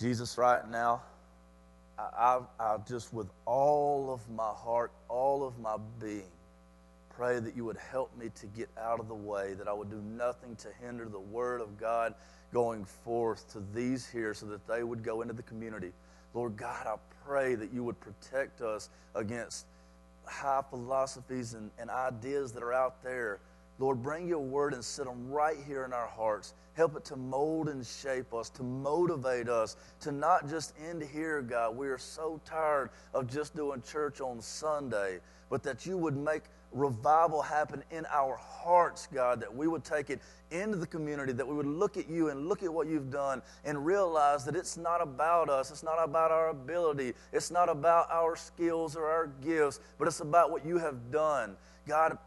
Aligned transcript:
Jesus, 0.00 0.38
right 0.38 0.66
now, 0.70 1.02
I, 1.98 2.02
I, 2.18 2.40
I 2.58 2.76
just, 2.88 3.12
with 3.12 3.28
all 3.44 4.10
of 4.10 4.20
my 4.30 4.48
heart, 4.48 4.92
all 5.10 5.46
of 5.46 5.58
my 5.58 5.76
being, 6.00 6.30
pray 7.10 7.38
that 7.38 7.54
you 7.54 7.66
would 7.66 7.76
help 7.76 8.16
me 8.16 8.30
to 8.36 8.46
get 8.46 8.70
out 8.80 8.98
of 8.98 9.08
the 9.08 9.14
way, 9.14 9.52
that 9.54 9.68
I 9.68 9.74
would 9.74 9.90
do 9.90 10.00
nothing 10.16 10.56
to 10.56 10.68
hinder 10.82 11.04
the 11.04 11.20
word 11.20 11.60
of 11.60 11.78
God 11.78 12.14
going 12.50 12.86
forth 12.86 13.52
to 13.52 13.62
these 13.74 14.08
here 14.08 14.32
so 14.32 14.46
that 14.46 14.66
they 14.66 14.82
would 14.82 15.04
go 15.04 15.20
into 15.20 15.34
the 15.34 15.42
community. 15.42 15.92
Lord 16.32 16.56
God, 16.56 16.86
I 16.86 16.94
pray 17.26 17.54
that 17.56 17.70
you 17.70 17.84
would 17.84 18.00
protect 18.00 18.62
us 18.62 18.88
against 19.14 19.66
high 20.24 20.62
philosophies 20.70 21.52
and, 21.52 21.70
and 21.78 21.90
ideas 21.90 22.52
that 22.52 22.62
are 22.62 22.72
out 22.72 23.02
there. 23.02 23.40
Lord, 23.80 24.02
bring 24.02 24.28
your 24.28 24.40
word 24.40 24.74
and 24.74 24.84
sit 24.84 25.06
them 25.06 25.30
right 25.30 25.56
here 25.66 25.86
in 25.86 25.94
our 25.94 26.06
hearts. 26.06 26.52
Help 26.74 26.96
it 26.96 27.04
to 27.06 27.16
mold 27.16 27.70
and 27.70 27.84
shape 27.84 28.34
us, 28.34 28.50
to 28.50 28.62
motivate 28.62 29.48
us, 29.48 29.76
to 30.00 30.12
not 30.12 30.46
just 30.50 30.74
end 30.86 31.02
here, 31.02 31.40
God. 31.40 31.74
We 31.74 31.88
are 31.88 31.96
so 31.96 32.38
tired 32.44 32.90
of 33.14 33.26
just 33.26 33.56
doing 33.56 33.80
church 33.82 34.20
on 34.20 34.42
Sunday, 34.42 35.20
but 35.48 35.62
that 35.62 35.86
you 35.86 35.96
would 35.96 36.14
make 36.14 36.42
revival 36.72 37.40
happen 37.40 37.82
in 37.90 38.04
our 38.12 38.36
hearts, 38.36 39.08
God, 39.12 39.40
that 39.40 39.52
we 39.52 39.66
would 39.66 39.82
take 39.82 40.10
it 40.10 40.20
into 40.50 40.76
the 40.76 40.86
community, 40.86 41.32
that 41.32 41.48
we 41.48 41.54
would 41.54 41.66
look 41.66 41.96
at 41.96 42.08
you 42.08 42.28
and 42.28 42.48
look 42.48 42.62
at 42.62 42.72
what 42.72 42.86
you've 42.86 43.10
done 43.10 43.40
and 43.64 43.84
realize 43.84 44.44
that 44.44 44.54
it's 44.54 44.76
not 44.76 45.00
about 45.00 45.48
us, 45.48 45.70
it's 45.70 45.82
not 45.82 45.96
about 46.04 46.30
our 46.30 46.50
ability, 46.50 47.14
it's 47.32 47.50
not 47.50 47.70
about 47.70 48.10
our 48.10 48.36
skills 48.36 48.94
or 48.94 49.06
our 49.06 49.28
gifts, 49.42 49.80
but 49.98 50.06
it's 50.06 50.20
about 50.20 50.50
what 50.50 50.66
you 50.66 50.76
have 50.76 51.10
done. 51.10 51.56
God, 51.88 52.18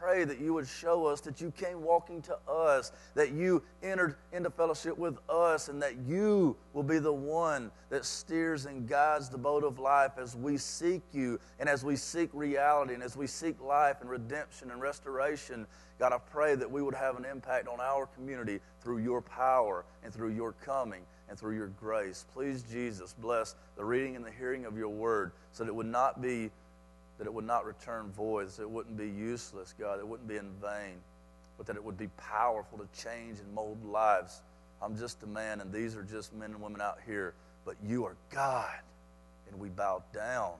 pray 0.00 0.24
that 0.24 0.40
you 0.40 0.54
would 0.54 0.66
show 0.66 1.06
us 1.06 1.20
that 1.20 1.40
you 1.40 1.50
came 1.50 1.82
walking 1.82 2.22
to 2.22 2.36
us, 2.50 2.90
that 3.14 3.32
you 3.32 3.62
entered 3.82 4.16
into 4.32 4.48
fellowship 4.48 4.96
with 4.96 5.18
us, 5.28 5.68
and 5.68 5.82
that 5.82 5.98
you 5.98 6.56
will 6.72 6.82
be 6.82 6.98
the 6.98 7.12
one 7.12 7.70
that 7.90 8.04
steers 8.04 8.64
and 8.64 8.88
guides 8.88 9.28
the 9.28 9.36
boat 9.36 9.62
of 9.62 9.78
life 9.78 10.12
as 10.16 10.34
we 10.34 10.56
seek 10.56 11.02
you 11.12 11.38
and 11.58 11.68
as 11.68 11.84
we 11.84 11.96
seek 11.96 12.30
reality 12.32 12.94
and 12.94 13.02
as 13.02 13.16
we 13.16 13.26
seek 13.26 13.60
life 13.60 13.96
and 14.00 14.08
redemption 14.08 14.70
and 14.70 14.80
restoration. 14.80 15.66
God, 15.98 16.14
I 16.14 16.18
pray 16.18 16.54
that 16.54 16.70
we 16.70 16.80
would 16.80 16.94
have 16.94 17.18
an 17.18 17.26
impact 17.26 17.68
on 17.68 17.78
our 17.78 18.06
community 18.06 18.60
through 18.80 18.98
your 18.98 19.20
power 19.20 19.84
and 20.02 20.14
through 20.14 20.30
your 20.30 20.52
coming 20.64 21.02
and 21.28 21.38
through 21.38 21.56
your 21.56 21.68
grace. 21.68 22.24
Please, 22.32 22.62
Jesus, 22.62 23.14
bless 23.18 23.54
the 23.76 23.84
reading 23.84 24.16
and 24.16 24.24
the 24.24 24.30
hearing 24.30 24.64
of 24.64 24.78
your 24.78 24.88
word 24.88 25.32
so 25.52 25.62
that 25.62 25.70
it 25.70 25.74
would 25.74 25.84
not 25.84 26.22
be 26.22 26.50
that 27.20 27.26
it 27.26 27.34
would 27.34 27.46
not 27.46 27.66
return 27.66 28.10
void, 28.16 28.48
that 28.48 28.62
it 28.62 28.70
wouldn't 28.70 28.96
be 28.96 29.06
useless, 29.06 29.74
God, 29.78 29.98
it 29.98 30.08
wouldn't 30.08 30.26
be 30.26 30.38
in 30.38 30.48
vain, 30.58 30.96
but 31.58 31.66
that 31.66 31.76
it 31.76 31.84
would 31.84 31.98
be 31.98 32.08
powerful 32.16 32.78
to 32.78 32.88
change 32.98 33.38
and 33.40 33.54
mold 33.54 33.76
lives. 33.84 34.40
I'm 34.80 34.96
just 34.96 35.22
a 35.22 35.26
man, 35.26 35.60
and 35.60 35.70
these 35.70 35.94
are 35.96 36.02
just 36.02 36.32
men 36.32 36.52
and 36.52 36.62
women 36.62 36.80
out 36.80 36.96
here, 37.04 37.34
but 37.66 37.76
you 37.86 38.06
are 38.06 38.16
God, 38.30 38.80
and 39.50 39.60
we 39.60 39.68
bow 39.68 40.02
down. 40.14 40.52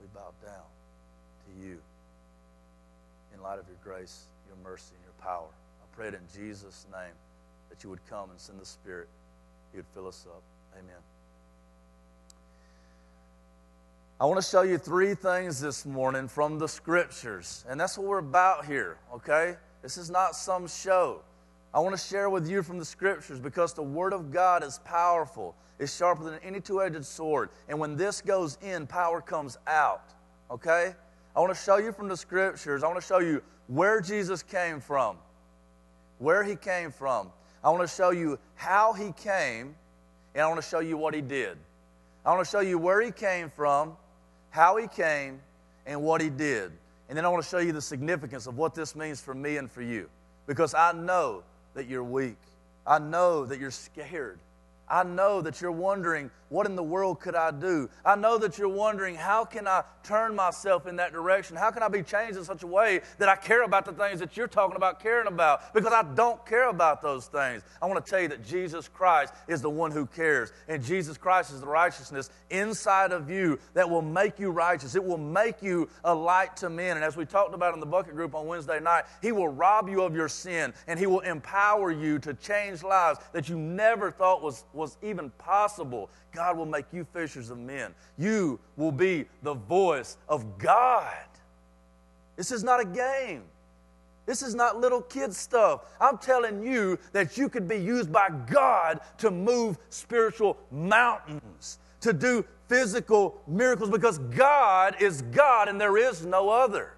We 0.00 0.06
bow 0.14 0.32
down 0.42 0.64
to 1.44 1.62
you 1.62 1.76
in 3.34 3.42
light 3.42 3.58
of 3.58 3.66
your 3.68 3.76
grace, 3.84 4.22
your 4.48 4.56
mercy, 4.64 4.94
and 4.94 5.04
your 5.04 5.22
power. 5.22 5.48
I 5.50 5.94
pray 5.94 6.08
it 6.08 6.14
in 6.14 6.20
Jesus' 6.34 6.86
name 6.90 7.12
that 7.68 7.84
you 7.84 7.90
would 7.90 8.06
come 8.08 8.30
and 8.30 8.40
send 8.40 8.58
the 8.58 8.64
Spirit. 8.64 9.08
You 9.74 9.80
would 9.80 9.86
fill 9.92 10.08
us 10.08 10.26
up. 10.34 10.42
Amen. 10.78 11.19
I 14.20 14.26
want 14.26 14.38
to 14.38 14.46
show 14.46 14.60
you 14.60 14.76
three 14.76 15.14
things 15.14 15.62
this 15.62 15.86
morning 15.86 16.28
from 16.28 16.58
the 16.58 16.68
scriptures. 16.68 17.64
And 17.66 17.80
that's 17.80 17.96
what 17.96 18.06
we're 18.06 18.18
about 18.18 18.66
here, 18.66 18.98
okay? 19.14 19.56
This 19.80 19.96
is 19.96 20.10
not 20.10 20.36
some 20.36 20.68
show. 20.68 21.22
I 21.72 21.80
want 21.80 21.96
to 21.96 22.02
share 22.02 22.28
with 22.28 22.46
you 22.46 22.62
from 22.62 22.78
the 22.78 22.84
scriptures 22.84 23.40
because 23.40 23.72
the 23.72 23.82
word 23.82 24.12
of 24.12 24.30
God 24.30 24.62
is 24.62 24.78
powerful. 24.84 25.56
It's 25.78 25.96
sharper 25.96 26.22
than 26.22 26.38
any 26.44 26.60
two 26.60 26.82
edged 26.82 27.02
sword. 27.02 27.48
And 27.66 27.78
when 27.78 27.96
this 27.96 28.20
goes 28.20 28.58
in, 28.60 28.86
power 28.86 29.22
comes 29.22 29.56
out, 29.66 30.12
okay? 30.50 30.94
I 31.34 31.40
want 31.40 31.54
to 31.54 31.58
show 31.58 31.78
you 31.78 31.90
from 31.90 32.08
the 32.08 32.16
scriptures. 32.16 32.84
I 32.84 32.88
want 32.88 33.00
to 33.00 33.06
show 33.06 33.20
you 33.20 33.42
where 33.68 34.02
Jesus 34.02 34.42
came 34.42 34.80
from, 34.80 35.16
where 36.18 36.44
he 36.44 36.56
came 36.56 36.92
from. 36.92 37.32
I 37.64 37.70
want 37.70 37.88
to 37.88 37.96
show 37.96 38.10
you 38.10 38.38
how 38.56 38.92
he 38.92 39.12
came, 39.12 39.74
and 40.34 40.42
I 40.42 40.46
want 40.46 40.60
to 40.60 40.68
show 40.68 40.80
you 40.80 40.98
what 40.98 41.14
he 41.14 41.22
did. 41.22 41.56
I 42.26 42.34
want 42.34 42.44
to 42.44 42.50
show 42.50 42.60
you 42.60 42.76
where 42.76 43.00
he 43.00 43.12
came 43.12 43.48
from 43.48 43.96
how 44.50 44.76
he 44.76 44.86
came, 44.86 45.40
and 45.86 46.02
what 46.02 46.20
he 46.20 46.30
did. 46.30 46.72
And 47.08 47.16
then 47.16 47.24
I 47.24 47.28
want 47.28 47.42
to 47.42 47.48
show 47.48 47.58
you 47.58 47.72
the 47.72 47.82
significance 47.82 48.46
of 48.46 48.56
what 48.56 48.74
this 48.74 48.94
means 48.94 49.20
for 49.20 49.34
me 49.34 49.56
and 49.56 49.70
for 49.70 49.82
you. 49.82 50.08
Because 50.46 50.74
I 50.74 50.92
know 50.92 51.42
that 51.74 51.86
you're 51.88 52.04
weak. 52.04 52.36
I 52.86 52.98
know 52.98 53.44
that 53.46 53.58
you're 53.58 53.70
scared. 53.70 54.38
I 54.88 55.04
know 55.04 55.40
that 55.40 55.60
you're 55.60 55.72
wondering, 55.72 56.30
what 56.50 56.66
in 56.66 56.74
the 56.74 56.82
world 56.82 57.20
could 57.20 57.36
I 57.36 57.52
do? 57.52 57.88
I 58.04 58.16
know 58.16 58.36
that 58.38 58.58
you're 58.58 58.68
wondering, 58.68 59.14
how 59.14 59.44
can 59.44 59.66
I 59.66 59.84
turn 60.02 60.34
myself 60.34 60.86
in 60.86 60.96
that 60.96 61.12
direction? 61.12 61.56
How 61.56 61.70
can 61.70 61.82
I 61.82 61.88
be 61.88 62.02
changed 62.02 62.36
in 62.36 62.44
such 62.44 62.64
a 62.64 62.66
way 62.66 63.00
that 63.18 63.28
I 63.28 63.36
care 63.36 63.62
about 63.62 63.84
the 63.84 63.92
things 63.92 64.18
that 64.18 64.36
you're 64.36 64.48
talking 64.48 64.76
about 64.76 65.00
caring 65.00 65.28
about? 65.28 65.72
Because 65.72 65.92
I 65.92 66.02
don't 66.02 66.44
care 66.44 66.68
about 66.68 67.02
those 67.02 67.26
things. 67.26 67.62
I 67.80 67.86
want 67.86 68.04
to 68.04 68.10
tell 68.10 68.20
you 68.20 68.28
that 68.28 68.44
Jesus 68.44 68.88
Christ 68.88 69.32
is 69.46 69.62
the 69.62 69.70
one 69.70 69.92
who 69.92 70.06
cares. 70.06 70.52
And 70.66 70.82
Jesus 70.82 71.16
Christ 71.16 71.52
is 71.52 71.60
the 71.60 71.68
righteousness 71.68 72.30
inside 72.50 73.12
of 73.12 73.30
you 73.30 73.58
that 73.74 73.88
will 73.88 74.02
make 74.02 74.40
you 74.40 74.50
righteous. 74.50 74.96
It 74.96 75.04
will 75.04 75.18
make 75.18 75.62
you 75.62 75.88
a 76.02 76.12
light 76.12 76.56
to 76.58 76.68
men. 76.68 76.96
And 76.96 77.04
as 77.04 77.16
we 77.16 77.24
talked 77.24 77.54
about 77.54 77.74
in 77.74 77.80
the 77.80 77.86
bucket 77.86 78.16
group 78.16 78.34
on 78.34 78.46
Wednesday 78.46 78.80
night, 78.80 79.04
He 79.22 79.30
will 79.30 79.48
rob 79.48 79.88
you 79.88 80.02
of 80.02 80.16
your 80.16 80.28
sin 80.28 80.74
and 80.88 80.98
He 80.98 81.06
will 81.06 81.20
empower 81.20 81.92
you 81.92 82.18
to 82.18 82.34
change 82.34 82.82
lives 82.82 83.20
that 83.32 83.48
you 83.48 83.56
never 83.56 84.10
thought 84.10 84.42
was, 84.42 84.64
was 84.72 84.98
even 85.00 85.30
possible. 85.38 86.10
God 86.32 86.39
will 86.52 86.66
make 86.66 86.86
you 86.92 87.06
fishers 87.12 87.50
of 87.50 87.58
men. 87.58 87.94
You 88.16 88.58
will 88.76 88.92
be 88.92 89.26
the 89.42 89.54
voice 89.54 90.16
of 90.28 90.58
God. 90.58 91.14
This 92.36 92.50
is 92.52 92.64
not 92.64 92.80
a 92.80 92.84
game. 92.84 93.42
This 94.26 94.42
is 94.42 94.54
not 94.54 94.80
little 94.80 95.02
kid 95.02 95.34
stuff. 95.34 95.86
I'm 96.00 96.16
telling 96.16 96.62
you 96.62 96.98
that 97.12 97.36
you 97.36 97.48
could 97.48 97.66
be 97.66 97.76
used 97.76 98.12
by 98.12 98.28
God 98.50 99.00
to 99.18 99.30
move 99.30 99.76
spiritual 99.88 100.56
mountains, 100.70 101.78
to 102.00 102.12
do 102.12 102.44
physical 102.68 103.42
miracles, 103.48 103.90
because 103.90 104.18
God 104.18 104.96
is 105.00 105.22
God 105.22 105.68
and 105.68 105.80
there 105.80 105.96
is 105.96 106.24
no 106.24 106.48
other. 106.48 106.94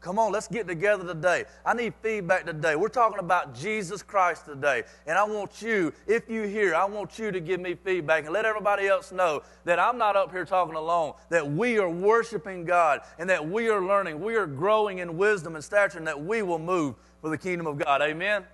Come 0.00 0.18
on, 0.18 0.32
let's 0.32 0.48
get 0.48 0.66
together 0.66 1.06
today. 1.06 1.44
I 1.64 1.74
need 1.74 1.92
feedback 2.02 2.46
today. 2.46 2.74
We're 2.74 2.88
talking 2.88 3.18
about 3.18 3.54
Jesus 3.54 4.02
Christ 4.02 4.46
today. 4.46 4.84
And 5.06 5.18
I 5.18 5.24
want 5.24 5.60
you, 5.60 5.92
if 6.06 6.30
you 6.30 6.44
hear, 6.44 6.74
I 6.74 6.86
want 6.86 7.18
you 7.18 7.30
to 7.30 7.38
give 7.38 7.60
me 7.60 7.74
feedback 7.74 8.24
and 8.24 8.32
let 8.32 8.46
everybody 8.46 8.86
else 8.86 9.12
know 9.12 9.42
that 9.66 9.78
I'm 9.78 9.98
not 9.98 10.16
up 10.16 10.30
here 10.30 10.46
talking 10.46 10.74
alone, 10.74 11.12
that 11.28 11.46
we 11.46 11.78
are 11.78 11.90
worshiping 11.90 12.64
God 12.64 13.02
and 13.18 13.28
that 13.28 13.46
we 13.46 13.68
are 13.68 13.84
learning, 13.84 14.22
we 14.22 14.36
are 14.36 14.46
growing 14.46 15.00
in 15.00 15.18
wisdom 15.18 15.54
and 15.54 15.62
stature, 15.62 15.98
and 15.98 16.06
that 16.06 16.24
we 16.24 16.40
will 16.40 16.58
move 16.58 16.94
for 17.20 17.28
the 17.28 17.38
kingdom 17.38 17.66
of 17.66 17.76
God. 17.76 18.00
Amen? 18.00 18.44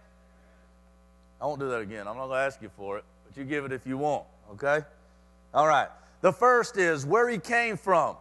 I 1.40 1.46
won't 1.46 1.60
do 1.60 1.68
that 1.68 1.80
again. 1.80 2.08
I'm 2.08 2.16
not 2.16 2.26
going 2.26 2.40
to 2.40 2.44
ask 2.44 2.60
you 2.60 2.70
for 2.76 2.98
it, 2.98 3.04
but 3.24 3.36
you 3.36 3.44
give 3.44 3.64
it 3.64 3.70
if 3.70 3.86
you 3.86 3.98
want, 3.98 4.24
okay? 4.52 4.84
All 5.54 5.68
right. 5.68 5.88
The 6.22 6.32
first 6.32 6.76
is 6.76 7.06
where 7.06 7.28
he 7.28 7.38
came 7.38 7.76
from. 7.76 8.16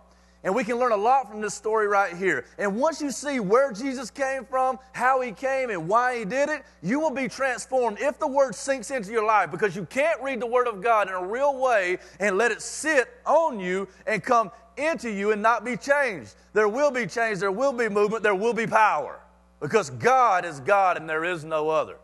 And 0.45 0.53
we 0.53 0.63
can 0.63 0.77
learn 0.77 0.91
a 0.91 0.97
lot 0.97 1.27
from 1.27 1.41
this 1.41 1.55
story 1.55 1.87
right 1.87 2.15
here. 2.15 2.45
And 2.59 2.77
once 2.79 3.01
you 3.01 3.09
see 3.09 3.39
where 3.39 3.71
Jesus 3.71 4.11
came 4.11 4.45
from, 4.45 4.77
how 4.91 5.19
he 5.19 5.31
came, 5.31 5.71
and 5.71 5.87
why 5.87 6.19
he 6.19 6.23
did 6.23 6.49
it, 6.49 6.63
you 6.83 6.99
will 6.99 7.09
be 7.09 7.27
transformed 7.27 7.97
if 7.99 8.19
the 8.19 8.27
word 8.27 8.53
sinks 8.53 8.91
into 8.91 9.11
your 9.11 9.25
life 9.25 9.49
because 9.49 9.75
you 9.75 9.85
can't 9.87 10.21
read 10.21 10.39
the 10.39 10.45
word 10.45 10.67
of 10.67 10.83
God 10.83 11.07
in 11.07 11.15
a 11.15 11.25
real 11.25 11.59
way 11.59 11.97
and 12.19 12.37
let 12.37 12.51
it 12.51 12.61
sit 12.61 13.09
on 13.25 13.59
you 13.59 13.87
and 14.05 14.23
come 14.23 14.51
into 14.77 15.09
you 15.09 15.31
and 15.31 15.41
not 15.41 15.65
be 15.65 15.75
changed. 15.75 16.35
There 16.53 16.69
will 16.69 16.91
be 16.91 17.07
change, 17.07 17.39
there 17.39 17.51
will 17.51 17.73
be 17.73 17.89
movement, 17.89 18.21
there 18.21 18.35
will 18.35 18.53
be 18.53 18.67
power 18.67 19.19
because 19.59 19.89
God 19.89 20.45
is 20.45 20.59
God 20.59 20.97
and 20.97 21.09
there 21.09 21.25
is 21.25 21.43
no 21.43 21.69
other. 21.69 21.97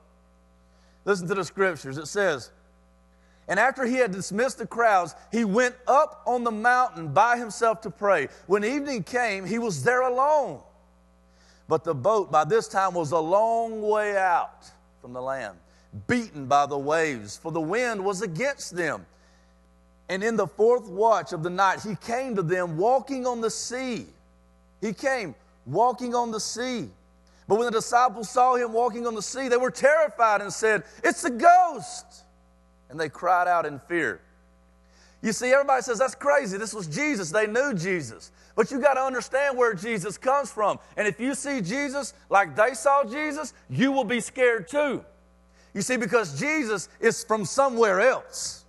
Listen 1.06 1.28
to 1.28 1.36
the 1.36 1.46
scriptures. 1.46 2.00
It 2.00 2.08
says, 2.08 2.50
and 3.48 3.60
after 3.60 3.86
he 3.86 3.96
had 3.96 4.12
dismissed 4.12 4.60
the 4.60 4.68
crowds, 4.68 5.16
he 5.32 5.44
went 5.44 5.76
up 5.88 6.22
on 6.26 6.44
the 6.44 6.52
mountain 6.52 7.14
by 7.14 7.38
himself 7.38 7.82
to 7.82 7.90
pray. 7.90 8.28
When 8.48 8.64
evening 8.64 9.04
came, 9.04 9.46
he 9.46 9.60
was 9.60 9.84
there 9.84 10.02
alone. 10.02 10.62
But 11.68 11.84
the 11.84 11.96
boat 11.96 12.32
by 12.32 12.44
this 12.44 12.68
time 12.68 12.94
was 12.94 13.12
a 13.12 13.20
long 13.20 13.82
way 13.82 14.18
out 14.18 14.70
from 15.02 15.14
the 15.14 15.22
land, 15.22 15.58
beaten 16.08 16.46
by 16.46 16.66
the 16.66 16.78
waves, 16.78 17.38
for 17.38 17.52
the 17.52 17.62
wind 17.62 18.04
was 18.04 18.22
against 18.22 18.76
them. 18.76 19.06
And 20.10 20.24
in 20.24 20.36
the 20.36 20.48
fourth 20.48 20.88
watch 20.88 21.32
of 21.32 21.42
the 21.42 21.50
night, 21.50 21.82
he 21.82 21.96
came 21.96 22.36
to 22.36 22.42
them 22.42 22.78
walking 22.78 23.26
on 23.26 23.42
the 23.42 23.50
sea. 23.50 24.06
He 24.82 24.94
came 24.94 25.34
walking 25.66 26.14
on 26.14 26.32
the 26.32 26.40
sea. 26.40 26.90
But 27.48 27.56
when 27.56 27.66
the 27.66 27.72
disciples 27.72 28.30
saw 28.30 28.56
him 28.56 28.74
walking 28.74 29.08
on 29.08 29.16
the 29.16 29.22
sea, 29.22 29.48
they 29.48 29.58
were 29.58 29.72
terrified 29.72 30.42
and 30.42 30.52
said, 30.52 30.84
It's 31.04 31.24
a 31.24 31.30
ghost 31.30 32.24
and 32.92 33.00
they 33.00 33.10
cried 33.10 33.48
out 33.48 33.66
in 33.66 33.80
fear. 33.88 34.22
You 35.24 35.32
see, 35.34 35.52
everybody 35.52 35.82
says, 35.84 36.00
that's 36.00 36.16
crazy. 36.16 36.58
This 36.58 36.74
was 36.74 36.88
Jesus. 36.88 37.32
They 37.32 37.48
knew 37.48 37.74
Jesus. 37.74 38.32
But 38.56 38.72
you 38.72 38.80
got 38.80 38.96
to 38.96 39.02
understand 39.02 39.58
where 39.58 39.74
Jesus 39.74 40.18
comes 40.18 40.52
from. 40.52 40.80
And 40.98 41.08
if 41.08 41.20
you 41.20 41.36
see 41.36 41.62
Jesus 41.62 42.14
like 42.30 42.56
they 42.56 42.74
saw 42.74 43.04
Jesus, 43.04 43.54
you 43.70 43.92
will 43.92 44.04
be 44.04 44.20
scared 44.20 44.68
too. 44.68 45.06
You 45.74 45.82
see, 45.82 45.96
because 45.96 46.40
Jesus 46.40 46.90
is 47.00 47.24
from 47.24 47.46
somewhere 47.46 48.02
else. 48.02 48.66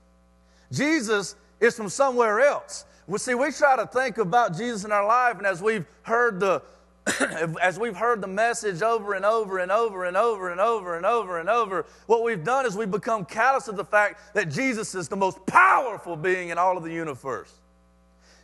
Jesus 0.71 1.37
is 1.59 1.77
from 1.77 1.89
somewhere 1.89 2.41
else. 2.41 2.85
We 3.07 3.19
see, 3.19 3.35
we 3.35 3.51
try 3.51 3.77
to 3.77 3.87
think 3.87 4.19
about 4.19 4.57
Jesus 4.57 4.85
in 4.85 4.93
our 4.93 5.07
life, 5.07 5.37
and 5.39 5.47
as 5.47 5.61
we've 5.61 5.85
heard 6.03 6.39
the 6.39 6.63
as 7.61 7.79
we've 7.79 7.97
heard 7.97 8.21
the 8.21 8.29
message 8.29 8.81
over 8.83 9.15
and 9.15 9.25
over 9.25 9.59
and 9.59 9.73
over 9.73 10.05
and 10.05 10.17
over 10.17 10.51
and 10.51 10.61
over 10.61 10.97
and 10.97 11.05
over 11.05 11.41
and 11.41 11.49
over, 11.49 11.87
what 12.07 12.23
we've 12.23 12.45
done 12.45 12.65
is 12.65 12.77
we've 12.77 12.91
become 12.91 13.25
callous 13.25 13.69
of 13.69 13.77
the 13.77 13.85
fact 13.85 14.35
that 14.35 14.49
Jesus 14.49 14.95
is 14.95 15.09
the 15.09 15.17
most 15.17 15.45
powerful 15.47 16.17
being 16.17 16.51
in 16.51 16.59
all 16.59 16.77
of 16.77 16.85
the 16.85 16.93
universe. 16.93 17.53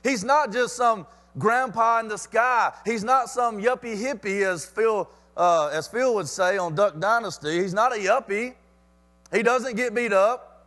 He's 0.02 0.24
not 0.24 0.52
just 0.52 0.76
some 0.76 1.06
grandpa 1.38 2.00
in 2.00 2.08
the 2.08 2.18
sky. 2.18 2.72
He's 2.84 3.04
not 3.04 3.28
some 3.28 3.60
yuppie 3.60 3.96
hippie, 3.96 4.42
as 4.42 4.66
Phil, 4.66 5.08
uh, 5.36 5.68
as 5.68 5.86
Phil 5.86 6.14
would 6.14 6.28
say 6.28 6.58
on 6.58 6.74
Duck 6.74 6.98
Dynasty. 6.98 7.60
He's 7.60 7.74
not 7.74 7.92
a 7.94 7.98
yuppie. 7.98 8.54
He 9.32 9.42
doesn't 9.42 9.76
get 9.76 9.94
beat 9.94 10.12
up. 10.12 10.66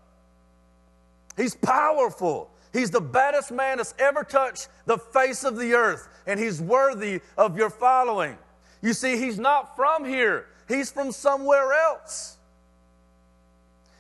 He's 1.36 1.56
powerful. 1.56 2.50
He's 2.74 2.92
the 2.92 3.02
baddest 3.02 3.52
man 3.52 3.78
that's 3.78 3.94
ever 4.00 4.24
touched 4.24 4.70
the 4.86 4.98
face 4.98 5.44
of 5.44 5.58
the 5.58 5.74
earth, 5.74 6.08
and 6.32 6.40
he's 6.40 6.62
worthy 6.62 7.20
of 7.38 7.58
your 7.58 7.70
following. 7.70 8.38
You 8.82 8.94
see, 8.94 9.18
he's 9.18 9.38
not 9.38 9.76
from 9.76 10.06
here, 10.06 10.48
he's 10.68 10.92
from 10.92 11.12
somewhere 11.12 11.74
else. 11.74 12.38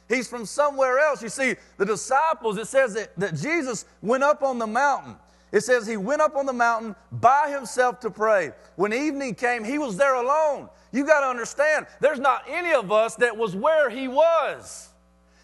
He's 0.08 0.28
from 0.28 0.46
somewhere 0.46 1.00
else. 1.00 1.24
You 1.24 1.30
see, 1.30 1.56
the 1.78 1.86
disciples, 1.86 2.58
it 2.58 2.68
says 2.68 2.94
that, 2.96 3.18
that 3.18 3.34
Jesus 3.34 3.86
went 4.02 4.24
up 4.24 4.44
on 4.44 4.60
the 4.60 4.68
mountain. 4.68 5.16
It 5.54 5.62
says 5.62 5.88
he 5.88 5.96
went 5.96 6.22
up 6.22 6.36
on 6.36 6.46
the 6.46 6.54
mountain 6.54 6.98
by 7.14 7.50
himself 7.50 8.02
to 8.02 8.10
pray. 8.10 8.52
When 8.76 8.92
evening 8.92 9.36
came, 9.36 9.64
he 9.64 9.78
was 9.78 9.96
there 9.96 10.16
alone. 10.16 10.68
You 10.92 11.06
got 11.06 11.22
to 11.22 11.28
understand, 11.28 11.88
there's 12.02 12.20
not 12.20 12.44
any 12.50 12.74
of 12.74 12.92
us 12.92 13.16
that 13.16 13.38
was 13.38 13.56
where 13.56 13.90
he 13.90 14.10
was, 14.10 14.90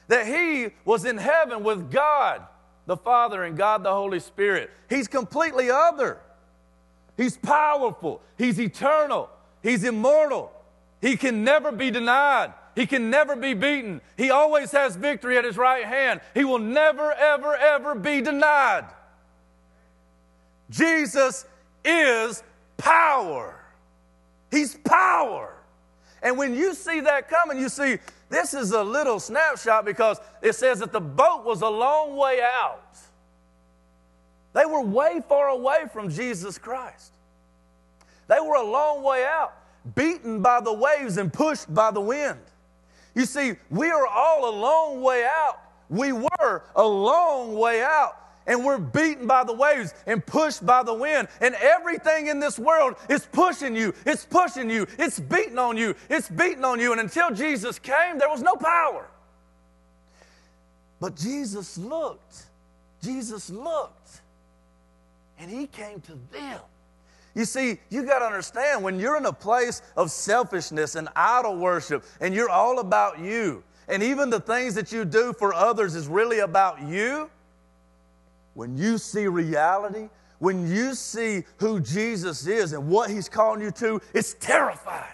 that 0.10 0.28
he 0.28 0.74
was 0.84 1.06
in 1.06 1.18
heaven 1.18 1.64
with 1.64 1.90
God 1.90 2.46
the 2.88 2.98
Father 2.98 3.44
and 3.44 3.56
God 3.56 3.84
the 3.84 3.94
Holy 3.94 4.20
Spirit. 4.20 4.72
He's 4.90 5.08
completely 5.08 5.70
other. 5.70 6.18
He's 7.18 7.36
powerful. 7.36 8.22
He's 8.38 8.60
eternal. 8.60 9.30
He's 9.64 9.84
immortal. 9.84 10.52
He 11.02 11.18
can 11.18 11.44
never 11.44 11.72
be 11.72 11.92
denied. 11.92 12.54
He 12.76 12.86
can 12.86 13.10
never 13.10 13.36
be 13.36 13.56
beaten. 13.56 14.02
He 14.16 14.30
always 14.30 14.72
has 14.72 14.96
victory 14.96 15.38
at 15.38 15.44
his 15.44 15.58
right 15.58 15.84
hand. 15.84 16.22
He 16.36 16.46
will 16.46 16.60
never, 16.60 17.12
ever, 17.12 17.56
ever 17.56 17.96
be 17.96 18.22
denied. 18.22 18.86
Jesus 20.70 21.46
is 21.84 22.44
power. 22.78 23.60
He's 24.52 24.76
power. 24.76 25.56
And 26.22 26.38
when 26.38 26.56
you 26.56 26.74
see 26.74 27.00
that 27.02 27.30
coming, 27.30 27.58
you 27.58 27.70
see 27.70 27.98
this 28.30 28.54
is 28.54 28.72
a 28.72 28.84
little 28.84 29.20
snapshot 29.20 29.86
because 29.86 30.20
it 30.42 30.54
says 30.54 30.80
that 30.80 30.92
the 30.92 31.00
boat 31.02 31.46
was 31.46 31.62
a 31.62 31.70
long 31.70 32.16
way 32.16 32.42
out. 32.42 32.98
They 34.54 34.66
were 34.66 34.82
way 34.82 35.22
far 35.28 35.50
away 35.50 35.84
from 35.92 36.10
Jesus 36.10 36.58
Christ. 36.58 37.14
They 38.28 38.40
were 38.40 38.56
a 38.56 38.64
long 38.64 39.04
way 39.04 39.26
out, 39.26 39.54
beaten 39.96 40.42
by 40.42 40.62
the 40.62 40.74
waves 40.74 41.18
and 41.18 41.32
pushed 41.32 41.74
by 41.74 41.92
the 41.92 42.02
wind. 42.02 42.40
You 43.16 43.26
see, 43.26 43.54
we 43.70 43.90
are 43.90 44.06
all 44.06 44.50
a 44.50 44.56
long 44.56 45.02
way 45.02 45.26
out. 45.26 45.60
We 45.90 46.12
were 46.12 46.64
a 46.76 46.86
long 46.86 47.56
way 47.56 47.82
out 47.82 48.18
and 48.48 48.64
we're 48.64 48.80
beaten 48.80 49.28
by 49.28 49.44
the 49.44 49.54
waves 49.54 49.94
and 50.08 50.26
pushed 50.26 50.66
by 50.66 50.82
the 50.82 50.94
wind. 50.94 51.28
And 51.42 51.54
everything 51.56 52.28
in 52.28 52.40
this 52.40 52.58
world 52.58 52.96
is 53.10 53.28
pushing 53.32 53.76
you, 53.76 53.94
it's 54.06 54.26
pushing 54.26 54.70
you, 54.70 54.88
it's 54.98 55.20
beating 55.20 55.60
on 55.60 55.78
you, 55.78 55.94
it's 56.10 56.30
beating 56.30 56.64
on 56.64 56.80
you. 56.80 56.94
And 56.94 57.02
until 57.02 57.32
Jesus 57.32 57.78
came, 57.78 58.18
there 58.18 58.30
was 58.30 58.42
no 58.42 58.56
power. 58.56 59.08
But 61.00 61.16
Jesus 61.16 61.78
looked, 61.78 62.46
Jesus 63.04 63.50
looked, 63.50 63.97
and 65.40 65.50
he 65.50 65.68
came 65.68 66.02
to 66.02 66.18
them. 66.32 66.60
You 67.36 67.46
see, 67.46 67.80
you 67.90 68.04
got 68.04 68.20
to 68.20 68.26
understand 68.26 68.84
when 68.84 69.00
you're 69.00 69.18
in 69.18 69.26
a 69.26 69.34
place 69.34 69.82
of 69.96 70.10
selfishness 70.10 70.96
and 70.96 71.08
idol 71.16 71.58
worship, 71.58 72.04
and 72.20 72.34
you're 72.34 72.50
all 72.50 72.80
about 72.80 73.20
you, 73.20 73.64
and 73.88 74.02
even 74.02 74.30
the 74.30 74.40
things 74.40 74.74
that 74.76 74.92
you 74.92 75.06
do 75.06 75.34
for 75.34 75.54
others 75.54 75.96
is 75.96 76.08
really 76.08 76.40
about 76.40 76.82
you 76.82 77.30
when 78.58 78.76
you 78.76 78.98
see 78.98 79.28
reality, 79.28 80.10
when 80.40 80.68
you 80.68 80.96
see 80.96 81.44
who 81.58 81.80
Jesus 81.80 82.48
is 82.48 82.74
and 82.74 82.90
what 82.90 83.08
he's 83.08 83.30
calling 83.30 83.62
you 83.62 83.70
to, 83.70 84.02
it's 84.16 84.34
terrifying. 84.34 85.14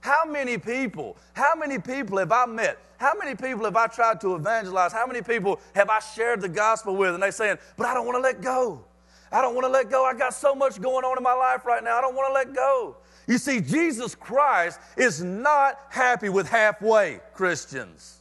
How 0.00 0.24
many 0.24 0.56
people, 0.56 1.18
how 1.34 1.54
many 1.54 1.78
people 1.78 2.16
have 2.16 2.32
I 2.32 2.46
met? 2.46 2.78
How 2.96 3.12
many 3.18 3.34
people 3.34 3.66
have 3.66 3.76
I 3.76 3.88
tried 3.88 4.22
to 4.22 4.36
evangelize? 4.36 4.92
How 4.92 5.06
many 5.06 5.20
people 5.20 5.60
have 5.74 5.90
I 5.90 5.98
shared 5.98 6.40
the 6.40 6.48
gospel 6.48 6.96
with? 6.96 7.12
And 7.12 7.22
they're 7.22 7.30
saying, 7.30 7.58
but 7.76 7.86
I 7.86 7.92
don't 7.92 8.06
want 8.06 8.16
to 8.16 8.22
let 8.22 8.40
go. 8.40 8.82
I 9.32 9.42
don't 9.42 9.54
want 9.54 9.66
to 9.66 9.70
let 9.70 9.90
go. 9.90 10.04
I 10.04 10.14
got 10.14 10.34
so 10.34 10.54
much 10.54 10.80
going 10.80 11.04
on 11.04 11.16
in 11.16 11.22
my 11.22 11.34
life 11.34 11.64
right 11.64 11.82
now. 11.82 11.98
I 11.98 12.00
don't 12.00 12.14
want 12.14 12.28
to 12.28 12.34
let 12.34 12.54
go. 12.54 12.96
You 13.26 13.38
see, 13.38 13.60
Jesus 13.60 14.14
Christ 14.14 14.78
is 14.96 15.22
not 15.22 15.80
happy 15.90 16.28
with 16.28 16.48
halfway 16.48 17.20
Christians. 17.34 18.18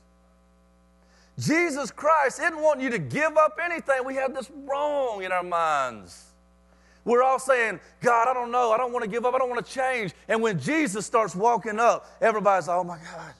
Jesus 1.37 1.91
Christ 1.91 2.39
didn't 2.39 2.61
want 2.61 2.81
you 2.81 2.89
to 2.89 2.99
give 2.99 3.37
up 3.37 3.59
anything. 3.63 4.03
We 4.05 4.15
have 4.15 4.33
this 4.33 4.49
wrong 4.65 5.23
in 5.23 5.31
our 5.31 5.43
minds. 5.43 6.23
We're 7.03 7.21
all 7.21 7.37
saying, 7.37 7.79
God, 8.01 8.27
I 8.27 8.33
don't 8.33 8.51
know. 8.51 8.71
I 8.71 8.77
don't 8.77 8.91
want 8.91 9.03
to 9.03 9.09
give 9.09 9.25
up. 9.25 9.35
I 9.35 9.37
don't 9.37 9.49
want 9.49 9.63
to 9.63 9.71
change. 9.71 10.13
And 10.27 10.41
when 10.41 10.59
Jesus 10.59 11.05
starts 11.05 11.35
walking 11.35 11.79
up, 11.79 12.09
everybody's, 12.19 12.67
like, 12.67 12.77
oh 12.77 12.83
my 12.83 12.97
God, 12.97 13.33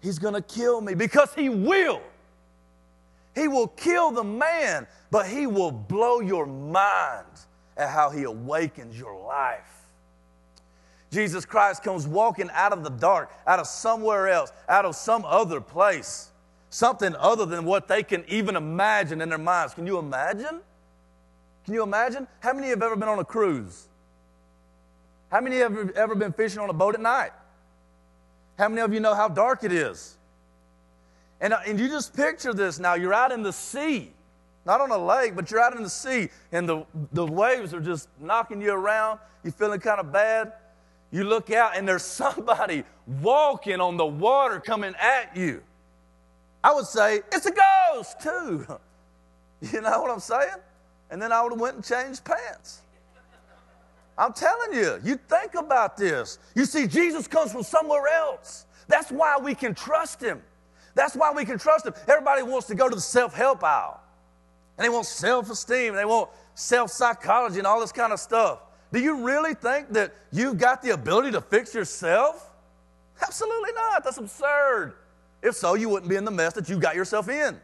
he's 0.00 0.18
going 0.18 0.34
to 0.34 0.42
kill 0.42 0.80
me 0.80 0.94
because 0.94 1.34
he 1.34 1.48
will. 1.48 2.00
He 3.34 3.48
will 3.48 3.68
kill 3.68 4.12
the 4.12 4.22
man, 4.22 4.86
but 5.10 5.26
he 5.26 5.46
will 5.46 5.70
blow 5.70 6.20
your 6.20 6.46
mind 6.46 7.26
at 7.76 7.90
how 7.90 8.10
he 8.10 8.24
awakens 8.24 8.98
your 8.98 9.18
life. 9.24 9.78
Jesus 11.10 11.44
Christ 11.46 11.82
comes 11.82 12.06
walking 12.06 12.50
out 12.52 12.72
of 12.72 12.84
the 12.84 12.90
dark, 12.90 13.30
out 13.46 13.58
of 13.58 13.66
somewhere 13.66 14.28
else, 14.28 14.52
out 14.68 14.84
of 14.84 14.94
some 14.94 15.24
other 15.24 15.60
place, 15.60 16.30
something 16.68 17.14
other 17.16 17.46
than 17.46 17.64
what 17.64 17.88
they 17.88 18.02
can 18.02 18.24
even 18.28 18.56
imagine 18.56 19.22
in 19.22 19.28
their 19.30 19.38
minds. 19.38 19.72
Can 19.72 19.86
you 19.86 19.98
imagine? 19.98 20.60
Can 21.64 21.74
you 21.74 21.82
imagine? 21.82 22.26
How 22.40 22.52
many 22.52 22.68
have 22.68 22.82
ever 22.82 22.96
been 22.96 23.08
on 23.08 23.18
a 23.18 23.24
cruise? 23.24 23.88
How 25.30 25.40
many 25.40 25.60
of 25.60 25.72
you 25.72 25.78
have 25.78 25.90
ever 25.90 26.14
been 26.14 26.32
fishing 26.32 26.58
on 26.58 26.68
a 26.68 26.74
boat 26.74 26.94
at 26.94 27.00
night? 27.00 27.32
How 28.58 28.68
many 28.68 28.80
of 28.82 28.92
you 28.92 29.00
know 29.00 29.14
how 29.14 29.28
dark 29.28 29.64
it 29.64 29.72
is? 29.72 30.16
And, 31.40 31.52
uh, 31.52 31.60
and 31.66 31.78
you 31.78 31.88
just 31.88 32.14
picture 32.14 32.52
this 32.52 32.78
now. 32.78 32.94
You're 32.94 33.14
out 33.14 33.32
in 33.32 33.42
the 33.42 33.52
sea, 33.52 34.12
not 34.68 34.82
on 34.82 34.90
a 34.90 34.98
lake, 34.98 35.34
but 35.34 35.50
you're 35.50 35.60
out 35.60 35.74
in 35.74 35.82
the 35.82 35.88
sea, 35.88 36.28
and 36.52 36.68
the, 36.68 36.84
the 37.12 37.24
waves 37.24 37.72
are 37.72 37.80
just 37.80 38.08
knocking 38.20 38.60
you 38.60 38.70
around. 38.70 39.18
You're 39.42 39.54
feeling 39.54 39.80
kind 39.80 39.98
of 39.98 40.12
bad. 40.12 40.52
You 41.10 41.24
look 41.24 41.50
out 41.50 41.74
and 41.74 41.88
there's 41.88 42.02
somebody 42.22 42.84
walking 43.22 43.80
on 43.80 43.96
the 43.96 44.06
water 44.06 44.60
coming 44.60 44.94
at 45.00 45.34
you. 45.34 45.62
I 46.62 46.74
would 46.74 46.84
say, 46.84 47.22
it's 47.32 47.46
a 47.46 47.52
ghost 47.52 48.20
too. 48.20 48.66
You 49.60 49.80
know 49.80 50.00
what 50.00 50.12
I'm 50.12 50.20
saying? 50.20 50.54
And 51.10 51.20
then 51.20 51.32
I 51.32 51.42
would 51.42 51.50
have 51.50 51.60
went 51.60 51.74
and 51.74 51.84
changed 51.84 52.22
pants. 52.22 52.82
I'm 54.16 54.32
telling 54.32 54.72
you, 54.72 55.00
you 55.02 55.16
think 55.16 55.56
about 55.56 55.96
this. 55.96 56.38
You 56.54 56.64
see, 56.64 56.86
Jesus 56.86 57.26
comes 57.26 57.50
from 57.50 57.64
somewhere 57.64 58.06
else. 58.06 58.66
That's 58.86 59.10
why 59.10 59.36
we 59.36 59.56
can 59.56 59.74
trust 59.74 60.20
him. 60.22 60.40
That's 60.94 61.16
why 61.16 61.32
we 61.32 61.44
can 61.44 61.58
trust 61.58 61.86
him. 61.86 61.94
Everybody 62.06 62.42
wants 62.44 62.68
to 62.68 62.76
go 62.76 62.88
to 62.88 62.94
the 62.94 63.00
self 63.00 63.34
help 63.34 63.64
aisle, 63.64 64.00
and 64.78 64.84
they 64.84 64.88
want 64.88 65.06
self 65.06 65.50
esteem, 65.50 65.94
they 65.94 66.04
want 66.04 66.30
self 66.54 66.90
psychology, 66.90 67.58
and 67.58 67.66
all 67.66 67.80
this 67.80 67.92
kind 67.92 68.12
of 68.12 68.20
stuff. 68.20 68.60
Do 68.92 69.00
you 69.00 69.24
really 69.24 69.54
think 69.54 69.92
that 69.92 70.14
you've 70.32 70.56
got 70.56 70.82
the 70.82 70.90
ability 70.90 71.32
to 71.32 71.40
fix 71.40 71.74
yourself? 71.74 72.54
Absolutely 73.20 73.72
not. 73.72 74.04
That's 74.04 74.18
absurd. 74.18 74.94
If 75.42 75.56
so, 75.56 75.74
you 75.74 75.88
wouldn't 75.88 76.08
be 76.08 76.16
in 76.16 76.24
the 76.24 76.30
mess 76.30 76.54
that 76.54 76.68
you 76.68 76.78
got 76.78 76.94
yourself 76.94 77.28
in. 77.28 77.60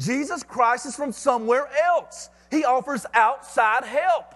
Jesus 0.00 0.42
Christ 0.42 0.86
is 0.86 0.96
from 0.96 1.12
somewhere 1.12 1.68
else. 1.84 2.30
He 2.50 2.64
offers 2.64 3.06
outside 3.14 3.84
help. 3.84 4.34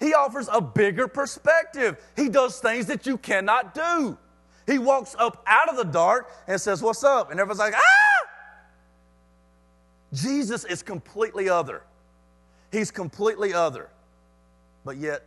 He 0.00 0.12
offers 0.14 0.48
a 0.52 0.60
bigger 0.60 1.08
perspective. 1.08 1.96
He 2.16 2.28
does 2.28 2.58
things 2.58 2.86
that 2.86 3.06
you 3.06 3.16
cannot 3.16 3.74
do. 3.74 4.18
He 4.66 4.78
walks 4.78 5.14
up 5.18 5.42
out 5.46 5.68
of 5.68 5.76
the 5.76 5.84
dark 5.84 6.30
and 6.48 6.60
says, 6.60 6.82
What's 6.82 7.04
up? 7.04 7.30
And 7.30 7.38
everyone's 7.38 7.60
like, 7.60 7.74
Ah! 7.74 8.15
Jesus 10.16 10.64
is 10.64 10.82
completely 10.82 11.48
other. 11.48 11.82
He's 12.72 12.90
completely 12.90 13.54
other 13.54 13.90
but 14.86 14.96
yet 14.96 15.24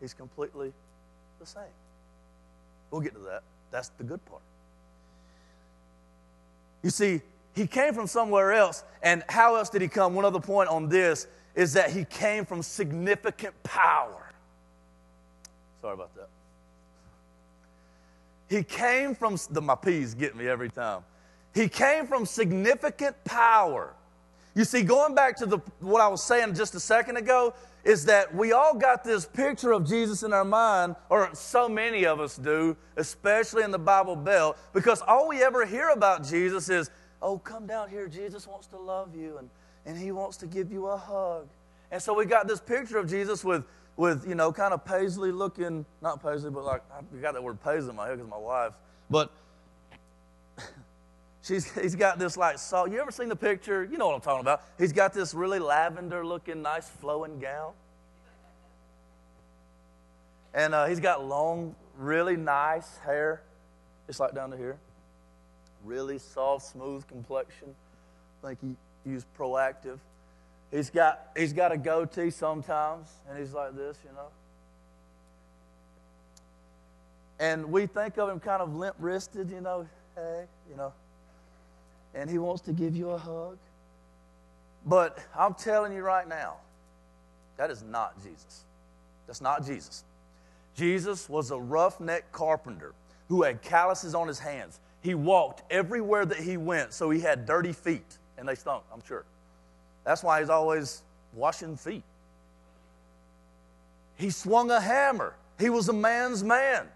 he's 0.00 0.14
completely 0.14 0.72
the 1.40 1.44
same. 1.44 1.62
We'll 2.90 3.00
get 3.02 3.12
to 3.14 3.20
that. 3.20 3.42
That's 3.72 3.88
the 3.98 4.04
good 4.04 4.24
part. 4.24 4.40
You 6.82 6.90
see, 6.90 7.20
he 7.54 7.66
came 7.66 7.92
from 7.92 8.06
somewhere 8.06 8.52
else, 8.52 8.84
and 9.02 9.24
how 9.28 9.56
else 9.56 9.68
did 9.68 9.82
he 9.82 9.88
come? 9.88 10.14
One 10.14 10.24
other 10.24 10.38
point 10.38 10.68
on 10.68 10.88
this 10.88 11.26
is 11.56 11.72
that 11.72 11.90
he 11.90 12.04
came 12.04 12.46
from 12.46 12.62
significant 12.62 13.60
power. 13.64 14.30
Sorry 15.82 15.94
about 15.94 16.14
that. 16.14 16.28
He 18.48 18.62
came 18.62 19.16
from, 19.16 19.36
the, 19.50 19.60
my 19.60 19.74
peas 19.74 20.14
get 20.14 20.36
me 20.36 20.46
every 20.46 20.70
time. 20.70 21.02
He 21.56 21.70
came 21.70 22.06
from 22.06 22.26
significant 22.26 23.16
power. 23.24 23.94
You 24.54 24.64
see, 24.64 24.82
going 24.82 25.14
back 25.14 25.36
to 25.38 25.46
the, 25.46 25.58
what 25.80 26.02
I 26.02 26.08
was 26.08 26.22
saying 26.22 26.54
just 26.54 26.74
a 26.74 26.80
second 26.80 27.16
ago, 27.16 27.54
is 27.82 28.04
that 28.04 28.34
we 28.34 28.52
all 28.52 28.74
got 28.74 29.02
this 29.02 29.24
picture 29.24 29.72
of 29.72 29.88
Jesus 29.88 30.22
in 30.22 30.34
our 30.34 30.44
mind, 30.44 30.96
or 31.08 31.30
so 31.32 31.66
many 31.66 32.04
of 32.04 32.20
us 32.20 32.36
do, 32.36 32.76
especially 32.98 33.62
in 33.62 33.70
the 33.70 33.78
Bible 33.78 34.16
Belt, 34.16 34.58
because 34.74 35.00
all 35.00 35.28
we 35.28 35.42
ever 35.42 35.64
hear 35.64 35.88
about 35.88 36.26
Jesus 36.26 36.68
is, 36.68 36.90
oh, 37.22 37.38
come 37.38 37.66
down 37.66 37.88
here, 37.88 38.06
Jesus 38.06 38.46
wants 38.46 38.66
to 38.66 38.76
love 38.78 39.16
you, 39.16 39.38
and, 39.38 39.48
and 39.86 39.96
he 39.96 40.12
wants 40.12 40.36
to 40.38 40.46
give 40.46 40.70
you 40.70 40.88
a 40.88 40.96
hug. 40.98 41.48
And 41.90 42.02
so 42.02 42.12
we 42.12 42.26
got 42.26 42.46
this 42.46 42.60
picture 42.60 42.98
of 42.98 43.08
Jesus 43.08 43.42
with, 43.42 43.64
with 43.96 44.28
you 44.28 44.34
know, 44.34 44.52
kind 44.52 44.74
of 44.74 44.84
paisley 44.84 45.32
looking, 45.32 45.86
not 46.02 46.22
paisley, 46.22 46.50
but 46.50 46.64
like, 46.64 46.82
I 46.92 47.00
got 47.22 47.32
that 47.32 47.42
word 47.42 47.62
paisley 47.64 47.90
in 47.90 47.96
my 47.96 48.08
head 48.08 48.18
because 48.18 48.30
my 48.30 48.36
wife, 48.36 48.72
but 49.08 49.32
she's, 51.46 51.72
he's 51.80 51.94
got 51.94 52.18
this 52.18 52.36
like 52.36 52.58
salt. 52.58 52.90
You 52.90 53.00
ever 53.00 53.10
seen 53.10 53.28
the 53.28 53.36
picture? 53.36 53.84
You 53.84 53.98
know 53.98 54.06
what 54.06 54.14
I'm 54.14 54.20
talking 54.20 54.40
about. 54.40 54.62
He's 54.78 54.92
got 54.92 55.12
this 55.12 55.34
really 55.34 55.58
lavender 55.58 56.24
looking, 56.24 56.62
nice 56.62 56.88
flowing 56.88 57.38
gown. 57.38 57.72
And 60.54 60.74
uh, 60.74 60.86
he's 60.86 61.00
got 61.00 61.24
long, 61.24 61.74
really 61.98 62.36
nice 62.36 62.96
hair, 62.98 63.42
just 64.06 64.20
like 64.20 64.34
down 64.34 64.50
to 64.50 64.56
here. 64.56 64.78
Really 65.84 66.18
soft, 66.18 66.66
smooth 66.66 67.06
complexion. 67.06 67.74
I 68.42 68.48
think 68.48 68.76
he 69.04 69.10
used 69.10 69.26
Proactiv. 69.38 69.98
He's 70.70 70.90
got, 70.90 71.28
he's 71.36 71.52
got 71.52 71.72
a 71.72 71.76
goatee 71.76 72.30
sometimes, 72.30 73.08
and 73.28 73.38
he's 73.38 73.52
like 73.52 73.76
this, 73.76 73.98
you 74.04 74.12
know. 74.12 74.28
And 77.38 77.70
we 77.70 77.86
think 77.86 78.16
of 78.16 78.30
him 78.30 78.40
kind 78.40 78.62
of 78.62 78.74
limp 78.74 78.96
wristed, 78.98 79.50
you 79.50 79.60
know, 79.60 79.86
hey, 80.16 80.44
you 80.70 80.76
know 80.76 80.92
and 82.16 82.28
He 82.28 82.38
wants 82.38 82.62
to 82.62 82.72
give 82.72 82.96
you 82.96 83.10
a 83.10 83.18
hug. 83.18 83.58
But 84.86 85.18
I'm 85.36 85.54
telling 85.54 85.92
you 85.92 86.02
right 86.02 86.26
now, 86.26 86.54
that 87.56 87.70
is 87.70 87.82
not 87.82 88.16
Jesus. 88.22 88.64
That's 89.26 89.40
not 89.40 89.64
Jesus. 89.64 90.04
Jesus 90.76 91.28
was 91.28 91.50
a 91.50 91.58
roughneck 91.58 92.30
carpenter 92.32 92.92
who 93.28 93.42
had 93.42 93.62
calluses 93.62 94.14
on 94.14 94.28
his 94.28 94.38
hands. 94.38 94.78
He 95.02 95.14
walked 95.14 95.62
everywhere 95.70 96.24
that 96.26 96.38
he 96.38 96.56
went, 96.56 96.92
so 96.92 97.10
he 97.10 97.20
had 97.20 97.46
dirty 97.46 97.72
feet, 97.72 98.18
and 98.38 98.48
they 98.48 98.54
stunk, 98.54 98.84
I'm 98.92 99.02
sure. 99.06 99.24
That's 100.04 100.22
why 100.22 100.40
he's 100.40 100.50
always 100.50 101.02
washing 101.34 101.76
feet. 101.76 102.04
He 104.16 104.30
swung 104.30 104.70
a 104.70 104.80
hammer. 104.80 105.34
He 105.58 105.70
was 105.70 105.88
a 105.88 105.92
man's 105.92 106.44
man. 106.44 106.86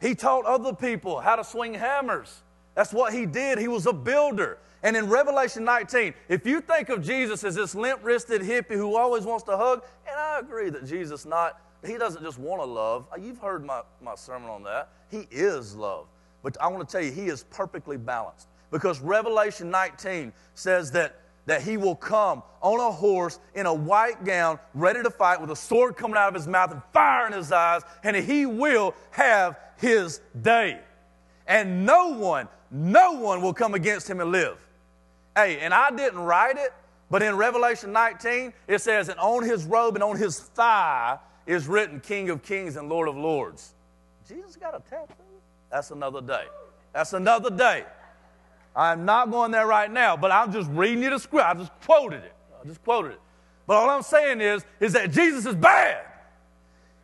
He 0.00 0.14
taught 0.14 0.44
other 0.44 0.74
people 0.74 1.20
how 1.20 1.36
to 1.36 1.44
swing 1.44 1.74
hammers. 1.74 2.42
That's 2.74 2.92
what 2.92 3.12
he 3.12 3.26
did. 3.26 3.58
He 3.58 3.68
was 3.68 3.86
a 3.86 3.92
builder. 3.92 4.58
And 4.82 4.96
in 4.96 5.08
Revelation 5.08 5.64
19, 5.64 6.14
if 6.28 6.46
you 6.46 6.60
think 6.60 6.88
of 6.88 7.02
Jesus 7.02 7.44
as 7.44 7.54
this 7.54 7.74
limp 7.74 8.00
wristed 8.02 8.42
hippie 8.42 8.74
who 8.74 8.96
always 8.96 9.24
wants 9.24 9.44
to 9.44 9.56
hug, 9.56 9.84
and 10.08 10.18
I 10.18 10.40
agree 10.40 10.70
that 10.70 10.86
Jesus 10.86 11.24
not, 11.24 11.60
he 11.86 11.96
doesn't 11.98 12.22
just 12.22 12.38
want 12.38 12.62
to 12.62 12.66
love. 12.66 13.06
You've 13.20 13.38
heard 13.38 13.64
my, 13.64 13.82
my 14.00 14.14
sermon 14.14 14.48
on 14.48 14.62
that. 14.64 14.88
He 15.10 15.28
is 15.30 15.76
love. 15.76 16.06
But 16.42 16.56
I 16.60 16.68
want 16.68 16.88
to 16.88 16.92
tell 16.92 17.04
you, 17.04 17.12
he 17.12 17.26
is 17.26 17.44
perfectly 17.44 17.96
balanced. 17.96 18.48
Because 18.70 19.00
Revelation 19.00 19.70
19 19.70 20.32
says 20.54 20.90
that, 20.92 21.20
that 21.46 21.62
he 21.62 21.76
will 21.76 21.94
come 21.94 22.42
on 22.60 22.80
a 22.80 22.90
horse 22.90 23.38
in 23.54 23.66
a 23.66 23.74
white 23.74 24.24
gown, 24.24 24.58
ready 24.74 25.02
to 25.02 25.10
fight, 25.10 25.40
with 25.40 25.50
a 25.50 25.56
sword 25.56 25.96
coming 25.96 26.16
out 26.16 26.28
of 26.28 26.34
his 26.34 26.48
mouth 26.48 26.72
and 26.72 26.82
fire 26.92 27.26
in 27.26 27.32
his 27.32 27.52
eyes, 27.52 27.82
and 28.02 28.16
he 28.16 28.46
will 28.46 28.94
have 29.10 29.58
his 29.76 30.20
day. 30.40 30.80
And 31.46 31.84
no 31.84 32.08
one, 32.16 32.48
no 32.72 33.12
one 33.12 33.42
will 33.42 33.52
come 33.52 33.74
against 33.74 34.08
him 34.08 34.20
and 34.20 34.32
live. 34.32 34.58
Hey, 35.36 35.58
and 35.60 35.74
I 35.74 35.90
didn't 35.90 36.20
write 36.20 36.56
it, 36.56 36.72
but 37.10 37.22
in 37.22 37.36
Revelation 37.36 37.92
19, 37.92 38.52
it 38.66 38.80
says, 38.80 39.10
and 39.10 39.20
on 39.20 39.44
his 39.44 39.64
robe 39.64 39.94
and 39.94 40.02
on 40.02 40.16
his 40.16 40.40
thigh 40.40 41.18
is 41.46 41.66
written 41.66 42.00
King 42.00 42.30
of 42.30 42.42
Kings 42.42 42.76
and 42.76 42.88
Lord 42.88 43.08
of 43.08 43.16
Lords. 43.16 43.74
Jesus 44.26 44.56
got 44.56 44.74
a 44.74 44.80
tattoo? 44.88 45.12
That's 45.70 45.90
another 45.90 46.22
day. 46.22 46.44
That's 46.92 47.12
another 47.12 47.50
day. 47.50 47.84
I'm 48.74 49.04
not 49.04 49.30
going 49.30 49.50
there 49.50 49.66
right 49.66 49.90
now, 49.90 50.16
but 50.16 50.30
I'm 50.30 50.52
just 50.52 50.70
reading 50.70 51.02
you 51.02 51.10
the 51.10 51.18
script. 51.18 51.46
I 51.46 51.54
just 51.54 51.72
quoted 51.84 52.24
it. 52.24 52.32
I 52.62 52.66
just 52.66 52.82
quoted 52.84 53.12
it. 53.12 53.20
But 53.66 53.74
all 53.74 53.90
I'm 53.90 54.02
saying 54.02 54.40
is, 54.40 54.64
is 54.80 54.94
that 54.94 55.10
Jesus 55.10 55.44
is 55.44 55.54
bad 55.54 56.04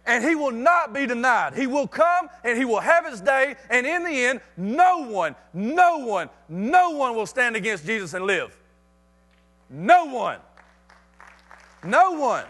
and 0.08 0.24
he 0.24 0.34
will 0.34 0.50
not 0.50 0.94
be 0.94 1.06
denied. 1.06 1.54
He 1.54 1.66
will 1.66 1.86
come 1.86 2.28
and 2.42 2.58
he 2.58 2.64
will 2.64 2.80
have 2.80 3.06
his 3.06 3.20
day, 3.20 3.54
and 3.70 3.86
in 3.86 4.02
the 4.02 4.10
end, 4.10 4.40
no 4.56 5.06
one, 5.06 5.36
no 5.52 5.98
one, 5.98 6.30
no 6.48 6.90
one 6.90 7.14
will 7.14 7.26
stand 7.26 7.54
against 7.54 7.84
Jesus 7.86 8.14
and 8.14 8.24
live. 8.24 8.58
No 9.68 10.06
one. 10.06 10.38
No 11.84 12.12
one. 12.12 12.46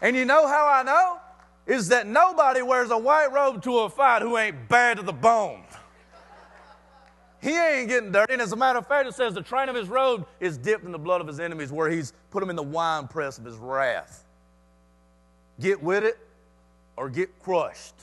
And 0.00 0.14
you 0.14 0.24
know 0.24 0.46
how 0.46 0.66
I 0.68 0.84
know? 0.84 1.18
Is 1.66 1.88
that 1.88 2.06
nobody 2.06 2.62
wears 2.62 2.90
a 2.90 2.98
white 2.98 3.32
robe 3.32 3.62
to 3.64 3.80
a 3.80 3.90
fight 3.90 4.22
who 4.22 4.38
ain't 4.38 4.68
bad 4.68 4.98
to 4.98 5.02
the 5.02 5.12
bone. 5.12 5.64
He 7.42 7.56
ain't 7.56 7.88
getting 7.88 8.12
dirty. 8.12 8.32
And 8.32 8.40
as 8.40 8.52
a 8.52 8.56
matter 8.56 8.78
of 8.78 8.86
fact, 8.86 9.08
it 9.08 9.14
says 9.14 9.34
the 9.34 9.42
train 9.42 9.68
of 9.68 9.74
his 9.74 9.88
robe 9.88 10.26
is 10.40 10.56
dipped 10.56 10.84
in 10.84 10.92
the 10.92 10.98
blood 10.98 11.20
of 11.20 11.26
his 11.26 11.40
enemies, 11.40 11.72
where 11.72 11.90
he's 11.90 12.12
put 12.30 12.40
them 12.40 12.48
in 12.48 12.56
the 12.56 12.62
winepress 12.62 13.38
of 13.38 13.44
his 13.44 13.56
wrath. 13.56 14.23
Get 15.60 15.82
with 15.82 16.04
it 16.04 16.18
or 16.96 17.08
get 17.08 17.38
crushed. 17.42 17.94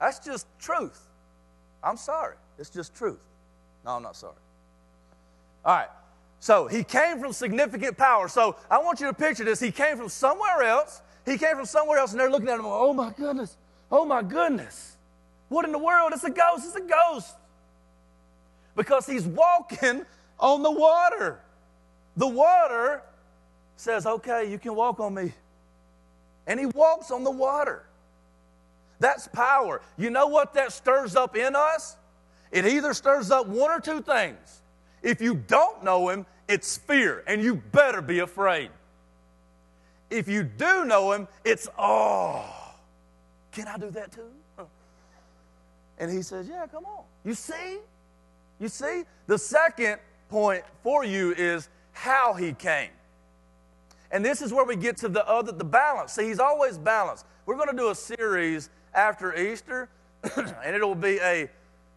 That's 0.00 0.18
just 0.18 0.46
truth. 0.58 1.00
I'm 1.82 1.96
sorry. 1.96 2.36
It's 2.58 2.70
just 2.70 2.94
truth. 2.94 3.20
No, 3.84 3.92
I'm 3.92 4.02
not 4.02 4.16
sorry. 4.16 4.34
All 5.64 5.76
right. 5.76 5.88
So 6.40 6.66
he 6.68 6.84
came 6.84 7.18
from 7.18 7.32
significant 7.32 7.96
power. 7.96 8.28
So 8.28 8.56
I 8.70 8.78
want 8.78 9.00
you 9.00 9.06
to 9.06 9.14
picture 9.14 9.44
this. 9.44 9.60
He 9.60 9.72
came 9.72 9.96
from 9.96 10.08
somewhere 10.08 10.62
else. 10.62 11.02
He 11.26 11.36
came 11.36 11.56
from 11.56 11.66
somewhere 11.66 11.98
else, 11.98 12.12
and 12.12 12.20
they're 12.20 12.30
looking 12.30 12.48
at 12.48 12.58
him, 12.58 12.64
oh 12.64 12.92
my 12.92 13.12
goodness, 13.12 13.56
oh 13.92 14.06
my 14.06 14.22
goodness. 14.22 14.96
What 15.48 15.64
in 15.66 15.72
the 15.72 15.78
world? 15.78 16.12
It's 16.14 16.24
a 16.24 16.30
ghost, 16.30 16.64
it's 16.66 16.76
a 16.76 16.80
ghost. 16.80 17.34
Because 18.76 19.06
he's 19.06 19.26
walking 19.26 20.06
on 20.38 20.62
the 20.62 20.70
water. 20.70 21.40
The 22.16 22.28
water 22.28 23.02
says, 23.76 24.06
okay, 24.06 24.50
you 24.50 24.58
can 24.58 24.74
walk 24.74 25.00
on 25.00 25.14
me 25.14 25.32
and 26.48 26.58
he 26.58 26.66
walks 26.66 27.12
on 27.12 27.22
the 27.22 27.30
water. 27.30 27.84
That's 28.98 29.28
power. 29.28 29.80
You 29.96 30.10
know 30.10 30.26
what 30.26 30.54
that 30.54 30.72
stirs 30.72 31.14
up 31.14 31.36
in 31.36 31.54
us? 31.54 31.96
It 32.50 32.66
either 32.66 32.94
stirs 32.94 33.30
up 33.30 33.46
one 33.46 33.70
or 33.70 33.78
two 33.78 34.00
things. 34.00 34.62
If 35.02 35.20
you 35.20 35.34
don't 35.36 35.84
know 35.84 36.08
him, 36.08 36.26
it's 36.48 36.76
fear, 36.76 37.22
and 37.26 37.42
you 37.42 37.56
better 37.56 38.00
be 38.00 38.18
afraid. 38.20 38.70
If 40.10 40.26
you 40.26 40.42
do 40.42 40.86
know 40.86 41.12
him, 41.12 41.28
it's, 41.44 41.68
oh, 41.78 42.42
can 43.52 43.68
I 43.68 43.76
do 43.76 43.90
that 43.90 44.10
too? 44.10 44.30
And 46.00 46.12
he 46.12 46.22
says, 46.22 46.46
yeah, 46.48 46.64
come 46.68 46.84
on. 46.84 47.02
You 47.24 47.34
see? 47.34 47.78
You 48.60 48.68
see? 48.68 49.02
The 49.26 49.36
second 49.36 49.98
point 50.28 50.62
for 50.84 51.04
you 51.04 51.34
is 51.36 51.68
how 51.90 52.34
he 52.34 52.52
came. 52.52 52.90
And 54.10 54.24
this 54.24 54.40
is 54.40 54.52
where 54.52 54.64
we 54.64 54.76
get 54.76 54.96
to 54.98 55.08
the 55.08 55.26
other, 55.28 55.52
the 55.52 55.64
balance. 55.64 56.12
See, 56.12 56.26
he's 56.26 56.38
always 56.38 56.78
balanced. 56.78 57.26
We're 57.46 57.56
going 57.56 57.70
to 57.70 57.76
do 57.76 57.90
a 57.90 57.94
series 57.94 58.70
after 58.94 59.36
Easter, 59.36 59.88
and 60.36 60.74
it'll 60.74 60.94
be 60.94 61.18
a 61.20 61.50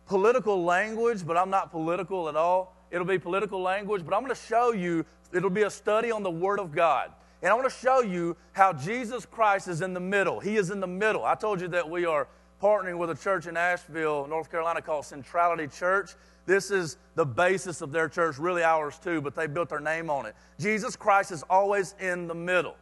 political 0.08 0.64
language, 0.64 1.26
but 1.26 1.38
I'm 1.38 1.50
not 1.50 1.72
political 1.72 2.28
at 2.28 2.36
all. 2.36 2.76
It'll 2.92 3.06
be 3.06 3.18
political 3.18 3.62
language, 3.62 4.04
but 4.06 4.14
I'm 4.14 4.22
going 4.24 4.36
to 4.36 4.42
show 4.42 4.74
you, 4.74 5.06
it'll 5.34 5.50
be 5.50 5.62
a 5.64 5.70
study 5.70 6.12
on 6.12 6.24
the 6.24 6.32
Word 6.32 6.60
of 6.60 6.74
God. 6.74 7.12
And 7.42 7.50
I 7.50 7.56
want 7.56 7.70
to 7.70 7.76
show 7.76 8.02
you 8.02 8.36
how 8.52 8.74
Jesus 8.74 9.26
Christ 9.26 9.68
is 9.68 9.82
in 9.82 9.94
the 9.94 10.00
middle. 10.00 10.40
He 10.40 10.58
is 10.58 10.70
in 10.70 10.80
the 10.80 10.88
middle. 10.88 11.24
I 11.24 11.36
told 11.36 11.62
you 11.62 11.70
that 11.70 11.90
we 11.90 12.06
are 12.06 12.28
partnering 12.62 12.98
with 12.98 13.10
a 13.10 13.16
church 13.16 13.48
in 13.48 13.58
Asheville, 13.58 14.28
North 14.28 14.52
Carolina 14.52 14.82
called 14.82 15.06
Centrality 15.06 15.68
Church. 15.68 16.12
This 16.46 16.72
is 16.72 16.98
the 17.16 17.26
basis 17.26 17.82
of 17.82 17.92
their 17.92 18.10
church, 18.10 18.38
really 18.38 18.64
ours 18.64 19.00
too, 19.02 19.22
but 19.22 19.36
they 19.36 19.48
built 19.48 19.70
their 19.70 19.80
name 19.80 20.10
on 20.10 20.26
it. 20.26 20.36
Jesus 20.60 20.96
Christ 20.96 21.32
is 21.32 21.44
always 21.50 21.96
in 22.00 22.28
the 22.28 22.36
middle. 22.36 22.76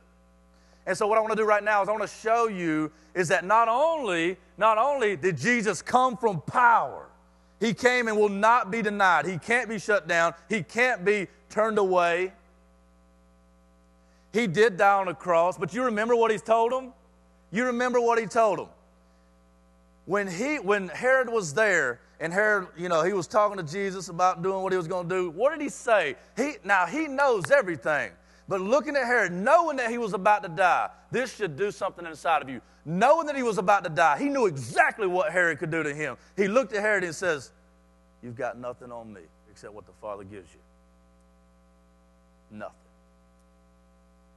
And 0.86 0.98
so 0.98 1.08
what 1.08 1.18
I 1.18 1.22
want 1.22 1.32
to 1.32 1.38
do 1.38 1.46
right 1.46 1.64
now 1.64 1.82
is 1.84 1.90
I 1.90 1.92
want 1.92 2.04
to 2.04 2.16
show 2.22 2.48
you 2.48 2.92
is 3.14 3.28
that 3.28 3.46
not 3.46 3.68
only, 3.68 4.38
not 4.58 4.78
only 4.78 5.16
did 5.16 5.38
Jesus 5.38 5.82
come 5.82 6.18
from 6.18 6.42
power, 6.42 7.08
he 7.60 7.74
came 7.74 8.08
and 8.08 8.18
will 8.18 8.30
not 8.30 8.72
be 8.72 8.82
denied. 8.82 9.26
He 9.26 9.38
can't 9.38 9.68
be 9.68 9.78
shut 9.78 10.08
down. 10.08 10.34
He 10.48 10.64
can't 10.64 11.04
be 11.04 11.28
turned 11.50 11.78
away. 11.78 12.32
He 14.32 14.48
did 14.48 14.78
die 14.78 15.00
on 15.00 15.08
a 15.10 15.14
cross, 15.14 15.58
but 15.58 15.74
you 15.74 15.84
remember 15.84 16.16
what 16.16 16.32
he 16.32 16.38
told 16.38 16.72
them? 16.72 16.94
You 17.52 17.66
remember 17.66 18.00
what 18.00 18.20
he 18.20 18.26
told 18.26 18.60
them? 18.60 18.68
When 20.06 20.28
he 20.28 20.58
when 20.58 20.88
Herod 20.88 21.30
was 21.30 21.54
there, 21.54 22.00
and 22.20 22.34
Herod, 22.34 22.68
you 22.78 22.90
know, 22.90 23.04
he 23.04 23.14
was 23.14 23.28
talking 23.28 23.58
to 23.58 23.64
Jesus 23.64 24.10
about 24.10 24.44
doing 24.44 24.62
what 24.62 24.74
he 24.74 24.78
was 24.78 24.88
going 24.88 25.08
to 25.08 25.16
do. 25.16 25.30
What 25.30 25.52
did 25.52 25.62
he 25.62 25.70
say? 25.70 26.16
He, 26.36 26.56
now, 26.64 26.86
he 26.86 27.08
knows 27.08 27.50
everything. 27.50 28.12
But 28.48 28.62
looking 28.62 28.96
at 28.96 29.06
Herod, 29.06 29.32
knowing 29.32 29.78
that 29.78 29.90
he 29.90 29.98
was 29.98 30.14
about 30.14 30.44
to 30.44 30.50
die, 30.50 30.90
this 31.12 31.36
should 31.36 31.56
do 31.56 31.72
something 31.72 32.06
inside 32.06 32.42
of 32.42 32.50
you. 32.50 32.62
Knowing 32.84 33.28
that 33.28 33.36
he 33.36 33.44
was 33.44 33.58
about 33.58 33.84
to 33.84 33.90
die, 33.90 34.18
he 34.18 34.28
knew 34.28 34.48
exactly 34.48 35.08
what 35.08 35.32
Herod 35.32 35.60
could 35.60 35.70
do 35.70 35.84
to 35.84 35.94
him. 35.94 36.18
He 36.36 36.48
looked 36.48 36.74
at 36.74 36.82
Herod 36.82 37.04
and 37.04 37.16
says, 37.16 37.52
You've 38.24 38.36
got 38.36 38.58
nothing 38.58 38.92
on 38.92 39.14
me 39.14 39.22
except 39.50 39.74
what 39.74 39.86
the 39.86 39.94
Father 40.02 40.24
gives 40.24 40.50
you. 40.54 40.60
Nothing. 42.58 42.76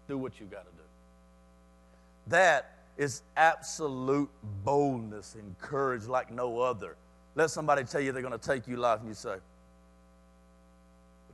Do 0.06 0.18
what 0.18 0.38
you 0.38 0.46
got 0.46 0.64
to 0.66 0.70
do. 0.72 0.82
That 2.28 2.70
is 2.96 3.22
absolute 3.36 4.30
boldness 4.64 5.34
and 5.34 5.58
courage 5.58 6.04
like 6.04 6.30
no 6.30 6.60
other. 6.60 6.96
Let 7.34 7.50
somebody 7.50 7.84
tell 7.84 8.00
you 8.00 8.12
they're 8.12 8.22
going 8.22 8.38
to 8.38 8.46
take 8.46 8.68
you 8.68 8.76
life, 8.76 9.00
and 9.00 9.08
you 9.08 9.14
say, 9.14 9.30
What 9.30 9.42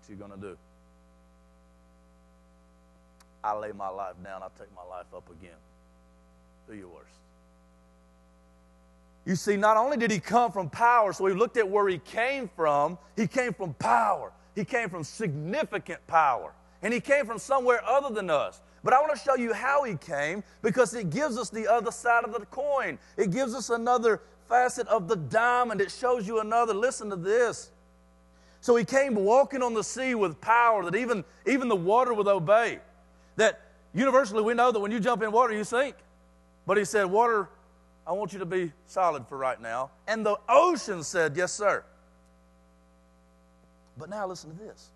you 0.08 0.16
going 0.16 0.30
to 0.30 0.36
do? 0.36 0.56
I 3.42 3.56
lay 3.56 3.72
my 3.72 3.88
life 3.88 4.14
down, 4.22 4.42
I 4.42 4.48
take 4.58 4.74
my 4.74 4.84
life 4.84 5.06
up 5.14 5.28
again. 5.30 5.56
Do 6.68 6.74
your 6.74 6.88
worst. 6.88 7.14
You 9.24 9.36
see, 9.36 9.56
not 9.56 9.76
only 9.76 9.96
did 9.96 10.10
he 10.10 10.20
come 10.20 10.52
from 10.52 10.70
power, 10.70 11.12
so 11.12 11.24
we 11.24 11.34
looked 11.34 11.56
at 11.56 11.68
where 11.68 11.88
he 11.88 11.98
came 11.98 12.48
from, 12.56 12.96
he 13.16 13.26
came 13.26 13.52
from 13.52 13.74
power. 13.74 14.32
He 14.54 14.64
came 14.64 14.88
from 14.88 15.04
significant 15.04 16.04
power. 16.06 16.52
And 16.82 16.94
he 16.94 17.00
came 17.00 17.26
from 17.26 17.38
somewhere 17.38 17.84
other 17.84 18.14
than 18.14 18.30
us. 18.30 18.62
But 18.82 18.94
I 18.94 19.00
want 19.00 19.14
to 19.14 19.22
show 19.22 19.34
you 19.36 19.52
how 19.52 19.84
he 19.84 19.96
came 19.96 20.42
because 20.62 20.94
it 20.94 21.10
gives 21.10 21.36
us 21.36 21.50
the 21.50 21.66
other 21.68 21.90
side 21.90 22.24
of 22.24 22.32
the 22.32 22.46
coin. 22.46 22.98
It 23.16 23.30
gives 23.30 23.54
us 23.54 23.70
another 23.70 24.22
facet 24.48 24.88
of 24.88 25.08
the 25.08 25.16
diamond. 25.16 25.80
It 25.80 25.90
shows 25.90 26.26
you 26.26 26.40
another. 26.40 26.74
Listen 26.74 27.10
to 27.10 27.16
this. 27.16 27.70
So 28.60 28.76
he 28.76 28.84
came 28.84 29.14
walking 29.14 29.62
on 29.62 29.74
the 29.74 29.84
sea 29.84 30.14
with 30.14 30.40
power 30.40 30.84
that 30.84 30.96
even, 30.96 31.24
even 31.46 31.68
the 31.68 31.76
water 31.76 32.12
would 32.12 32.26
obey. 32.26 32.80
That 33.36 33.60
universally 33.94 34.42
we 34.42 34.54
know 34.54 34.72
that 34.72 34.80
when 34.80 34.90
you 34.90 35.00
jump 35.00 35.22
in 35.22 35.30
water, 35.30 35.54
you 35.54 35.64
sink. 35.64 35.94
But 36.66 36.76
he 36.76 36.84
said, 36.84 37.04
Water, 37.04 37.48
I 38.06 38.12
want 38.12 38.32
you 38.32 38.38
to 38.40 38.46
be 38.46 38.72
solid 38.86 39.26
for 39.26 39.38
right 39.38 39.60
now. 39.60 39.90
And 40.06 40.26
the 40.26 40.36
ocean 40.48 41.02
said, 41.02 41.36
Yes, 41.36 41.52
sir. 41.52 41.84
But 43.96 44.10
now 44.10 44.26
listen 44.26 44.50
to 44.50 44.64
this. 44.64 44.90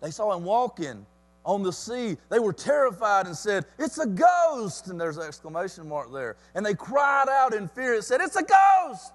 They 0.00 0.10
saw 0.10 0.36
him 0.36 0.44
walking 0.44 1.06
on 1.48 1.62
the 1.62 1.72
sea. 1.72 2.18
They 2.28 2.38
were 2.38 2.52
terrified 2.52 3.26
and 3.26 3.34
said, 3.34 3.64
It's 3.78 3.96
a 3.96 4.06
ghost. 4.06 4.88
And 4.88 5.00
there's 5.00 5.16
an 5.16 5.24
exclamation 5.24 5.88
mark 5.88 6.12
there. 6.12 6.36
And 6.54 6.64
they 6.64 6.74
cried 6.74 7.28
out 7.30 7.54
in 7.54 7.68
fear 7.68 7.94
and 7.94 8.04
said, 8.04 8.20
It's 8.20 8.36
a 8.36 8.44
ghost. 8.44 9.14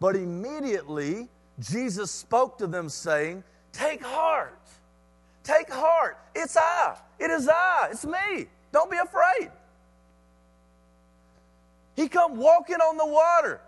But 0.00 0.16
immediately 0.16 1.28
Jesus 1.60 2.10
spoke 2.10 2.56
to 2.58 2.66
them, 2.66 2.88
saying, 2.88 3.44
Take 3.72 4.02
heart. 4.02 4.58
Take 5.44 5.70
heart. 5.70 6.16
It's 6.34 6.56
I. 6.56 6.96
It 7.20 7.30
is 7.30 7.46
I. 7.46 7.88
It's 7.90 8.06
me. 8.06 8.46
Don't 8.72 8.90
be 8.90 8.96
afraid. 8.96 9.50
He 11.94 12.08
come 12.08 12.36
walking 12.36 12.76
on 12.76 12.96
the 12.96 13.06
water. 13.06 13.60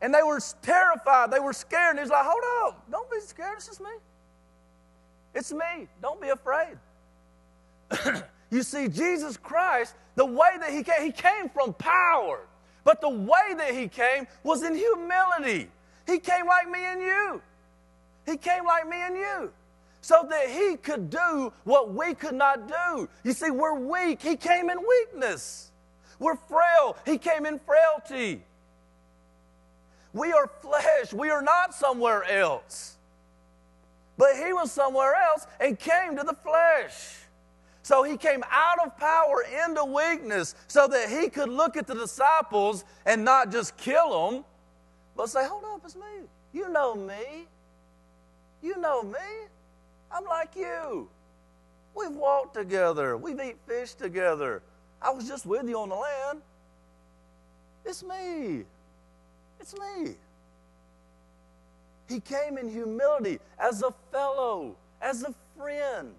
And 0.00 0.14
they 0.14 0.22
were 0.22 0.40
terrified. 0.62 1.30
They 1.30 1.38
were 1.38 1.52
scared. 1.52 1.96
And 1.96 2.00
he's 2.00 2.08
like, 2.08 2.24
hold 2.24 2.42
up. 2.64 2.90
Don't 2.90 3.10
be 3.10 3.20
scared. 3.20 3.56
It's 3.56 3.66
just 3.66 3.80
me. 3.80 3.90
It's 5.34 5.52
me. 5.52 5.88
Don't 6.00 6.20
be 6.20 6.28
afraid. 6.28 6.76
you 8.50 8.62
see, 8.62 8.88
Jesus 8.88 9.36
Christ, 9.36 9.94
the 10.14 10.26
way 10.26 10.50
that 10.60 10.70
he 10.70 10.82
came, 10.82 11.02
he 11.02 11.12
came 11.12 11.48
from 11.48 11.72
power. 11.74 12.40
But 12.84 13.00
the 13.00 13.08
way 13.08 13.54
that 13.56 13.74
he 13.74 13.88
came 13.88 14.26
was 14.42 14.62
in 14.62 14.74
humility. 14.74 15.68
He 16.06 16.18
came 16.18 16.46
like 16.46 16.68
me 16.68 16.80
and 16.84 17.00
you. 17.00 17.42
He 18.26 18.36
came 18.36 18.64
like 18.64 18.88
me 18.88 18.96
and 18.96 19.16
you. 19.16 19.52
So 20.00 20.26
that 20.28 20.48
he 20.48 20.76
could 20.76 21.10
do 21.10 21.52
what 21.64 21.94
we 21.94 22.14
could 22.14 22.34
not 22.34 22.66
do. 22.66 23.08
You 23.22 23.32
see, 23.32 23.50
we're 23.50 23.78
weak. 23.78 24.20
He 24.20 24.36
came 24.36 24.68
in 24.68 24.78
weakness. 24.78 25.70
We're 26.18 26.36
frail. 26.36 26.96
He 27.06 27.18
came 27.18 27.46
in 27.46 27.60
frailty. 27.60 28.42
We 30.12 30.32
are 30.32 30.50
flesh. 30.60 31.12
We 31.12 31.30
are 31.30 31.42
not 31.42 31.72
somewhere 31.74 32.24
else. 32.24 32.96
But 34.22 34.36
he 34.36 34.52
was 34.52 34.70
somewhere 34.70 35.16
else 35.16 35.48
and 35.58 35.76
came 35.76 36.16
to 36.16 36.22
the 36.22 36.36
flesh. 36.44 37.16
So 37.82 38.04
he 38.04 38.16
came 38.16 38.44
out 38.52 38.78
of 38.86 38.96
power 38.96 39.44
into 39.66 39.84
weakness 39.84 40.54
so 40.68 40.86
that 40.86 41.08
he 41.10 41.28
could 41.28 41.48
look 41.48 41.76
at 41.76 41.88
the 41.88 41.94
disciples 41.94 42.84
and 43.04 43.24
not 43.24 43.50
just 43.50 43.76
kill 43.76 44.30
them, 44.30 44.44
but 45.16 45.28
say, 45.28 45.44
Hold 45.44 45.64
up, 45.64 45.80
it's 45.84 45.96
me. 45.96 46.28
You 46.52 46.68
know 46.68 46.94
me. 46.94 47.48
You 48.62 48.78
know 48.78 49.02
me. 49.02 49.18
I'm 50.12 50.24
like 50.26 50.54
you. 50.54 51.08
We've 51.96 52.14
walked 52.14 52.54
together, 52.54 53.16
we've 53.16 53.40
eaten 53.40 53.58
fish 53.66 53.94
together. 53.94 54.62
I 55.02 55.10
was 55.10 55.26
just 55.26 55.46
with 55.46 55.68
you 55.68 55.80
on 55.80 55.88
the 55.88 55.96
land. 55.96 56.42
It's 57.84 58.04
me. 58.04 58.62
It's 59.58 59.74
me. 59.74 60.14
He 62.12 62.20
came 62.20 62.58
in 62.58 62.68
humility 62.68 63.38
as 63.58 63.82
a 63.82 63.94
fellow, 64.10 64.76
as 65.00 65.22
a 65.22 65.34
friend. 65.56 66.12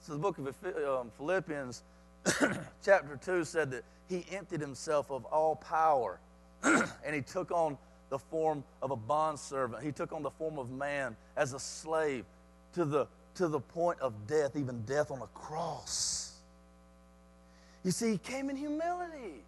So 0.00 0.14
the 0.14 0.18
book 0.18 0.38
of 0.38 0.46
um, 0.88 1.10
Philippians, 1.18 1.82
chapter 2.82 3.18
2, 3.22 3.44
said 3.44 3.70
that 3.70 3.84
he 4.08 4.24
emptied 4.32 4.62
himself 4.62 5.10
of 5.10 5.26
all 5.26 5.56
power 5.56 6.18
and 6.62 7.14
he 7.14 7.20
took 7.20 7.50
on 7.50 7.76
the 8.08 8.18
form 8.18 8.64
of 8.80 8.92
a 8.92 8.96
bondservant. 8.96 9.84
He 9.84 9.92
took 9.92 10.14
on 10.14 10.22
the 10.22 10.30
form 10.30 10.58
of 10.58 10.70
man 10.70 11.14
as 11.36 11.52
a 11.52 11.60
slave 11.60 12.24
to 12.72 12.86
the, 12.86 13.06
to 13.34 13.46
the 13.46 13.60
point 13.60 14.00
of 14.00 14.14
death, 14.26 14.56
even 14.56 14.80
death 14.86 15.10
on 15.10 15.20
a 15.20 15.26
cross. 15.38 16.32
You 17.84 17.90
see, 17.90 18.12
he 18.12 18.18
came 18.18 18.48
in 18.48 18.56
humility. 18.56 19.44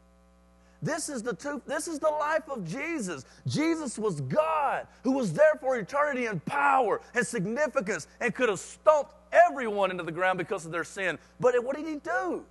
This 0.83 1.09
is 1.09 1.23
the 1.23 1.35
two, 1.35 1.61
this 1.67 1.89
is 1.89 1.99
the 1.99 2.09
life 2.09 2.49
of 2.49 2.65
Jesus. 2.65 3.25
Jesus 3.47 3.99
was 3.99 4.21
God 4.23 4.87
who 5.05 5.13
was 5.13 5.33
there 5.33 5.55
for 5.61 5.77
eternity 5.77 6.27
in 6.27 6.41
power 6.41 7.01
and 7.15 7.27
significance 7.27 8.07
and 8.21 8.35
could 8.35 8.49
have 8.49 8.59
stomped 8.59 9.15
everyone 9.33 9.91
into 9.91 10.05
the 10.05 10.13
ground 10.13 10.39
because 10.39 10.65
of 10.65 10.73
their 10.73 10.85
sin. 10.85 11.19
But 11.39 11.63
what 11.63 11.77
did 11.77 11.87
he 11.87 11.97
do? 11.97 12.45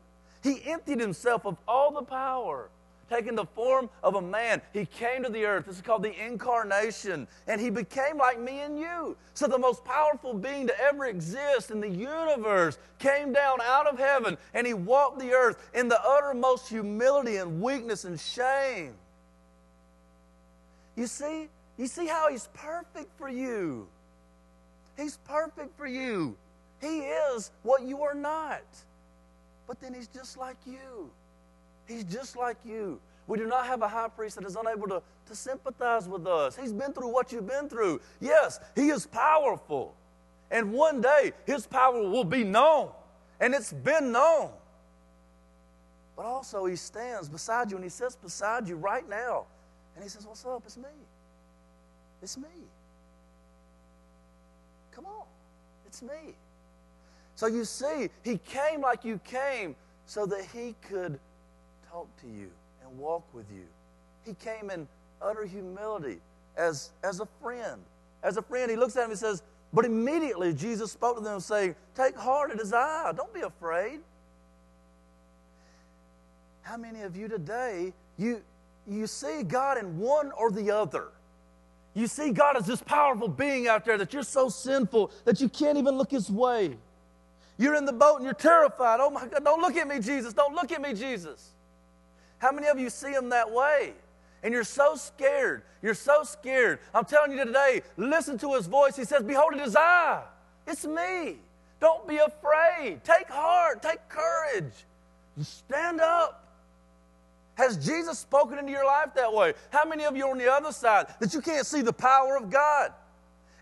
He 0.43 0.63
emptied 0.65 0.99
himself 0.99 1.45
of 1.45 1.57
all 1.67 1.91
the 1.91 2.03
power 2.03 2.69
taking 3.09 3.35
the 3.35 3.45
form 3.45 3.89
of 4.03 4.15
a 4.15 4.21
man. 4.21 4.61
He 4.73 4.85
came 4.85 5.23
to 5.23 5.29
the 5.29 5.45
earth. 5.45 5.65
This 5.65 5.77
is 5.77 5.81
called 5.81 6.03
the 6.03 6.25
incarnation. 6.25 7.27
And 7.47 7.59
he 7.59 7.69
became 7.69 8.17
like 8.17 8.39
me 8.39 8.59
and 8.59 8.79
you. 8.79 9.17
So 9.33 9.47
the 9.47 9.57
most 9.57 9.83
powerful 9.83 10.33
being 10.33 10.67
to 10.67 10.81
ever 10.81 11.05
exist 11.05 11.71
in 11.71 11.79
the 11.79 11.89
universe 11.89 12.77
came 12.99 13.33
down 13.33 13.59
out 13.63 13.87
of 13.87 13.97
heaven 13.97 14.37
and 14.53 14.67
he 14.67 14.73
walked 14.73 15.19
the 15.19 15.31
earth 15.31 15.69
in 15.73 15.87
the 15.87 16.01
uttermost 16.01 16.69
humility 16.69 17.37
and 17.37 17.61
weakness 17.61 18.05
and 18.05 18.19
shame. 18.19 18.93
You 20.95 21.07
see? 21.07 21.47
You 21.77 21.87
see 21.87 22.07
how 22.07 22.29
he's 22.29 22.49
perfect 22.53 23.09
for 23.17 23.29
you. 23.29 23.87
He's 24.97 25.17
perfect 25.25 25.77
for 25.77 25.87
you. 25.87 26.35
He 26.81 26.99
is 26.99 27.51
what 27.63 27.83
you 27.83 28.03
are 28.03 28.13
not. 28.13 28.63
But 29.65 29.79
then 29.79 29.93
he's 29.93 30.07
just 30.07 30.37
like 30.37 30.57
you. 30.65 31.09
He's 31.89 32.03
just 32.03 32.37
like 32.37 32.57
you. 32.63 33.01
We 33.27 33.37
do 33.37 33.47
not 33.47 33.65
have 33.65 33.81
a 33.81 33.87
high 33.87 34.07
priest 34.07 34.35
that 34.35 34.45
is 34.45 34.55
unable 34.55 34.87
to, 34.87 35.01
to 35.25 35.35
sympathize 35.35 36.07
with 36.07 36.25
us. 36.27 36.55
He's 36.55 36.71
been 36.71 36.93
through 36.93 37.09
what 37.09 37.31
you've 37.31 37.47
been 37.47 37.67
through. 37.67 37.99
Yes, 38.21 38.59
he 38.75 38.89
is 38.89 39.07
powerful. 39.07 39.95
And 40.51 40.71
one 40.71 41.01
day 41.01 41.33
his 41.45 41.65
power 41.65 41.99
will 42.07 42.23
be 42.23 42.43
known. 42.43 42.89
And 43.39 43.53
it's 43.53 43.73
been 43.73 44.11
known. 44.11 44.51
But 46.15 46.25
also 46.25 46.65
he 46.65 46.75
stands 46.75 47.27
beside 47.27 47.71
you 47.71 47.77
and 47.77 47.83
he 47.83 47.89
sits 47.89 48.15
beside 48.15 48.67
you 48.67 48.75
right 48.75 49.07
now. 49.07 49.45
And 49.95 50.03
he 50.03 50.09
says, 50.09 50.25
What's 50.25 50.45
up? 50.45 50.63
It's 50.65 50.77
me. 50.77 50.83
It's 52.21 52.37
me. 52.37 52.49
Come 54.91 55.05
on. 55.05 55.25
It's 55.87 56.01
me. 56.01 56.35
So 57.35 57.47
you 57.47 57.63
see, 57.63 58.09
he 58.23 58.37
came 58.37 58.81
like 58.81 59.05
you 59.05 59.19
came 59.23 59.75
so 60.05 60.25
that 60.25 60.45
he 60.53 60.75
could 60.81 61.19
talk 61.91 62.07
to 62.21 62.27
you 62.27 62.49
and 62.83 62.97
walk 62.97 63.23
with 63.33 63.45
you. 63.53 63.65
He 64.25 64.33
came 64.33 64.69
in 64.69 64.87
utter 65.21 65.45
humility 65.45 66.19
as, 66.57 66.91
as 67.03 67.19
a 67.19 67.27
friend. 67.41 67.81
As 68.23 68.37
a 68.37 68.41
friend, 68.41 68.69
he 68.69 68.77
looks 68.77 68.95
at 68.95 69.05
him 69.05 69.11
and 69.11 69.19
says, 69.19 69.43
But 69.73 69.85
immediately 69.85 70.53
Jesus 70.53 70.91
spoke 70.91 71.17
to 71.17 71.23
them, 71.23 71.39
saying, 71.39 71.75
Take 71.95 72.15
heart, 72.15 72.51
it 72.51 72.59
is 72.59 72.73
I. 72.73 73.11
Don't 73.15 73.33
be 73.33 73.41
afraid. 73.41 74.01
How 76.61 76.77
many 76.77 77.01
of 77.01 77.15
you 77.15 77.27
today, 77.27 77.93
you, 78.17 78.41
you 78.87 79.07
see 79.07 79.43
God 79.43 79.77
in 79.77 79.97
one 79.97 80.31
or 80.37 80.51
the 80.51 80.69
other? 80.69 81.07
You 81.95 82.05
see 82.05 82.31
God 82.31 82.55
as 82.55 82.67
this 82.67 82.81
powerful 82.81 83.27
being 83.27 83.67
out 83.67 83.85
there 83.85 83.97
that 83.97 84.13
you're 84.13 84.21
so 84.21 84.49
sinful 84.49 85.11
that 85.25 85.41
you 85.41 85.49
can't 85.49 85.77
even 85.77 85.97
look 85.97 86.11
his 86.11 86.29
way. 86.29 86.77
You're 87.57 87.75
in 87.75 87.85
the 87.85 87.93
boat 87.93 88.17
and 88.17 88.25
you're 88.25 88.33
terrified. 88.33 88.99
Oh 89.01 89.09
my 89.09 89.25
God, 89.27 89.43
don't 89.43 89.61
look 89.61 89.75
at 89.75 89.87
me, 89.87 89.99
Jesus. 89.99 90.33
Don't 90.33 90.53
look 90.53 90.71
at 90.71 90.81
me, 90.81 90.93
Jesus. 90.93 91.49
How 92.39 92.51
many 92.51 92.67
of 92.67 92.79
you 92.79 92.89
see 92.89 93.11
him 93.11 93.29
that 93.29 93.51
way? 93.51 93.93
And 94.43 94.53
you're 94.53 94.63
so 94.63 94.95
scared. 94.95 95.63
You're 95.81 95.93
so 95.93 96.23
scared. 96.23 96.79
I'm 96.93 97.05
telling 97.05 97.31
you 97.31 97.45
today, 97.45 97.81
listen 97.97 98.37
to 98.39 98.53
his 98.53 98.67
voice. 98.67 98.95
He 98.95 99.03
says, 99.03 99.23
Behold, 99.23 99.53
it 99.53 99.61
is 99.61 99.75
I. 99.75 100.23
It's 100.65 100.85
me. 100.85 101.37
Don't 101.79 102.07
be 102.07 102.17
afraid. 102.17 103.03
Take 103.03 103.29
heart. 103.29 103.81
Take 103.81 103.99
courage. 104.09 104.73
Stand 105.41 106.01
up. 106.01 106.45
Has 107.55 107.77
Jesus 107.77 108.19
spoken 108.19 108.57
into 108.57 108.71
your 108.71 108.85
life 108.85 109.09
that 109.15 109.33
way? 109.33 109.53
How 109.69 109.83
many 109.83 110.05
of 110.05 110.15
you 110.15 110.25
are 110.25 110.31
on 110.31 110.37
the 110.37 110.51
other 110.51 110.71
side 110.71 111.07
that 111.19 111.33
you 111.33 111.41
can't 111.41 111.65
see 111.65 111.81
the 111.81 111.93
power 111.93 112.37
of 112.37 112.49
God? 112.49 112.93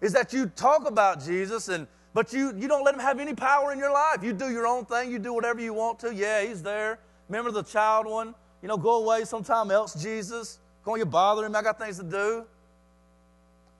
Is 0.01 0.13
that 0.13 0.33
you 0.33 0.45
talk 0.47 0.87
about 0.87 1.23
Jesus 1.23 1.69
and 1.69 1.87
but 2.13 2.33
you, 2.33 2.51
you 2.57 2.67
don't 2.67 2.83
let 2.83 2.95
him 2.95 2.99
have 2.99 3.19
any 3.19 3.35
power 3.35 3.71
in 3.71 3.77
your 3.77 3.91
life. 3.91 4.23
You 4.23 4.33
do 4.33 4.49
your 4.49 4.65
own 4.65 4.85
thing, 4.85 5.11
you 5.11 5.19
do 5.19 5.33
whatever 5.33 5.59
you 5.59 5.73
want 5.73 5.99
to. 5.99 6.13
Yeah, 6.13 6.43
he's 6.43 6.63
there. 6.63 6.97
Remember 7.29 7.51
the 7.51 7.61
child 7.61 8.07
one? 8.07 8.33
You 8.67 8.73
know, 8.73 8.77
go 8.80 9.01
away 9.01 9.23
sometime 9.23 9.71
else, 9.71 9.93
Jesus. 9.93 10.60
On, 10.86 10.99
you 10.99 11.06
bother 11.06 11.45
him. 11.45 11.56
I 11.56 11.62
got 11.62 11.80
things 11.80 11.99
to 11.99 12.03
do. 12.03 12.43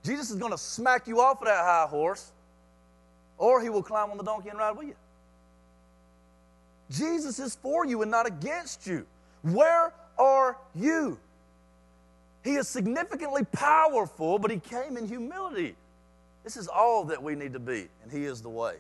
Jesus 0.02 0.32
is 0.32 0.38
going 0.38 0.54
to 0.54 0.58
smack 0.58 1.10
you 1.10 1.20
off 1.20 1.42
of 1.42 1.48
that 1.50 1.58
high 1.58 1.88
horse, 1.90 2.32
or 3.38 3.62
he 3.62 3.68
will 3.68 3.84
climb 3.84 4.12
on 4.12 4.18
the 4.18 4.24
donkey 4.24 4.48
and 4.48 4.58
ride 4.58 4.78
with 4.78 4.88
you. 4.88 4.96
Jesus 6.90 7.38
is 7.38 7.56
for 7.56 7.86
you 7.86 8.02
and 8.02 8.10
not 8.10 8.28
against 8.28 8.88
you. 8.88 9.06
Where 9.42 9.92
are 10.18 10.58
you? 10.74 11.20
He 12.46 12.56
is 12.56 12.70
significantly 12.70 13.44
powerful, 13.52 14.40
but 14.40 14.52
he 14.52 14.58
came 14.58 14.96
in 14.96 15.06
humility. 15.06 15.76
This 16.46 16.56
is 16.56 16.70
all 16.70 17.04
that 17.04 17.22
we 17.22 17.36
need 17.36 17.52
to 17.52 17.60
be, 17.60 17.90
and 18.04 18.10
he 18.10 18.24
is 18.24 18.42
the 18.42 18.48
way. 18.48 18.76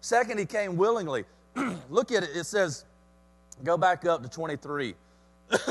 Second, 0.00 0.38
he 0.38 0.46
came 0.46 0.76
willingly. 0.76 1.24
Look 1.90 2.12
at 2.12 2.22
it. 2.22 2.30
It 2.36 2.44
says, 2.44 2.84
go 3.64 3.76
back 3.76 4.04
up 4.04 4.22
to 4.22 4.28
23. 4.28 4.94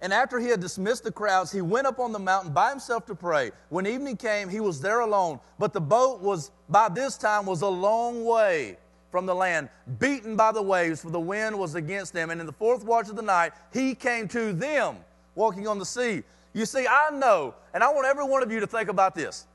and 0.00 0.12
after 0.12 0.38
he 0.38 0.48
had 0.48 0.60
dismissed 0.60 1.04
the 1.04 1.12
crowds, 1.12 1.52
he 1.52 1.60
went 1.60 1.86
up 1.86 1.98
on 1.98 2.12
the 2.12 2.18
mountain 2.18 2.52
by 2.52 2.70
himself 2.70 3.06
to 3.06 3.14
pray. 3.14 3.50
When 3.68 3.86
evening 3.86 4.16
came, 4.16 4.48
he 4.48 4.60
was 4.60 4.80
there 4.80 5.00
alone, 5.00 5.40
but 5.58 5.72
the 5.72 5.80
boat 5.80 6.20
was 6.20 6.50
by 6.68 6.88
this 6.88 7.16
time 7.16 7.46
was 7.46 7.62
a 7.62 7.68
long 7.68 8.24
way 8.24 8.76
from 9.10 9.26
the 9.26 9.34
land, 9.34 9.68
beaten 9.98 10.36
by 10.36 10.52
the 10.52 10.62
waves, 10.62 11.02
for 11.02 11.10
the 11.10 11.20
wind 11.20 11.58
was 11.58 11.74
against 11.74 12.14
them. 12.14 12.30
And 12.30 12.40
in 12.40 12.46
the 12.46 12.52
fourth 12.52 12.82
watch 12.84 13.10
of 13.10 13.16
the 13.16 13.22
night, 13.22 13.52
he 13.72 13.94
came 13.94 14.26
to 14.28 14.54
them, 14.54 14.96
walking 15.34 15.68
on 15.68 15.78
the 15.78 15.84
sea. 15.84 16.22
You 16.54 16.64
see, 16.64 16.86
I 16.86 17.10
know, 17.10 17.54
and 17.74 17.84
I 17.84 17.92
want 17.92 18.06
every 18.06 18.24
one 18.24 18.42
of 18.42 18.50
you 18.50 18.60
to 18.60 18.66
think 18.66 18.88
about 18.88 19.14
this 19.14 19.46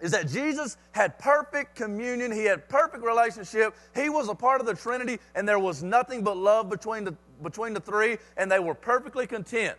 is 0.00 0.10
that 0.12 0.28
Jesus 0.28 0.76
had 0.92 1.18
perfect 1.18 1.74
communion, 1.74 2.30
he 2.32 2.44
had 2.44 2.68
perfect 2.68 3.04
relationship, 3.04 3.74
he 3.94 4.08
was 4.08 4.28
a 4.28 4.34
part 4.34 4.60
of 4.60 4.66
the 4.66 4.74
Trinity, 4.74 5.18
and 5.34 5.48
there 5.48 5.58
was 5.58 5.82
nothing 5.82 6.22
but 6.22 6.36
love 6.36 6.68
between 6.68 7.04
the, 7.04 7.14
between 7.42 7.74
the 7.74 7.80
three, 7.80 8.18
and 8.36 8.50
they 8.50 8.58
were 8.58 8.74
perfectly 8.74 9.26
content. 9.26 9.76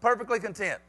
Perfectly 0.00 0.40
content. 0.40 0.80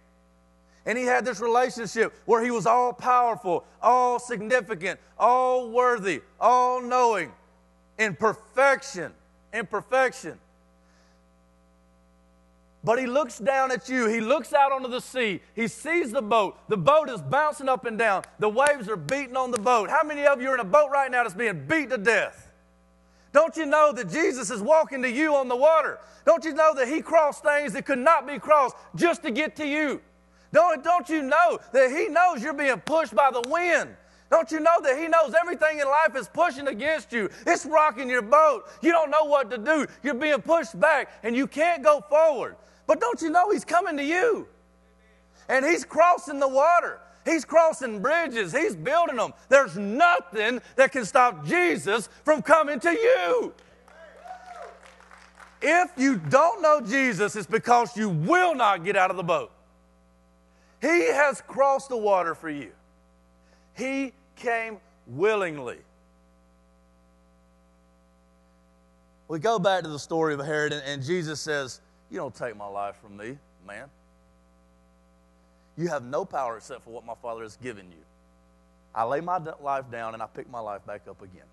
And 0.86 0.98
he 0.98 1.04
had 1.04 1.26
this 1.26 1.40
relationship 1.40 2.14
where 2.26 2.44
he 2.44 2.52
was 2.52 2.66
all 2.66 2.92
powerful, 2.92 3.66
all 3.82 4.20
significant, 4.20 5.00
all 5.18 5.70
worthy, 5.70 6.22
all 6.40 6.82
knowing, 6.82 7.32
in 8.00 8.16
perfection. 8.16 9.14
In 9.54 9.68
perfection. 9.68 10.40
But 12.84 12.98
he 12.98 13.06
looks 13.06 13.38
down 13.38 13.72
at 13.72 13.90
you. 13.90 14.08
He 14.08 14.22
looks 14.22 14.54
out 14.54 14.72
onto 14.72 14.90
the 14.90 15.02
sea. 15.02 15.42
He 15.56 15.68
sees 15.68 16.12
the 16.12 16.22
boat. 16.22 16.58
The 16.68 16.78
boat 16.78 17.10
is 17.10 17.22
bouncing 17.22 17.70
up 17.70 17.86
and 17.86 17.98
down. 17.98 18.24
The 18.40 18.50
waves 18.50 18.90
are 18.90 18.98
beating 18.98 19.38
on 19.38 19.52
the 19.52 19.60
boat. 19.60 19.90
How 19.90 20.02
many 20.04 20.26
of 20.26 20.42
you 20.42 20.50
are 20.50 20.56
in 20.56 20.60
a 20.60 20.66
boat 20.66 20.90
right 20.92 21.12
now 21.12 21.24
that's 21.24 21.36
being 21.36 21.68
beat 21.68 21.92
to 21.92 21.98
death? 21.98 22.50
Don't 23.34 23.56
you 23.56 23.66
know 23.66 23.94
that 23.94 24.10
Jesus 24.10 24.50
is 24.50 24.62
walking 24.62 25.02
to 25.04 25.10
you 25.10 25.36
on 25.36 25.48
the 25.48 25.56
water? 25.56 26.00
Don't 26.26 26.44
you 26.44 26.54
know 26.54 26.74
that 26.76 26.88
he 26.88 27.02
crossed 27.02 27.44
things 27.44 27.74
that 27.74 27.86
could 27.86 28.00
not 28.00 28.28
be 28.28 28.40
crossed 28.40 28.76
just 28.96 29.22
to 29.24 29.32
get 29.32 29.56
to 29.58 29.68
you? 29.68 30.02
Don't, 30.52 30.84
don't 30.84 31.08
you 31.08 31.22
know 31.22 31.60
that 31.72 31.92
he 31.92 32.08
knows 32.08 32.44
you're 32.44 32.54
being 32.54 32.80
pushed 32.80 33.16
by 33.16 33.30
the 33.32 33.48
wind? 33.48 33.96
Don't 34.32 34.50
you 34.50 34.62
know 34.62 34.80
that 34.82 34.98
He 34.98 35.10
knows 35.10 35.34
everything 35.40 35.80
in 35.80 35.86
life 35.86 36.16
is 36.16 36.30
pushing 36.30 36.70
against 36.70 37.12
you? 37.12 37.30
It's 37.46 37.66
rocking 37.66 38.10
your 38.10 38.22
boat. 38.22 38.64
You 38.82 38.94
don't 38.94 39.12
know 39.12 39.26
what 39.26 39.52
to 39.52 39.58
do. 39.58 39.86
You're 40.04 40.14
being 40.14 40.42
pushed 40.42 40.80
back 40.80 41.10
and 41.22 41.36
you 41.36 41.46
can't 41.48 41.84
go 41.84 42.00
forward. 42.10 42.56
But 42.92 43.00
don't 43.00 43.22
you 43.22 43.30
know 43.30 43.50
He's 43.52 43.64
coming 43.64 43.96
to 43.96 44.04
you? 44.04 44.46
And 45.48 45.64
He's 45.64 45.86
crossing 45.86 46.42
the 46.42 46.48
water. 46.50 47.00
He's 47.24 47.46
crossing 47.46 48.02
bridges. 48.02 48.52
He's 48.52 48.76
building 48.76 49.16
them. 49.16 49.32
There's 49.48 49.78
nothing 49.78 50.62
that 50.76 50.92
can 50.92 51.06
stop 51.06 51.46
Jesus 51.46 52.10
from 52.26 52.42
coming 52.42 52.82
to 52.82 52.92
you. 52.92 53.54
If 55.62 55.92
you 55.96 56.18
don't 56.18 56.62
know 56.62 56.82
Jesus, 56.82 57.38
it's 57.38 57.48
because 57.48 57.96
you 57.96 58.10
will 58.10 58.56
not 58.56 58.84
get 58.84 58.98
out 58.98 59.10
of 59.10 59.16
the 59.16 59.24
boat. 59.24 59.54
He 60.82 61.14
has 61.14 61.40
crossed 61.40 61.88
the 61.88 61.98
water 61.98 62.36
for 62.36 62.50
you. 62.50 62.74
He 63.74 64.12
came 64.36 64.80
willingly. 65.08 65.78
We 69.30 69.40
go 69.40 69.60
back 69.60 69.84
to 69.84 69.90
the 69.90 69.98
story 69.98 70.34
of 70.34 70.42
Herod, 70.42 70.74
and 70.74 71.02
Jesus 71.02 71.40
says, 71.40 71.80
you 72.12 72.18
don't 72.18 72.36
take 72.36 72.58
my 72.58 72.68
life 72.68 72.96
from 73.02 73.16
me, 73.18 73.38
man. 73.66 73.88
You 75.78 75.88
have 75.88 76.04
no 76.04 76.26
power 76.26 76.58
except 76.58 76.84
for 76.84 76.90
what 76.92 77.06
my 77.06 77.16
Father 77.22 77.44
has 77.44 77.56
given 77.56 77.86
you. 77.90 78.04
I 78.94 79.06
lay 79.06 79.22
my 79.22 79.38
life 79.62 79.90
down 79.90 80.14
and 80.14 80.22
I 80.22 80.28
pick 80.28 80.50
my 80.50 80.60
life 80.60 80.86
back 80.86 81.04
up 81.10 81.22
again. 81.22 81.46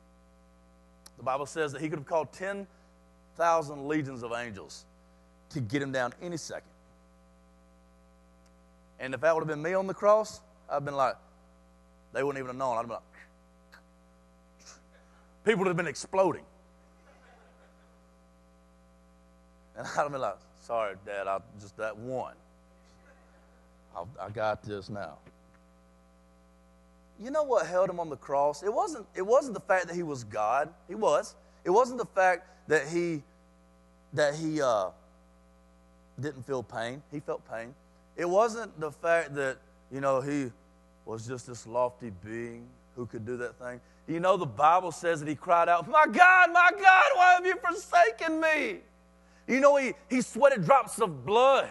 The 1.17 1.23
Bible 1.23 1.47
says 1.47 1.73
that 1.73 1.81
he 1.81 1.89
could 1.89 2.01
have 2.01 2.07
called 2.07 2.33
10,000 2.33 3.87
legions 3.87 4.25
of 4.25 4.33
angels 4.33 4.85
to 5.51 5.61
get 5.61 5.81
him 5.81 5.93
down 5.93 6.13
any 6.21 6.37
second. 6.37 6.69
And 8.99 9.15
if 9.15 9.21
that 9.21 9.35
would 9.35 9.43
have 9.43 9.49
been 9.49 9.63
me 9.63 9.75
on 9.75 9.87
the 9.87 9.95
cross, 9.95 10.41
I'd 10.69 10.75
have 10.75 10.85
been 10.85 10.97
like, 10.97 11.15
they 12.13 12.23
wouldn't 12.25 12.39
even 12.39 12.49
have 12.49 12.57
known. 12.57 12.75
I'd 12.75 12.81
have 12.81 12.87
been 12.87 12.97
like, 12.97 13.03
people 15.45 15.59
would 15.61 15.69
have 15.69 15.77
been 15.77 15.87
exploding. 15.87 16.45
And 19.77 19.87
I'd 19.97 20.03
have 20.03 20.11
been 20.11 20.21
like, 20.21 20.37
Sorry, 20.69 20.97
Dad, 21.07 21.27
I 21.27 21.39
just 21.59 21.79
that 21.79 21.97
one. 21.97 22.35
I, 23.97 24.05
I 24.27 24.29
got 24.29 24.63
this 24.63 24.91
now. 24.91 25.17
You 27.19 27.31
know 27.31 27.43
what 27.43 27.67
held 27.67 27.89
him 27.89 27.99
on 27.99 28.11
the 28.11 28.17
cross? 28.17 28.63
It 28.63 28.73
wasn't, 28.73 29.07
it 29.17 29.23
wasn't 29.23 29.55
the 29.55 29.61
fact 29.61 29.89
that 29.89 29.97
he 29.97 30.03
was 30.03 30.25
God. 30.25 30.69
He 30.87 30.95
was. 30.95 31.35
It 31.65 31.71
wasn't 31.71 31.99
the 31.99 32.07
fact 32.07 32.47
that 32.69 32.87
he 32.87 33.23
that 34.13 34.35
he 34.35 34.61
uh, 34.61 34.91
didn't 36.21 36.47
feel 36.47 36.63
pain. 36.63 37.03
He 37.11 37.21
felt 37.21 37.43
pain. 37.51 37.75
It 38.17 38.29
wasn't 38.29 38.79
the 38.79 38.91
fact 38.91 39.35
that, 39.37 39.57
you 39.91 40.01
know, 40.01 40.21
he 40.21 40.51
was 41.07 41.27
just 41.27 41.47
this 41.47 41.67
lofty 41.67 42.13
being 42.25 42.67
who 42.95 43.07
could 43.07 43.25
do 43.25 43.39
that 43.39 43.59
thing. 43.59 43.81
You 44.07 44.21
know, 44.21 44.37
the 44.37 44.47
Bible 44.47 44.93
says 44.93 45.21
that 45.21 45.29
he 45.29 45.35
cried 45.35 45.69
out, 45.69 45.89
My 45.89 46.05
God, 46.07 46.53
my 46.53 46.71
God, 46.73 47.05
why 47.15 47.33
have 47.35 47.47
you 47.47 47.57
forsaken 47.57 48.41
me? 48.41 48.81
You 49.49 49.61
know, 49.61 49.77
he, 49.77 49.95
he 50.11 50.21
sweated 50.21 50.65
drops 50.65 51.01
of 51.01 51.25
blood, 51.25 51.69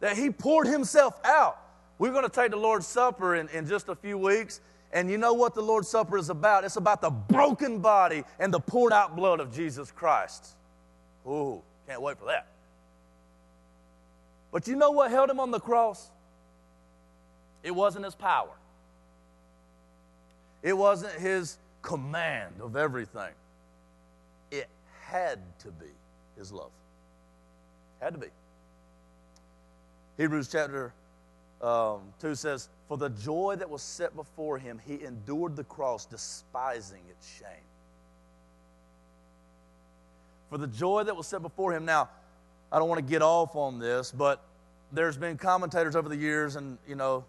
that 0.00 0.16
he 0.16 0.30
poured 0.30 0.66
himself 0.66 1.18
out. 1.24 1.58
We're 1.98 2.12
going 2.12 2.24
to 2.24 2.30
take 2.30 2.50
the 2.50 2.58
Lord's 2.58 2.86
Supper 2.86 3.36
in, 3.36 3.48
in 3.48 3.66
just 3.66 3.88
a 3.88 3.94
few 3.94 4.18
weeks. 4.18 4.60
And 4.92 5.10
you 5.10 5.16
know 5.16 5.32
what 5.32 5.54
the 5.54 5.62
Lord's 5.62 5.88
Supper 5.88 6.18
is 6.18 6.28
about? 6.28 6.62
It's 6.64 6.76
about 6.76 7.00
the 7.00 7.10
broken 7.10 7.80
body 7.80 8.22
and 8.38 8.52
the 8.52 8.60
poured 8.60 8.92
out 8.92 9.16
blood 9.16 9.40
of 9.40 9.52
Jesus 9.52 9.90
Christ. 9.90 10.46
Ooh, 11.26 11.62
can't 11.88 12.02
wait 12.02 12.18
for 12.18 12.26
that. 12.26 12.46
But 14.52 14.68
you 14.68 14.76
know 14.76 14.90
what 14.90 15.10
held 15.10 15.30
him 15.30 15.40
on 15.40 15.50
the 15.50 15.58
cross? 15.58 16.10
It 17.62 17.74
wasn't 17.74 18.04
his 18.04 18.14
power, 18.14 18.52
it 20.62 20.76
wasn't 20.76 21.14
his 21.14 21.56
command 21.80 22.54
of 22.60 22.76
everything. 22.76 23.32
It 24.50 24.68
had 25.00 25.38
to 25.60 25.68
be 25.68 25.86
his 26.36 26.52
love. 26.52 26.70
Had 28.00 28.14
to 28.14 28.18
be. 28.18 28.28
Hebrews 30.16 30.48
chapter 30.50 30.92
um, 31.60 32.00
2 32.20 32.34
says, 32.34 32.68
For 32.88 32.96
the 32.96 33.08
joy 33.08 33.56
that 33.58 33.68
was 33.68 33.82
set 33.82 34.14
before 34.14 34.58
him, 34.58 34.80
he 34.86 35.02
endured 35.02 35.56
the 35.56 35.64
cross, 35.64 36.04
despising 36.06 37.00
its 37.10 37.26
shame. 37.38 37.48
For 40.50 40.58
the 40.58 40.66
joy 40.66 41.04
that 41.04 41.16
was 41.16 41.26
set 41.26 41.42
before 41.42 41.72
him. 41.72 41.84
Now, 41.84 42.08
I 42.70 42.78
don't 42.78 42.88
want 42.88 43.04
to 43.04 43.10
get 43.10 43.22
off 43.22 43.56
on 43.56 43.78
this, 43.78 44.12
but 44.12 44.42
there's 44.92 45.16
been 45.16 45.36
commentators 45.36 45.96
over 45.96 46.08
the 46.08 46.16
years 46.16 46.56
and, 46.56 46.78
you 46.86 46.94
know, 46.94 47.24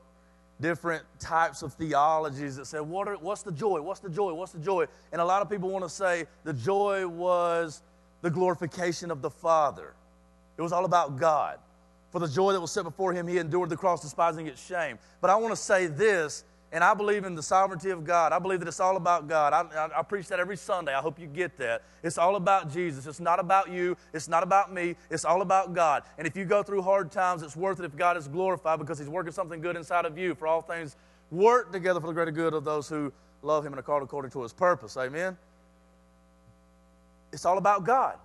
different 0.61 1.03
types 1.19 1.61
of 1.61 1.73
theologies 1.73 2.55
that 2.57 2.65
said, 2.65 2.81
what 2.81 3.21
What's 3.21 3.43
the 3.43 3.51
joy? 3.51 3.81
What's 3.81 3.99
the 3.99 4.09
joy? 4.09 4.33
What's 4.33 4.51
the 4.51 4.59
joy? 4.59 4.85
And 5.11 5.21
a 5.21 5.25
lot 5.25 5.41
of 5.41 5.49
people 5.49 5.69
want 5.69 5.83
to 5.83 5.89
say 5.89 6.25
the 6.43 6.53
joy 6.53 7.07
was 7.07 7.81
the 8.21 8.29
glorification 8.29 9.11
of 9.11 9.21
the 9.21 9.29
Father. 9.29 9.93
It 10.57 10.61
was 10.61 10.71
all 10.71 10.85
about 10.85 11.17
God. 11.17 11.59
For 12.11 12.19
the 12.19 12.27
joy 12.27 12.53
that 12.53 12.61
was 12.61 12.71
set 12.71 12.83
before 12.83 13.13
him, 13.13 13.27
he 13.27 13.37
endured 13.39 13.69
the 13.69 13.77
cross, 13.77 14.01
despising 14.01 14.47
its 14.47 14.65
shame. 14.65 14.97
But 15.19 15.29
I 15.29 15.35
want 15.35 15.51
to 15.51 15.61
say 15.61 15.87
this, 15.87 16.45
and 16.71 16.83
I 16.83 16.93
believe 16.93 17.25
in 17.25 17.35
the 17.35 17.43
sovereignty 17.43 17.89
of 17.89 18.05
God. 18.05 18.31
I 18.31 18.39
believe 18.39 18.59
that 18.59 18.67
it's 18.67 18.79
all 18.79 18.97
about 18.97 19.27
God. 19.27 19.53
I, 19.53 19.61
I, 19.77 19.99
I, 19.99 20.01
preach 20.01 20.27
that 20.27 20.39
every 20.39 20.57
Sunday. 20.57 20.93
I 20.93 21.01
hope 21.01 21.19
you 21.19 21.27
get 21.27 21.57
that. 21.57 21.83
It's 22.03 22.17
all 22.17 22.35
about 22.35 22.71
Jesus. 22.71 23.05
It's 23.05 23.19
not 23.19 23.39
about 23.39 23.69
you. 23.69 23.97
It's 24.13 24.27
not 24.27 24.43
about 24.43 24.73
me. 24.73 24.95
It's 25.09 25.25
all 25.25 25.41
about 25.41 25.73
God. 25.73 26.03
And 26.17 26.25
if 26.25 26.35
you 26.35 26.45
go 26.45 26.63
through 26.63 26.81
hard 26.81 27.11
times, 27.11 27.43
it's 27.43 27.55
worth 27.55 27.79
it 27.79 27.85
if 27.85 27.95
God 27.95 28.17
is 28.17 28.27
glorified 28.27 28.79
because 28.79 28.97
He's 28.97 29.09
working 29.09 29.31
something 29.33 29.61
good 29.61 29.75
inside 29.75 30.05
of 30.05 30.17
you. 30.17 30.35
For 30.35 30.47
all 30.47 30.61
things 30.61 30.95
work 31.31 31.71
together 31.71 31.99
for 31.99 32.07
the 32.07 32.13
greater 32.13 32.31
good 32.31 32.53
of 32.53 32.63
those 32.63 32.87
who 32.87 33.11
love 33.41 33.65
him 33.65 33.73
and 33.73 33.79
are 33.79 33.83
called 33.83 34.03
according 34.03 34.31
to 34.31 34.41
his 34.41 34.53
purpose. 34.53 34.97
Amen? 34.97 35.37
It's 37.35 37.45
all 37.45 37.57
about 37.57 37.83
God. 37.83 38.17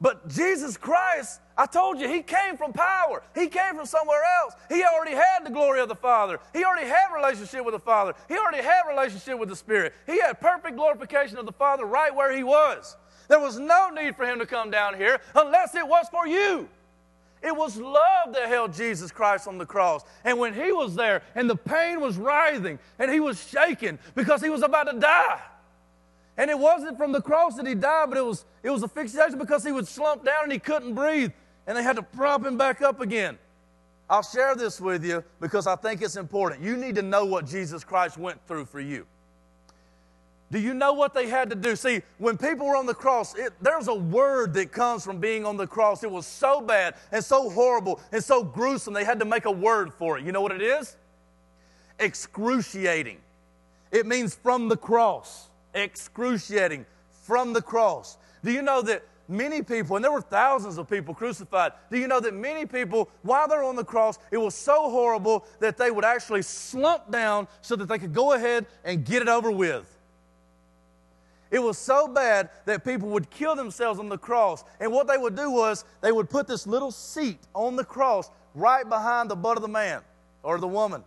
But 0.00 0.28
Jesus 0.28 0.76
Christ, 0.76 1.40
I 1.56 1.64
told 1.64 1.98
you, 1.98 2.08
He 2.08 2.22
came 2.22 2.56
from 2.56 2.72
power. 2.72 3.22
He 3.34 3.46
came 3.46 3.76
from 3.76 3.86
somewhere 3.86 4.22
else. 4.42 4.54
He 4.68 4.82
already 4.82 5.12
had 5.12 5.44
the 5.44 5.50
glory 5.50 5.80
of 5.80 5.88
the 5.88 5.94
Father. 5.94 6.38
He 6.52 6.64
already 6.64 6.88
had 6.88 7.14
relationship 7.14 7.64
with 7.64 7.72
the 7.72 7.80
Father. 7.80 8.14
He 8.28 8.36
already 8.36 8.62
had 8.62 8.82
relationship 8.88 9.38
with 9.38 9.48
the 9.48 9.56
Spirit. 9.56 9.94
He 10.04 10.20
had 10.20 10.40
perfect 10.40 10.76
glorification 10.76 11.38
of 11.38 11.46
the 11.46 11.52
Father 11.52 11.86
right 11.86 12.14
where 12.14 12.36
He 12.36 12.42
was. 12.42 12.96
There 13.28 13.40
was 13.40 13.58
no 13.58 13.90
need 13.90 14.16
for 14.16 14.26
Him 14.26 14.40
to 14.40 14.46
come 14.46 14.70
down 14.70 14.96
here 14.96 15.20
unless 15.34 15.74
it 15.74 15.86
was 15.86 16.06
for 16.10 16.26
you. 16.26 16.68
It 17.42 17.56
was 17.56 17.76
love 17.76 18.34
that 18.34 18.48
held 18.48 18.74
Jesus 18.74 19.12
Christ 19.12 19.46
on 19.46 19.56
the 19.56 19.66
cross. 19.66 20.02
And 20.24 20.38
when 20.38 20.52
He 20.52 20.72
was 20.72 20.94
there 20.94 21.22
and 21.36 21.48
the 21.48 21.56
pain 21.56 22.00
was 22.00 22.16
writhing 22.16 22.80
and 22.98 23.10
He 23.10 23.20
was 23.20 23.42
shaking 23.48 23.98
because 24.14 24.42
He 24.42 24.50
was 24.50 24.62
about 24.62 24.90
to 24.90 24.98
die, 24.98 25.40
and 26.38 26.50
it 26.50 26.58
wasn't 26.58 26.98
from 26.98 27.12
the 27.12 27.20
cross 27.20 27.56
that 27.56 27.66
he 27.66 27.74
died, 27.74 28.10
but 28.10 28.18
it 28.18 28.24
was, 28.24 28.44
it 28.62 28.70
was 28.70 28.84
asphyxiation 28.84 29.38
because 29.38 29.64
he 29.64 29.72
would 29.72 29.88
slump 29.88 30.24
down 30.24 30.44
and 30.44 30.52
he 30.52 30.58
couldn't 30.58 30.94
breathe. 30.94 31.32
And 31.66 31.76
they 31.76 31.82
had 31.82 31.96
to 31.96 32.02
prop 32.02 32.44
him 32.44 32.56
back 32.56 32.82
up 32.82 33.00
again. 33.00 33.38
I'll 34.08 34.22
share 34.22 34.54
this 34.54 34.80
with 34.80 35.04
you 35.04 35.24
because 35.40 35.66
I 35.66 35.74
think 35.76 36.02
it's 36.02 36.16
important. 36.16 36.62
You 36.62 36.76
need 36.76 36.94
to 36.96 37.02
know 37.02 37.24
what 37.24 37.46
Jesus 37.46 37.82
Christ 37.82 38.18
went 38.18 38.38
through 38.46 38.66
for 38.66 38.80
you. 38.80 39.06
Do 40.52 40.60
you 40.60 40.74
know 40.74 40.92
what 40.92 41.12
they 41.12 41.26
had 41.28 41.50
to 41.50 41.56
do? 41.56 41.74
See, 41.74 42.02
when 42.18 42.38
people 42.38 42.66
were 42.66 42.76
on 42.76 42.86
the 42.86 42.94
cross, 42.94 43.34
it, 43.34 43.52
there's 43.60 43.88
a 43.88 43.94
word 43.94 44.54
that 44.54 44.70
comes 44.70 45.04
from 45.04 45.18
being 45.18 45.44
on 45.44 45.56
the 45.56 45.66
cross. 45.66 46.04
It 46.04 46.10
was 46.10 46.24
so 46.24 46.60
bad 46.60 46.94
and 47.10 47.24
so 47.24 47.50
horrible 47.50 48.00
and 48.12 48.22
so 48.22 48.44
gruesome, 48.44 48.94
they 48.94 49.04
had 49.04 49.18
to 49.18 49.24
make 49.24 49.46
a 49.46 49.50
word 49.50 49.92
for 49.92 50.18
it. 50.18 50.24
You 50.24 50.30
know 50.30 50.42
what 50.42 50.52
it 50.52 50.62
is? 50.62 50.96
Excruciating. 51.98 53.18
It 53.90 54.06
means 54.06 54.36
from 54.36 54.68
the 54.68 54.76
cross 54.76 55.48
excruciating 55.76 56.86
from 57.22 57.52
the 57.52 57.62
cross. 57.62 58.18
Do 58.42 58.50
you 58.50 58.62
know 58.62 58.82
that 58.82 59.04
many 59.28 59.62
people, 59.62 59.96
and 59.96 60.04
there 60.04 60.12
were 60.12 60.20
thousands 60.20 60.78
of 60.78 60.88
people 60.88 61.14
crucified, 61.14 61.72
do 61.90 61.98
you 61.98 62.06
know 62.06 62.20
that 62.20 62.34
many 62.34 62.66
people, 62.66 63.10
while 63.22 63.46
they're 63.48 63.64
on 63.64 63.76
the 63.76 63.84
cross, 63.84 64.18
it 64.30 64.38
was 64.38 64.54
so 64.54 64.90
horrible 64.90 65.46
that 65.60 65.76
they 65.76 65.90
would 65.90 66.04
actually 66.04 66.42
slump 66.42 67.10
down 67.10 67.46
so 67.60 67.76
that 67.76 67.86
they 67.86 67.98
could 67.98 68.14
go 68.14 68.32
ahead 68.32 68.66
and 68.84 69.04
get 69.04 69.22
it 69.22 69.28
over 69.28 69.50
with? 69.50 69.92
It 71.50 71.60
was 71.60 71.78
so 71.78 72.08
bad 72.08 72.50
that 72.64 72.84
people 72.84 73.08
would 73.10 73.30
kill 73.30 73.54
themselves 73.54 74.00
on 74.00 74.08
the 74.08 74.18
cross. 74.18 74.64
And 74.80 74.90
what 74.90 75.06
they 75.06 75.16
would 75.16 75.36
do 75.36 75.50
was 75.50 75.84
they 76.00 76.10
would 76.10 76.28
put 76.28 76.48
this 76.48 76.66
little 76.66 76.90
seat 76.90 77.38
on 77.54 77.76
the 77.76 77.84
cross 77.84 78.30
right 78.54 78.88
behind 78.88 79.30
the 79.30 79.36
butt 79.36 79.56
of 79.56 79.62
the 79.62 79.68
man 79.68 80.02
or 80.42 80.58
the 80.58 80.66
woman. 80.66 81.04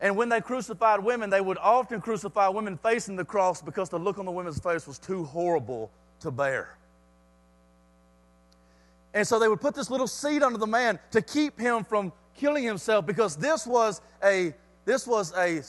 And 0.00 0.16
when 0.16 0.28
they 0.28 0.40
crucified 0.40 1.02
women, 1.02 1.30
they 1.30 1.40
would 1.40 1.58
often 1.58 2.00
crucify 2.00 2.48
women 2.48 2.78
facing 2.82 3.16
the 3.16 3.24
cross 3.24 3.62
because 3.62 3.88
the 3.88 3.98
look 3.98 4.18
on 4.18 4.26
the 4.26 4.32
women's 4.32 4.58
face 4.58 4.86
was 4.86 4.98
too 4.98 5.24
horrible 5.24 5.90
to 6.20 6.30
bear. 6.30 6.76
And 9.14 9.26
so 9.26 9.38
they 9.38 9.48
would 9.48 9.60
put 9.60 9.74
this 9.74 9.90
little 9.90 10.06
seed 10.06 10.42
under 10.42 10.58
the 10.58 10.66
man 10.66 10.98
to 11.12 11.22
keep 11.22 11.58
him 11.58 11.84
from 11.84 12.12
killing 12.34 12.64
himself 12.64 13.06
because 13.06 13.36
this 13.36 13.66
was 13.66 14.02
a 14.22 14.54
this 14.84 15.06
was 15.06 15.32
a 15.36 15.62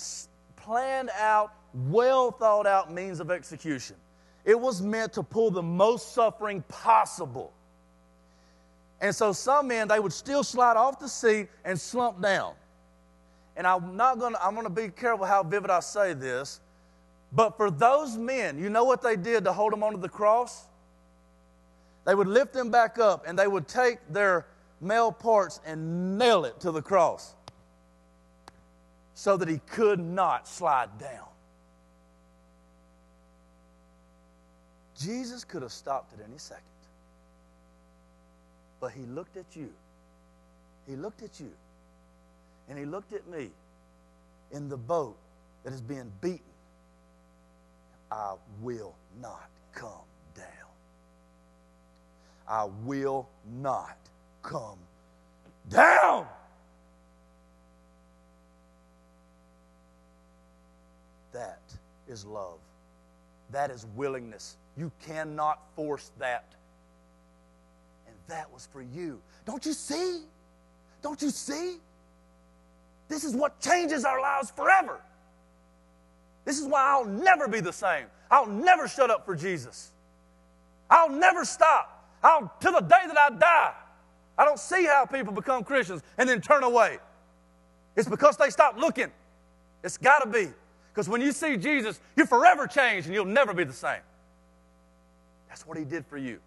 planned 0.57 1.09
out, 1.17 1.53
well 1.73 2.29
thought 2.29 2.67
out 2.67 2.91
means 2.91 3.21
of 3.21 3.31
execution. 3.31 3.95
It 4.43 4.59
was 4.59 4.81
meant 4.81 5.13
to 5.13 5.23
pull 5.23 5.49
the 5.49 5.63
most 5.63 6.13
suffering 6.13 6.61
possible. 6.67 7.53
And 8.99 9.15
so 9.15 9.31
some 9.31 9.69
men 9.69 9.87
they 9.87 9.99
would 9.99 10.13
still 10.13 10.43
slide 10.43 10.75
off 10.75 10.99
the 10.99 11.07
seat 11.07 11.47
and 11.63 11.79
slump 11.79 12.21
down 12.21 12.53
and 13.57 13.65
I'm 13.65 13.97
not 13.97 14.19
going 14.19 14.33
to, 14.33 14.45
I'm 14.45 14.53
going 14.53 14.67
to 14.67 14.69
be 14.69 14.87
careful 14.89 15.25
how 15.25 15.41
vivid 15.41 15.71
I 15.71 15.79
say 15.79 16.13
this, 16.13 16.61
but 17.33 17.57
for 17.57 17.71
those 17.71 18.15
men, 18.15 18.59
you 18.59 18.69
know 18.69 18.83
what 18.83 19.01
they 19.01 19.15
did 19.15 19.43
to 19.45 19.51
hold 19.51 19.73
them 19.73 19.83
onto 19.83 19.99
the 19.99 20.07
cross? 20.07 20.65
They 22.05 22.15
would 22.15 22.27
lift 22.27 22.53
them 22.53 22.69
back 22.69 22.99
up 22.99 23.25
and 23.27 23.37
they 23.37 23.47
would 23.47 23.67
take 23.67 23.97
their 24.13 24.45
male 24.79 25.11
parts 25.11 25.59
and 25.65 26.17
nail 26.17 26.45
it 26.45 26.59
to 26.61 26.71
the 26.71 26.81
cross 26.81 27.33
so 29.15 29.35
that 29.35 29.49
he 29.49 29.59
could 29.71 29.99
not 29.99 30.47
slide 30.47 30.95
down. 30.99 31.25
Jesus 34.99 35.43
could 35.43 35.63
have 35.63 35.71
stopped 35.71 36.13
at 36.13 36.25
any 36.27 36.37
second, 36.37 36.63
but 38.79 38.91
he 38.91 39.01
looked 39.07 39.35
at 39.35 39.55
you. 39.55 39.73
He 40.87 40.95
looked 40.95 41.23
at 41.23 41.39
you 41.39 41.51
and 42.69 42.77
he 42.77 42.85
looked 42.85 43.13
at 43.13 43.27
me 43.27 43.49
in 44.51 44.69
the 44.69 44.77
boat 44.77 45.17
that 45.63 45.73
is 45.73 45.81
being 45.81 46.11
beaten. 46.21 46.39
I 48.11 48.35
will 48.61 48.95
not 49.21 49.49
come 49.73 49.91
down. 50.35 50.45
I 52.47 52.65
will 52.85 53.27
not 53.61 53.97
come 54.41 54.77
down. 55.69 56.25
That 61.33 61.61
is 62.07 62.25
love. 62.25 62.59
That 63.51 63.69
is 63.69 63.85
willingness. 63.95 64.57
You 64.77 64.91
cannot 65.05 65.59
force 65.75 66.11
that. 66.19 66.45
And 68.07 68.15
that 68.27 68.51
was 68.51 68.67
for 68.71 68.81
you. 68.81 69.19
Don't 69.45 69.65
you 69.65 69.73
see? 69.73 70.21
Don't 71.01 71.21
you 71.21 71.29
see? 71.29 71.77
This 73.07 73.23
is 73.23 73.35
what 73.35 73.59
changes 73.59 74.05
our 74.05 74.21
lives 74.21 74.51
forever. 74.51 74.99
This 76.45 76.59
is 76.59 76.65
why 76.65 76.83
I'll 76.83 77.05
never 77.05 77.47
be 77.47 77.59
the 77.59 77.73
same. 77.73 78.05
I'll 78.29 78.47
never 78.47 78.87
shut 78.87 79.09
up 79.09 79.25
for 79.25 79.35
Jesus. 79.35 79.91
I'll 80.89 81.09
never 81.09 81.45
stop. 81.45 82.05
I'll 82.23 82.51
till 82.59 82.73
the 82.73 82.81
day 82.81 83.03
that 83.07 83.17
I 83.17 83.29
die. 83.29 83.73
I 84.37 84.45
don't 84.45 84.59
see 84.59 84.85
how 84.85 85.05
people 85.05 85.33
become 85.33 85.63
Christians 85.63 86.03
and 86.17 86.27
then 86.27 86.41
turn 86.41 86.63
away. 86.63 86.99
It's 87.95 88.07
because 88.07 88.37
they 88.37 88.49
stop 88.49 88.77
looking. 88.77 89.11
It's 89.83 89.97
got 89.97 90.19
to 90.19 90.29
be. 90.29 90.49
Because 90.93 91.09
when 91.09 91.21
you 91.21 91.31
see 91.31 91.57
Jesus, 91.57 91.99
you're 92.15 92.27
forever 92.27 92.67
changed 92.67 93.07
and 93.07 93.15
you'll 93.15 93.25
never 93.25 93.53
be 93.53 93.63
the 93.63 93.73
same. 93.73 94.01
That's 95.47 95.65
what 95.65 95.77
he 95.77 95.85
did 95.85 96.05
for 96.05 96.17
you. 96.17 96.39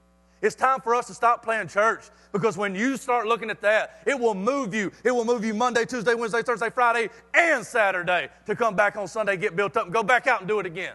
It's 0.43 0.55
time 0.55 0.81
for 0.81 0.95
us 0.95 1.07
to 1.09 1.15
stop 1.15 1.45
playing 1.45 1.69
church 1.69 2.05
because 2.33 2.57
when 2.57 2.75
you 2.75 2.97
start 2.97 3.27
looking 3.27 3.51
at 3.51 3.61
that, 3.61 4.01
it 4.07 4.19
will 4.19 4.35
move 4.35 4.75
you. 4.75 4.91
It 5.05 5.11
will 5.11 5.27
move 5.27 5.45
you 5.45 5.53
Monday, 5.53 5.85
Tuesday, 5.85 6.15
Wednesday, 6.15 6.43
Thursday, 6.43 6.71
Friday, 6.71 7.11
and 7.35 7.65
Saturday 7.65 8.29
to 8.47 8.57
come 8.57 8.75
back 8.75 8.97
on 8.97 9.07
Sunday, 9.07 9.37
get 9.37 9.55
built 9.55 9.77
up, 9.77 9.85
and 9.85 9.93
go 9.93 10.03
back 10.03 10.27
out 10.27 10.41
and 10.41 10.49
do 10.49 10.59
it 10.59 10.67
again. 10.67 10.95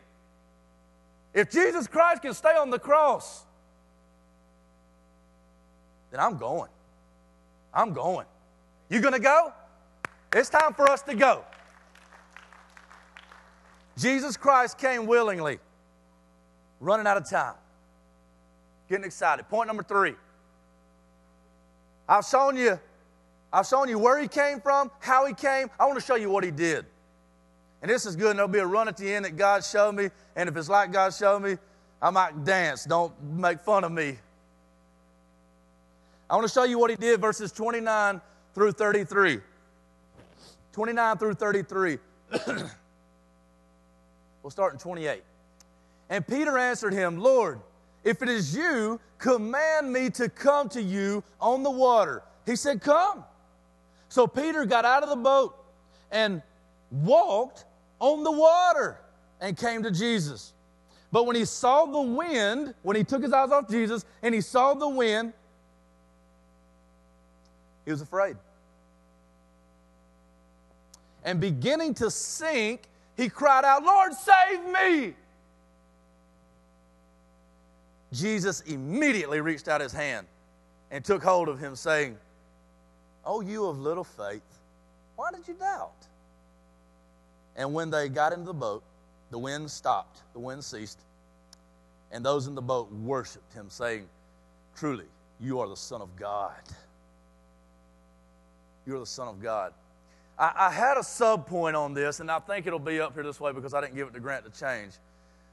If 1.34 1.51
Jesus 1.51 1.86
Christ 1.86 2.23
can 2.23 2.34
stay 2.34 2.55
on 2.55 2.71
the 2.71 2.79
cross, 2.79 3.45
then 6.10 6.19
I'm 6.19 6.38
going. 6.38 6.71
I'm 7.73 7.93
going. 7.93 8.25
You 8.89 9.01
going 9.01 9.13
to 9.13 9.19
go? 9.19 9.53
It's 10.34 10.49
time 10.49 10.73
for 10.73 10.89
us 10.89 11.01
to 11.03 11.15
go. 11.15 11.43
Jesus 13.97 14.38
Christ 14.38 14.77
came 14.77 15.05
willingly, 15.05 15.60
running 16.79 17.05
out 17.05 17.17
of 17.17 17.29
time. 17.29 17.55
Getting 18.89 19.06
excited. 19.06 19.48
Point 19.50 19.67
number 19.67 19.84
three. 19.84 20.13
I've 22.08 22.26
shown 22.26 22.56
you, 22.56 22.80
I've 23.52 23.65
shown 23.65 23.89
you 23.89 23.98
where 23.98 24.19
he 24.19 24.28
came 24.28 24.62
from, 24.62 24.91
how 25.00 25.26
he 25.26 25.34
came. 25.34 25.69
I 25.80 25.86
want 25.86 26.00
to 26.00 26.06
show 26.06 26.15
you 26.15 26.30
what 26.30 26.43
he 26.43 26.52
did. 26.52 26.86
And 27.82 27.89
this 27.89 28.06
is 28.06 28.15
good, 28.15 28.32
and 28.32 28.39
there'll 28.39 28.52
be 28.52 28.60
a 28.60 28.65
run 28.65 28.88
at 28.88 28.98
the 28.98 29.12
end 29.12 29.26
that 29.26 29.36
God 29.38 29.63
showed 29.63 29.93
me. 29.93 30.10
And 30.36 30.50
if 30.50 30.56
it's 30.56 30.69
like 30.69 30.91
God 30.91 31.13
showed 31.13 31.39
me, 31.39 31.58
I 32.02 32.10
might 32.10 32.43
dance. 32.43 32.86
Don't 32.86 33.12
make 33.24 33.60
fun 33.60 33.84
of 33.84 33.91
me. 33.91 34.17
I 36.30 36.36
want 36.36 36.48
to 36.48 36.54
show 36.54 36.63
you 36.63 36.80
what 36.80 36.89
he 36.89 36.95
did, 36.95 37.21
verses 37.21 37.52
29 37.52 38.21
through 38.54 38.71
33. 38.71 39.39
29 40.74 41.17
through 41.17 41.34
33. 41.36 41.98
we'll 44.41 44.50
start 44.50 44.74
in 44.74 44.80
28. 44.80 45.24
And 46.10 46.26
Peter 46.28 46.58
answered 46.58 46.93
him, 46.93 47.17
Lord, 47.17 47.60
if 48.06 48.22
it 48.22 48.30
is 48.30 48.56
you, 48.56 49.02
command 49.18 49.91
me 49.91 50.10
to 50.12 50.30
come 50.30 50.70
to 50.70 50.82
you 50.82 51.24
on 51.41 51.63
the 51.63 51.72
water. 51.72 52.22
He 52.46 52.56
said, 52.56 52.82
Come. 52.82 53.26
So 54.08 54.28
Peter 54.28 54.63
got 54.63 54.86
out 54.86 55.04
of 55.04 55.10
the 55.10 55.15
boat 55.15 55.58
and 56.12 56.41
walked 56.91 57.65
on 58.00 58.24
the 58.24 58.32
water 58.32 58.98
and 59.41 59.58
came 59.58 59.84
to 59.84 59.91
Jesus. 59.91 60.54
But 61.12 61.26
when 61.26 61.36
he 61.36 61.46
saw 61.46 61.86
the 61.86 62.02
wind, 62.02 62.76
when 62.84 62.96
he 62.96 63.04
took 63.04 63.24
his 63.24 63.34
eyes 63.34 63.52
off 63.52 63.70
Jesus 63.70 64.06
and 64.22 64.34
he 64.34 64.41
saw 64.41 64.76
the 64.76 64.88
wind, 64.88 65.34
he 67.86 67.91
was 67.91 68.02
afraid. 68.02 68.38
And 71.24 71.39
beginning 71.39 71.96
to 71.96 72.12
sink, 72.12 72.88
he 73.18 73.30
cried 73.30 73.65
out, 73.65 73.84
Lord, 73.84 74.13
save 74.13 74.65
me. 74.65 75.15
Jesus 78.15 78.62
immediately 78.62 79.41
reached 79.41 79.67
out 79.67 79.82
his 79.82 79.91
hand 79.91 80.25
and 80.91 81.04
took 81.04 81.23
hold 81.23 81.49
of 81.49 81.60
him, 81.60 81.75
saying, 81.75 82.17
Oh, 83.25 83.41
you 83.41 83.65
of 83.65 83.80
little 83.80 84.04
faith, 84.04 84.43
why 85.15 85.32
did 85.32 85.47
you 85.47 85.56
doubt? 85.56 85.91
And 87.56 87.73
when 87.73 87.89
they 87.89 88.10
got 88.10 88.34
into 88.34 88.45
the 88.45 88.54
boat, 88.54 88.84
the 89.32 89.38
wind 89.38 89.69
stopped, 89.69 90.21
the 90.34 90.39
wind 90.39 90.63
ceased, 90.63 90.99
and 92.12 92.25
those 92.25 92.47
in 92.47 92.56
the 92.56 92.62
boat 92.62 92.91
worshiped 92.91 93.54
him, 93.54 93.69
saying, 93.69 94.08
Truly, 94.75 95.06
you 95.39 95.60
are 95.60 95.67
the 95.67 95.75
Son 95.75 96.01
of 96.01 96.15
God. 96.15 96.54
You're 98.86 98.99
the 98.99 99.06
Son 99.06 99.28
of 99.28 99.41
God. 99.41 99.73
I, 100.38 100.54
I 100.56 100.71
had 100.71 100.97
a 100.97 101.04
sub 101.04 101.47
point 101.47 101.75
on 101.75 101.93
this, 101.93 102.19
and 102.19 102.30
I 102.30 102.39
think 102.39 102.67
it'll 102.67 102.78
be 102.78 102.99
up 102.99 103.13
here 103.13 103.23
this 103.23 103.39
way 103.39 103.51
because 103.51 103.73
I 103.73 103.82
didn't 103.82 103.95
give 103.95 104.08
it 104.08 104.13
to 104.13 104.19
Grant 104.19 104.45
to 104.45 104.60
change. 104.60 104.93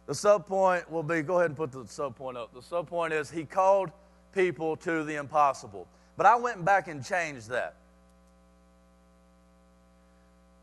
The 0.07 0.15
sub 0.15 0.47
point 0.47 0.91
will 0.91 1.03
be 1.03 1.23
go 1.23 1.39
ahead 1.39 1.51
and 1.51 1.57
put 1.57 1.73
the 1.73 1.87
sub 1.87 2.17
point 2.17 2.37
up. 2.37 2.53
The 2.55 2.63
sub 2.63 2.89
point 2.89 3.13
is 3.13 3.31
he 3.31 3.45
called 3.45 3.91
people 4.35 4.77
to 4.77 5.05
the 5.05 5.17
impossible. 5.17 5.87
But 6.17 6.27
I 6.27 6.37
went 6.37 6.65
back 6.65 6.89
and 6.89 7.05
changed 7.05 7.49
that. 7.51 7.77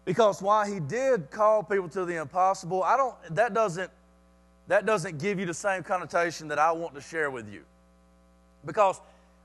Because 0.06 0.41
while 0.41 0.65
he 0.65 0.80
did 0.80 1.30
call 1.30 1.63
people 1.63 1.88
to 1.89 2.06
the 2.06 2.15
impossible, 2.15 2.84
I 2.84 2.97
don't 2.97 3.15
that 3.36 3.54
doesn't 3.54 3.91
that 4.67 4.86
doesn't 4.86 5.19
give 5.19 5.39
you 5.39 5.45
the 5.45 5.54
same 5.54 5.84
connotation 5.84 6.47
that 6.47 6.60
I 6.60 6.71
want 6.71 6.95
to 6.95 7.02
share 7.02 7.32
with 7.32 7.52
you. 7.52 7.63
Because 8.65 9.02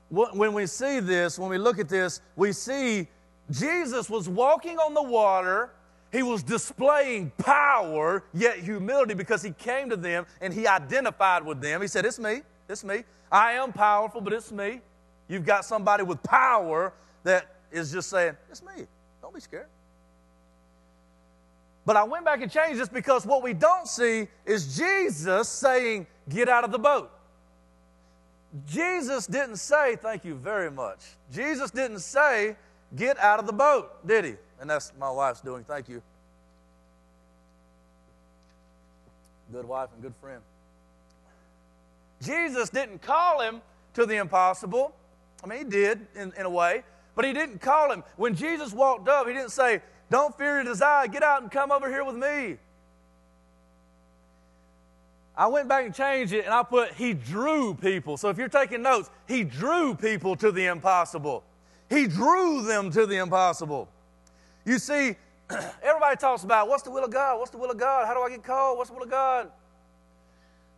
when 0.09 0.53
we 0.53 0.67
see 0.67 0.99
this, 0.99 1.39
when 1.39 1.49
we 1.49 1.57
look 1.57 1.79
at 1.79 1.89
this, 1.89 2.21
we 2.35 2.51
see 2.51 3.07
Jesus 3.49 4.09
was 4.09 4.29
walking 4.29 4.77
on 4.77 4.93
the 4.93 5.01
water. 5.01 5.71
He 6.15 6.23
was 6.23 6.43
displaying 6.43 7.33
power, 7.37 8.23
yet 8.33 8.59
humility, 8.59 9.15
because 9.15 9.43
he 9.43 9.51
came 9.51 9.89
to 9.89 9.97
them 9.97 10.25
and 10.39 10.53
he 10.53 10.65
identified 10.65 11.45
with 11.45 11.59
them. 11.59 11.81
He 11.81 11.89
said, 11.89 12.05
It's 12.05 12.19
me, 12.19 12.41
it's 12.69 12.85
me. 12.85 13.03
I 13.29 13.51
am 13.53 13.73
powerful, 13.73 14.21
but 14.21 14.31
it's 14.31 14.49
me. 14.49 14.79
You've 15.27 15.45
got 15.45 15.65
somebody 15.65 16.03
with 16.03 16.23
power 16.23 16.93
that 17.23 17.57
is 17.69 17.91
just 17.91 18.09
saying, 18.09 18.37
It's 18.49 18.63
me. 18.63 18.85
Don't 19.21 19.35
be 19.35 19.41
scared. 19.41 19.67
But 21.85 21.97
I 21.97 22.05
went 22.05 22.23
back 22.23 22.41
and 22.41 22.49
changed 22.49 22.79
this 22.79 22.87
because 22.87 23.25
what 23.25 23.43
we 23.43 23.53
don't 23.53 23.85
see 23.85 24.29
is 24.45 24.77
Jesus 24.77 25.49
saying, 25.49 26.07
Get 26.29 26.47
out 26.47 26.63
of 26.63 26.71
the 26.71 26.79
boat. 26.79 27.11
Jesus 28.65 29.27
didn't 29.27 29.57
say, 29.57 29.97
Thank 29.97 30.23
you 30.23 30.35
very 30.35 30.71
much. 30.71 30.99
Jesus 31.33 31.71
didn't 31.71 31.99
say, 31.99 32.55
Get 32.95 33.19
out 33.19 33.41
of 33.41 33.47
the 33.47 33.53
boat, 33.53 34.07
did 34.07 34.23
he? 34.23 34.35
And 34.59 34.69
that's 34.69 34.93
my 34.99 35.09
wife's 35.09 35.41
doing. 35.41 35.63
Thank 35.63 35.89
you. 35.89 36.01
Good 39.51 39.67
wife 39.67 39.89
and 39.93 40.01
good 40.01 40.15
friend. 40.21 40.41
Jesus 42.21 42.69
didn't 42.69 43.01
call 43.01 43.41
him 43.41 43.61
to 43.93 44.05
the 44.05 44.15
impossible. 44.15 44.95
I 45.43 45.47
mean, 45.47 45.59
he 45.59 45.65
did 45.65 46.07
in, 46.15 46.33
in 46.37 46.45
a 46.45 46.49
way, 46.49 46.83
but 47.15 47.25
he 47.25 47.33
didn't 47.33 47.61
call 47.61 47.91
him. 47.91 48.03
When 48.15 48.35
Jesus 48.35 48.73
walked 48.73 49.07
up, 49.07 49.27
he 49.27 49.33
didn't 49.33 49.51
say, 49.51 49.81
don't 50.09 50.35
fear 50.37 50.55
your 50.55 50.63
desire. 50.63 51.07
Get 51.07 51.23
out 51.23 51.41
and 51.41 51.51
come 51.51 51.71
over 51.71 51.89
here 51.89 52.03
with 52.03 52.15
me. 52.15 52.57
I 55.37 55.47
went 55.47 55.67
back 55.67 55.85
and 55.85 55.93
changed 55.93 56.31
it 56.31 56.45
and 56.45 56.53
I 56.53 56.63
put, 56.63 56.93
He 56.93 57.13
drew 57.13 57.73
people. 57.73 58.15
So 58.17 58.29
if 58.29 58.37
you're 58.37 58.47
taking 58.47 58.81
notes, 58.81 59.09
He 59.27 59.43
drew 59.43 59.95
people 59.95 60.35
to 60.37 60.51
the 60.51 60.67
impossible. 60.67 61.43
He 61.89 62.07
drew 62.07 62.63
them 62.63 62.89
to 62.91 63.05
the 63.05 63.17
impossible. 63.17 63.89
You 64.65 64.79
see, 64.79 65.15
everybody 65.83 66.15
talks 66.17 66.43
about 66.43 66.67
what's 66.67 66.83
the 66.83 66.91
will 66.91 67.03
of 67.03 67.11
God? 67.11 67.39
What's 67.39 67.51
the 67.51 67.57
will 67.57 67.71
of 67.71 67.77
God? 67.77 68.07
How 68.07 68.13
do 68.13 68.21
I 68.21 68.29
get 68.29 68.43
called? 68.43 68.77
What's 68.77 68.89
the 68.89 68.95
will 68.95 69.03
of 69.03 69.11
God? 69.11 69.51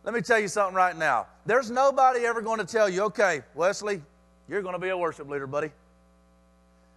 Let 0.04 0.14
me 0.14 0.20
tell 0.20 0.38
you 0.38 0.48
something 0.48 0.74
right 0.74 0.96
now. 0.96 1.26
There's 1.44 1.70
nobody 1.70 2.24
ever 2.24 2.40
going 2.40 2.58
to 2.58 2.64
tell 2.64 2.88
you, 2.88 3.02
okay, 3.04 3.42
Wesley, 3.54 4.00
you're 4.48 4.62
going 4.62 4.74
to 4.74 4.78
be 4.78 4.88
a 4.90 4.96
worship 4.96 5.28
leader, 5.28 5.46
buddy. 5.46 5.70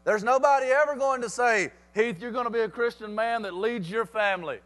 There's 0.04 0.24
nobody 0.24 0.68
ever 0.68 0.96
going 0.96 1.22
to 1.22 1.30
say, 1.30 1.72
Heath, 1.94 2.22
you're 2.22 2.32
going 2.32 2.46
to 2.46 2.52
be 2.52 2.62
a 2.62 2.70
Christian 2.70 3.14
man 3.14 3.42
that 3.44 3.54
leads 3.54 3.90
your 3.90 4.06
family. 4.06 4.60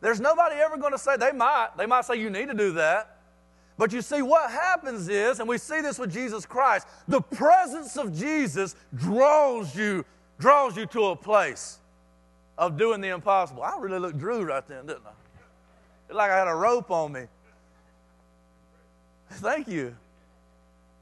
There's 0.00 0.20
nobody 0.20 0.56
ever 0.56 0.76
going 0.76 0.92
to 0.92 0.98
say, 0.98 1.16
they 1.16 1.32
might. 1.32 1.70
They 1.78 1.86
might 1.86 2.04
say, 2.04 2.16
you 2.16 2.30
need 2.30 2.48
to 2.48 2.54
do 2.54 2.72
that. 2.72 3.18
But 3.76 3.92
you 3.92 4.02
see, 4.02 4.22
what 4.22 4.50
happens 4.50 5.08
is, 5.08 5.40
and 5.40 5.48
we 5.48 5.58
see 5.58 5.80
this 5.80 5.98
with 5.98 6.12
Jesus 6.12 6.46
Christ, 6.46 6.86
the 7.08 7.20
presence 7.20 7.96
of 7.96 8.16
Jesus 8.16 8.76
draws 8.94 9.74
you, 9.74 10.04
draws 10.38 10.76
you 10.76 10.86
to 10.86 11.06
a 11.06 11.16
place 11.16 11.78
of 12.56 12.76
doing 12.76 13.00
the 13.00 13.08
impossible. 13.08 13.62
I 13.62 13.76
really 13.78 13.98
looked 13.98 14.18
Drew 14.18 14.42
right 14.42 14.66
then, 14.66 14.86
didn't 14.86 15.06
I? 15.06 15.10
It's 16.08 16.16
like 16.16 16.30
I 16.30 16.38
had 16.38 16.48
a 16.48 16.54
rope 16.54 16.90
on 16.90 17.12
me. 17.12 17.22
Thank 19.30 19.68
you. 19.68 19.96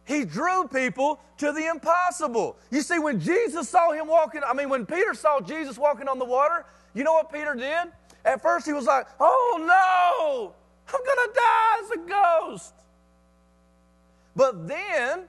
He 0.05 0.25
drew 0.25 0.67
people 0.69 1.21
to 1.39 1.53
the 1.53 1.69
impossible. 1.69 2.57
You 2.71 2.83
see, 2.83 2.99
when 2.99 3.21
Jesus 3.21 3.69
saw 3.69 3.93
him 3.93 4.09
walking, 4.09 4.43
I 4.47 4.53
mean, 4.53 4.69
when 4.69 4.85
Peter 4.85 5.15
saw 5.15 5.41
Jesus 5.41 5.79
walking 5.79 6.09
on 6.09 6.19
the 6.19 6.25
water, 6.25 6.65
you 6.95 7.05
know 7.05 7.13
what 7.13 7.33
Peter 7.33 7.55
did? 7.55 7.93
At 8.25 8.43
first, 8.43 8.67
he 8.67 8.73
was 8.73 8.87
like, 8.87 9.07
Oh 9.21 9.59
no, 9.61 10.53
I'm 10.93 11.05
going 11.05 11.29
to 11.29 11.35
die 11.35 11.79
as 11.83 11.91
a 11.91 12.09
ghost. 12.09 12.75
But 14.35 14.67
then, 14.67 15.25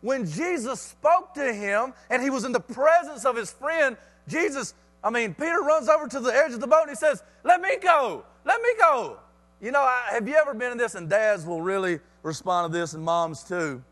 when 0.00 0.26
Jesus 0.26 0.80
spoke 0.80 1.34
to 1.34 1.52
him 1.52 1.92
and 2.08 2.22
he 2.22 2.30
was 2.30 2.44
in 2.44 2.52
the 2.52 2.60
presence 2.60 3.24
of 3.24 3.36
his 3.36 3.52
friend, 3.52 3.96
Jesus, 4.28 4.74
I 5.04 5.10
mean, 5.10 5.34
Peter 5.34 5.60
runs 5.60 5.88
over 5.88 6.08
to 6.08 6.20
the 6.20 6.34
edge 6.34 6.52
of 6.52 6.60
the 6.60 6.66
boat 6.66 6.82
and 6.82 6.90
he 6.90 6.96
says, 6.96 7.22
Let 7.44 7.60
me 7.60 7.76
go, 7.82 8.24
let 8.44 8.60
me 8.62 8.70
go. 8.78 9.18
You 9.60 9.70
know, 9.72 9.80
I, 9.80 10.08
have 10.12 10.26
you 10.26 10.36
ever 10.36 10.54
been 10.54 10.72
in 10.72 10.78
this? 10.78 10.94
And 10.94 11.08
dads 11.08 11.44
will 11.44 11.60
really 11.60 12.00
respond 12.22 12.72
to 12.72 12.78
this, 12.78 12.94
and 12.94 13.04
moms 13.04 13.44
too 13.44 13.82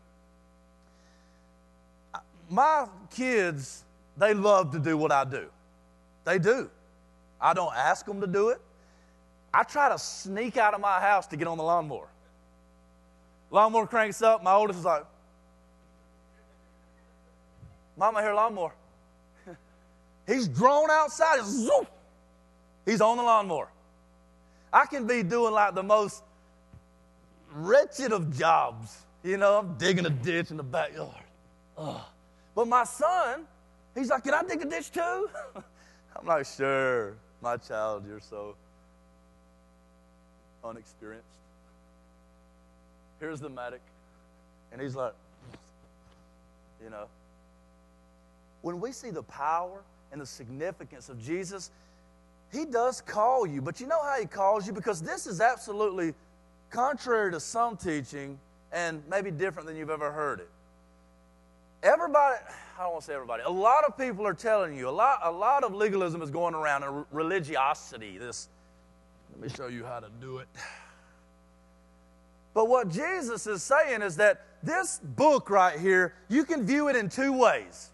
my 2.49 2.87
kids, 3.11 3.83
they 4.17 4.33
love 4.33 4.71
to 4.71 4.79
do 4.79 4.97
what 4.97 5.11
I 5.11 5.23
do. 5.23 5.47
They 6.25 6.39
do. 6.39 6.69
I 7.39 7.53
don't 7.53 7.73
ask 7.75 8.05
them 8.05 8.19
to 8.21 8.27
do 8.27 8.49
it. 8.49 8.59
I 9.53 9.63
try 9.63 9.89
to 9.89 9.97
sneak 9.97 10.57
out 10.57 10.73
of 10.73 10.81
my 10.81 10.99
house 10.99 11.27
to 11.27 11.37
get 11.37 11.47
on 11.47 11.57
the 11.57 11.63
lawnmower. 11.63 12.07
Lawnmower 13.51 13.87
cranks 13.87 14.21
up. 14.21 14.43
My 14.43 14.53
oldest 14.53 14.79
is 14.79 14.85
like, 14.85 15.05
Mama, 17.99 18.21
here, 18.21 18.33
lawnmower. 18.33 18.73
He's 20.25 20.47
drawn 20.47 20.89
outside. 20.89 21.43
Zoop. 21.43 21.85
He's 22.85 23.01
on 23.01 23.17
the 23.17 23.23
lawnmower. 23.23 23.67
I 24.71 24.85
can 24.85 25.05
be 25.05 25.21
doing 25.21 25.53
like 25.53 25.75
the 25.75 25.83
most 25.83 26.23
wretched 27.51 28.13
of 28.13 28.35
jobs. 28.37 28.97
You 29.21 29.35
know, 29.35 29.59
I'm 29.59 29.77
digging 29.77 30.05
a 30.05 30.09
ditch 30.09 30.49
in 30.49 30.55
the 30.55 30.63
backyard. 30.63 31.11
Ugh. 31.77 32.01
But 32.55 32.69
my 32.69 32.85
son, 32.85 33.45
he's 33.93 34.09
like, 34.09 34.23
Can 34.23 34.33
I 34.33 34.43
dig 34.43 34.61
a 34.61 34.65
ditch 34.65 34.91
too? 34.93 35.29
I'm 36.15 36.25
like, 36.25 36.45
Sure, 36.45 37.15
my 37.41 37.57
child, 37.57 38.05
you're 38.07 38.21
so 38.21 38.55
unexperienced. 40.63 41.27
Here's 43.19 43.41
the 43.41 43.49
medic. 43.49 43.81
And 44.71 44.81
he's 44.81 44.95
like, 44.95 45.13
You 46.81 46.91
know. 46.91 47.07
When 48.61 48.79
we 48.79 48.91
see 48.91 49.09
the 49.09 49.23
power 49.23 49.83
and 50.11 50.19
the 50.19 50.25
significance 50.25 51.09
of 51.09 51.21
Jesus, 51.21 51.71
he 52.51 52.65
does 52.65 53.01
call 53.01 53.45
you, 53.45 53.61
but 53.61 53.79
you 53.79 53.87
know 53.87 54.01
how 54.01 54.19
he 54.19 54.25
calls 54.25 54.65
you? 54.65 54.73
Because 54.73 55.01
this 55.01 55.27
is 55.27 55.39
absolutely 55.39 56.13
contrary 56.69 57.31
to 57.31 57.39
some 57.39 57.77
teaching 57.77 58.39
and 58.71 59.01
maybe 59.09 59.31
different 59.31 59.67
than 59.67 59.77
you've 59.77 59.89
ever 59.89 60.11
heard 60.11 60.39
it 60.39 60.49
everybody, 61.83 62.37
I 62.77 62.83
don't 62.83 62.91
want 62.91 63.01
to 63.01 63.07
say 63.07 63.13
everybody, 63.13 63.43
a 63.43 63.49
lot 63.49 63.83
of 63.85 63.97
people 63.97 64.25
are 64.25 64.33
telling 64.33 64.75
you, 64.75 64.89
a 64.89 64.91
lot, 64.91 65.19
a 65.23 65.31
lot 65.31 65.63
of 65.63 65.73
legalism 65.73 66.21
is 66.21 66.29
going 66.29 66.53
around 66.53 66.83
and 66.83 67.05
religiosity. 67.11 68.17
This, 68.17 68.49
let 69.31 69.41
me 69.41 69.55
show 69.55 69.67
you 69.67 69.85
how 69.85 69.99
to 69.99 70.09
do 70.21 70.39
it. 70.39 70.47
But 72.53 72.67
what 72.67 72.89
Jesus 72.89 73.47
is 73.47 73.63
saying 73.63 74.01
is 74.01 74.17
that 74.17 74.41
this 74.63 74.99
book 74.99 75.49
right 75.49 75.79
here, 75.79 76.13
you 76.27 76.43
can 76.43 76.65
view 76.65 76.89
it 76.89 76.95
in 76.95 77.07
two 77.07 77.37
ways. 77.37 77.91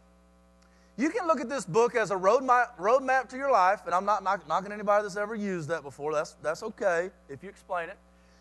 You 0.98 1.10
can 1.10 1.28
look 1.28 1.42
at 1.42 1.50
this 1.50 1.66
book 1.66 1.96
as 1.96 2.12
a 2.12 2.16
roadmap, 2.16 2.78
roadmap 2.80 3.28
to 3.30 3.38
your 3.38 3.52
life, 3.52 3.82
and 3.86 3.94
I'm 3.94 4.06
not 4.06 4.24
knocking 4.24 4.72
anybody 4.72 5.04
that's 5.04 5.18
ever 5.18 5.36
used 5.36 5.68
that 5.68 5.84
before. 5.84 6.14
That's, 6.14 6.38
that's 6.42 6.64
okay 6.64 7.10
if 7.28 7.44
you 7.44 7.50
explain 7.50 7.90
it. 7.90 7.98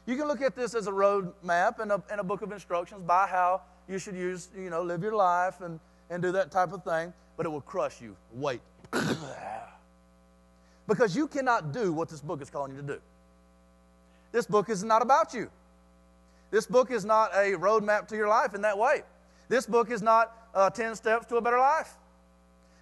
You 0.06 0.16
can 0.16 0.28
look 0.28 0.40
at 0.40 0.54
this 0.54 0.74
as 0.74 0.86
a 0.86 0.92
roadmap 0.92 1.80
and 1.80 1.90
a, 1.90 2.02
and 2.10 2.20
a 2.20 2.24
book 2.24 2.42
of 2.42 2.52
instructions 2.52 3.02
by 3.04 3.26
how 3.26 3.62
you 3.88 3.98
should 3.98 4.14
use, 4.14 4.50
you 4.56 4.70
know, 4.70 4.82
live 4.82 5.02
your 5.02 5.16
life 5.16 5.62
and, 5.62 5.80
and 6.10 6.22
do 6.22 6.30
that 6.32 6.52
type 6.52 6.72
of 6.72 6.84
thing, 6.84 7.12
but 7.36 7.44
it 7.44 7.48
will 7.48 7.60
crush 7.60 8.00
you. 8.00 8.14
Wait. 8.32 8.60
because 10.86 11.16
you 11.16 11.26
cannot 11.26 11.72
do 11.72 11.92
what 11.92 12.08
this 12.08 12.20
book 12.20 12.40
is 12.40 12.50
calling 12.50 12.72
you 12.72 12.80
to 12.82 12.86
do. 12.86 13.00
This 14.30 14.46
book 14.46 14.68
is 14.68 14.84
not 14.84 15.02
about 15.02 15.34
you. 15.34 15.50
This 16.52 16.66
book 16.66 16.92
is 16.92 17.04
not 17.04 17.32
a 17.34 17.52
roadmap 17.52 18.06
to 18.08 18.16
your 18.16 18.28
life 18.28 18.54
in 18.54 18.62
that 18.62 18.78
way. 18.78 19.02
This 19.48 19.66
book 19.66 19.90
is 19.90 20.02
not 20.02 20.50
uh, 20.54 20.70
10 20.70 20.94
steps 20.94 21.26
to 21.26 21.36
a 21.36 21.40
better 21.40 21.58
life. 21.58 21.96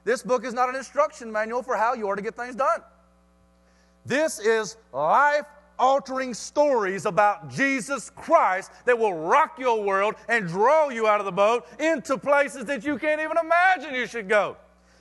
This 0.05 0.23
book 0.23 0.45
is 0.45 0.55
not 0.55 0.69
an 0.69 0.75
instruction 0.75 1.31
manual 1.31 1.63
for 1.63 1.77
how 1.77 1.95
you 1.95 2.09
are 2.09 2.17
to 2.17 2.23
get 2.23 2.35
things 2.35 2.55
done. 2.55 2.83
This 4.05 4.41
is 4.41 4.77
life 4.93 5.47
altering 5.79 6.35
stories 6.35 7.07
about 7.07 7.51
Jesus 7.51 8.11
Christ 8.11 8.71
that 8.85 8.99
will 8.99 9.15
rock 9.15 9.59
your 9.59 9.83
world 9.83 10.15
and 10.29 10.47
draw 10.47 10.89
you 10.89 11.07
out 11.07 11.21
of 11.21 11.27
the 11.27 11.33
boat 11.33 11.67
into 11.81 12.19
places 12.19 12.65
that 12.67 12.85
you 12.85 12.99
can't 12.99 13.21
even 13.21 13.37
imagine 13.37 13.95
you 13.95 14.07
should 14.07 14.29
go. 14.29 14.57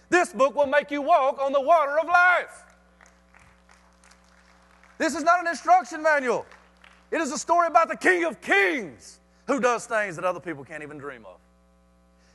This 0.09 0.33
book 0.33 0.55
will 0.55 0.67
make 0.67 0.91
you 0.91 1.01
walk 1.01 1.39
on 1.39 1.51
the 1.51 1.61
water 1.61 1.99
of 1.99 2.07
life. 2.07 2.63
This 4.97 5.15
is 5.15 5.23
not 5.23 5.39
an 5.39 5.47
instruction 5.47 6.03
manual. 6.03 6.45
It 7.11 7.21
is 7.21 7.31
a 7.31 7.37
story 7.37 7.67
about 7.67 7.89
the 7.89 7.97
King 7.97 8.25
of 8.25 8.39
Kings 8.41 9.19
who 9.47 9.59
does 9.59 9.85
things 9.85 10.15
that 10.15 10.25
other 10.25 10.39
people 10.39 10.63
can't 10.63 10.83
even 10.83 10.97
dream 10.97 11.25
of. 11.25 11.39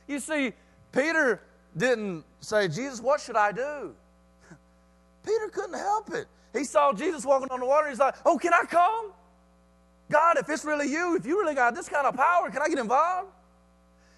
You 0.07 0.19
see, 0.19 0.53
Peter 0.91 1.41
didn't 1.77 2.23
say, 2.39 2.67
Jesus, 2.67 2.99
what 3.01 3.21
should 3.21 3.37
I 3.37 3.51
do? 3.51 3.93
Peter 5.25 5.49
couldn't 5.49 5.77
help 5.77 6.13
it. 6.13 6.27
He 6.53 6.63
saw 6.63 6.93
Jesus 6.93 7.25
walking 7.25 7.49
on 7.51 7.59
the 7.59 7.65
water. 7.65 7.89
He's 7.89 7.99
like, 7.99 8.15
Oh, 8.25 8.37
can 8.37 8.53
I 8.53 8.63
come? 8.65 9.11
God, 10.09 10.37
if 10.37 10.49
it's 10.49 10.63
really 10.63 10.89
you, 10.89 11.15
if 11.15 11.25
you 11.25 11.39
really 11.39 11.55
got 11.55 11.75
this 11.75 11.89
kind 11.89 12.07
of 12.07 12.15
power, 12.15 12.49
can 12.49 12.61
I 12.61 12.69
get 12.69 12.79
involved? 12.79 13.29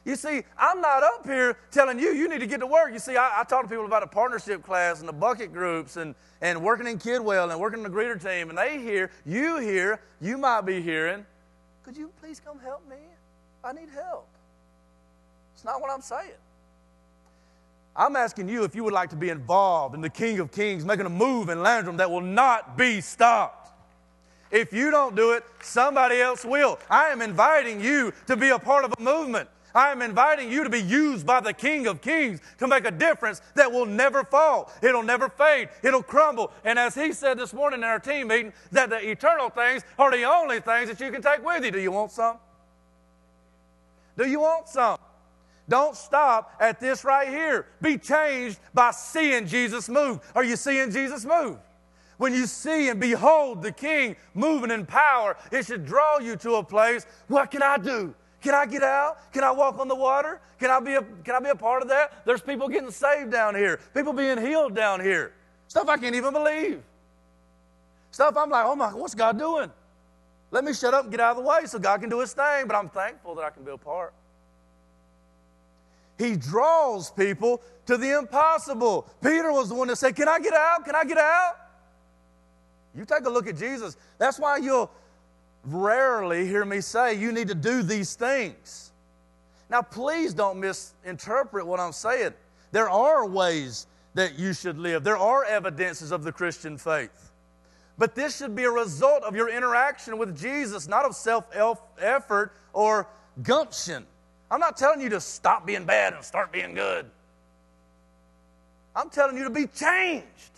You 0.05 0.16
see, 0.16 0.43
I'm 0.57 0.82
not 0.82 1.03
up 1.03 1.26
here 1.26 1.57
telling 1.72 1.99
you, 1.99 2.14
you 2.14 2.30
need 2.30 2.39
to 2.39 2.47
get 2.47 2.62
to 2.62 2.68
work. 2.68 2.93
You 2.93 2.99
see, 2.99 3.18
I, 3.18 3.41
I 3.41 3.43
talk 3.43 3.64
to 3.64 3.68
people 3.68 3.86
about 3.86 4.03
a 4.03 4.07
partnership 4.07 4.64
class 4.64 5.01
and 5.01 5.10
the 5.10 5.14
bucket 5.14 5.51
groups 5.51 5.97
and, 5.97 6.16
and 6.41 6.64
working 6.64 6.88
in 6.88 6.97
Kidwell 6.97 7.51
and 7.51 7.60
working 7.60 7.80
in 7.80 7.84
the 7.84 7.89
greeter 7.89 8.22
team, 8.22 8.49
and 8.49 8.57
they 8.57 8.80
hear, 8.80 9.12
you 9.26 9.57
hear, 9.57 9.99
you 10.22 10.38
might 10.38 10.62
be 10.62 10.82
hearing, 10.82 11.26
could 11.84 11.97
you 11.97 12.12
please 12.22 12.39
come 12.39 12.60
help 12.60 12.88
me? 12.89 12.97
I 13.64 13.74
need 13.74 13.89
help. 13.93 14.28
It's 15.53 15.66
not 15.66 15.82
what 15.82 15.91
I'm 15.91 16.01
saying. 16.01 16.32
I'm 18.00 18.16
asking 18.16 18.47
you 18.47 18.64
if 18.64 18.76
you 18.76 18.86
would 18.86 18.93
like 18.93 19.10
to 19.10 19.18
be 19.18 19.28
involved 19.28 19.93
in 19.93 20.00
the 20.00 20.10
King 20.10 20.39
of 20.39 20.54
Kings 20.54 20.86
making 20.86 21.06
a 21.06 21.10
move 21.10 21.50
in 21.50 21.62
Landrum 21.62 21.97
that 21.97 22.10
will 22.10 22.22
not 22.22 22.78
be 22.78 23.02
stopped. 23.02 23.72
If 24.52 24.72
you 24.72 24.89
don't 24.89 25.18
do 25.18 25.34
it, 25.34 25.43
somebody 25.62 26.22
else 26.22 26.45
will. 26.45 26.80
I 26.89 27.08
am 27.08 27.22
inviting 27.22 27.82
you 27.82 28.14
to 28.28 28.38
be 28.38 28.50
a 28.50 28.58
part 28.58 28.86
of 28.86 28.93
a 28.97 29.02
movement. 29.02 29.50
I 29.76 29.91
am 29.91 30.02
inviting 30.02 30.50
you 30.50 30.64
to 30.64 30.70
be 30.70 30.82
used 30.82 31.28
by 31.28 31.41
the 31.41 31.52
King 31.52 31.88
of 31.88 32.00
Kings 32.00 32.39
to 32.60 32.68
make 32.68 32.86
a 32.86 32.91
difference 32.91 33.41
that 33.56 33.70
will 33.70 33.86
never 33.86 34.24
fall. 34.24 34.72
It'll 34.82 35.04
never 35.04 35.28
fade. 35.28 35.68
It'll 35.84 36.02
crumble. 36.02 36.54
And 36.64 36.80
as 36.80 36.95
he 36.95 37.12
said 37.12 37.38
this 37.38 37.54
morning 37.54 37.82
in 37.82 37.84
our 37.84 38.00
team 38.00 38.30
meeting, 38.30 38.54
that 38.72 38.89
the 38.89 39.10
eternal 39.10 39.50
things 39.50 39.84
are 40.00 40.10
the 40.10 40.24
only 40.24 40.62
things 40.62 40.88
that 40.88 41.02
you 41.02 41.12
can 41.12 41.22
take 41.22 41.45
with 41.45 41.66
you. 41.66 41.72
Do 41.72 41.80
you 41.80 41.91
want 41.91 42.14
some? 42.14 42.38
Do 44.18 44.26
you 44.26 44.39
want 44.39 44.70
some? 44.70 44.97
Don't 45.70 45.96
stop 45.96 46.56
at 46.60 46.80
this 46.80 47.06
right 47.06 47.30
here. 47.30 47.68
Be 47.82 47.98
changed 47.98 48.60
by 48.74 48.92
seeing 48.92 49.46
Jesus 49.46 49.88
move. 49.88 50.20
Are 50.36 50.44
you 50.44 50.56
seeing 50.56 50.92
Jesus 50.92 51.24
move? 51.24 51.58
When 52.18 52.34
you 52.34 52.48
see 52.48 52.90
and 52.90 53.00
behold 53.00 53.62
the 53.62 53.72
King 53.72 54.18
moving 54.34 54.72
in 54.72 54.86
power, 54.86 55.38
it 55.52 55.66
should 55.66 55.86
draw 55.86 56.20
you 56.20 56.36
to 56.38 56.56
a 56.56 56.64
place. 56.64 57.06
What 57.28 57.52
can 57.52 57.62
I 57.62 57.78
do? 57.78 58.14
Can 58.42 58.56
I 58.56 58.66
get 58.66 58.84
out? 58.84 59.32
Can 59.32 59.44
I 59.44 59.52
walk 59.52 59.80
on 59.80 59.88
the 59.88 59.96
water? 59.96 60.42
Can 60.60 60.70
I 60.70 60.80
be 60.80 60.96
a, 60.96 61.02
can 61.24 61.36
I 61.36 61.40
be 61.40 61.50
a 61.50 61.56
part 61.56 61.82
of 61.82 61.88
that? 61.90 62.26
There's 62.26 62.42
people 62.42 62.68
getting 62.68 62.92
saved 62.92 63.32
down 63.32 63.56
here, 63.56 63.80
people 63.94 64.12
being 64.12 64.38
healed 64.38 64.76
down 64.76 65.00
here. 65.00 65.34
Stuff 65.68 65.88
I 65.88 65.98
can't 65.98 66.16
even 66.16 66.34
believe. 66.34 66.82
Stuff 68.12 68.36
I'm 68.36 68.50
like, 68.50 68.66
oh 68.66 68.76
my, 68.76 68.90
what's 68.90 69.14
God 69.14 69.38
doing? 69.38 69.72
Let 70.52 70.64
me 70.64 70.74
shut 70.74 70.94
up 70.94 71.04
and 71.04 71.12
get 71.12 71.20
out 71.20 71.38
of 71.38 71.44
the 71.44 71.48
way 71.48 71.66
so 71.66 71.78
God 71.78 72.02
can 72.02 72.10
do 72.10 72.20
his 72.20 72.34
thing, 72.34 72.66
but 72.66 72.76
I'm 72.76 72.90
thankful 72.90 73.36
that 73.36 73.44
I 73.44 73.50
can 73.52 73.64
be 73.64 73.72
a 73.72 73.78
part. 73.78 74.14
He 76.20 76.36
draws 76.36 77.10
people 77.10 77.64
to 77.88 77.98
the 77.98 78.16
impossible. 78.20 79.10
Peter 79.24 79.52
was 79.52 79.70
the 79.70 79.76
one 79.76 79.88
that 79.88 79.96
said, 79.96 80.16
Can 80.16 80.28
I 80.28 80.40
get 80.40 80.54
out? 80.54 80.86
Can 80.86 80.94
I 80.94 81.06
get 81.06 81.18
out? 81.18 81.56
You 82.96 83.06
take 83.06 83.26
a 83.26 83.30
look 83.30 83.48
at 83.48 83.58
Jesus. 83.58 83.98
That's 84.20 84.38
why 84.38 84.58
you'll 84.58 84.92
rarely 85.64 86.46
hear 86.46 86.66
me 86.66 86.82
say, 86.82 87.16
you 87.16 87.32
need 87.32 87.48
to 87.48 87.56
do 87.56 87.84
these 87.84 88.16
things. 88.16 88.92
Now, 89.70 89.82
please 89.82 90.34
don't 90.34 90.60
misinterpret 90.60 91.66
what 91.66 91.80
I'm 91.80 91.92
saying. 91.92 92.34
There 92.72 92.90
are 92.90 93.26
ways 93.26 93.88
that 94.16 94.38
you 94.38 94.54
should 94.54 94.78
live, 94.78 95.04
there 95.04 95.18
are 95.18 95.46
evidences 95.46 96.12
of 96.12 96.24
the 96.24 96.32
Christian 96.32 96.78
faith. 96.78 97.32
But 97.98 98.16
this 98.16 98.38
should 98.38 98.56
be 98.56 98.64
a 98.64 98.72
result 98.72 99.24
of 99.24 99.36
your 99.36 99.50
interaction 99.50 100.18
with 100.18 100.38
Jesus, 100.40 100.88
not 100.88 101.06
of 101.06 101.16
self 101.16 101.46
effort 102.00 102.54
or 102.74 103.08
gumption. 103.44 104.06
I'm 104.52 104.60
not 104.60 104.78
telling 104.78 105.02
you 105.02 105.10
to 105.10 105.22
stop 105.22 105.66
being 105.66 105.86
bad 105.86 106.14
and 106.14 106.24
start 106.24 106.52
being 106.52 106.74
good. 106.74 107.06
I'm 108.95 109.10
telling 109.10 109.38
you 109.38 109.43
to 109.43 109.50
be 109.50 109.68
changed, 109.68 110.52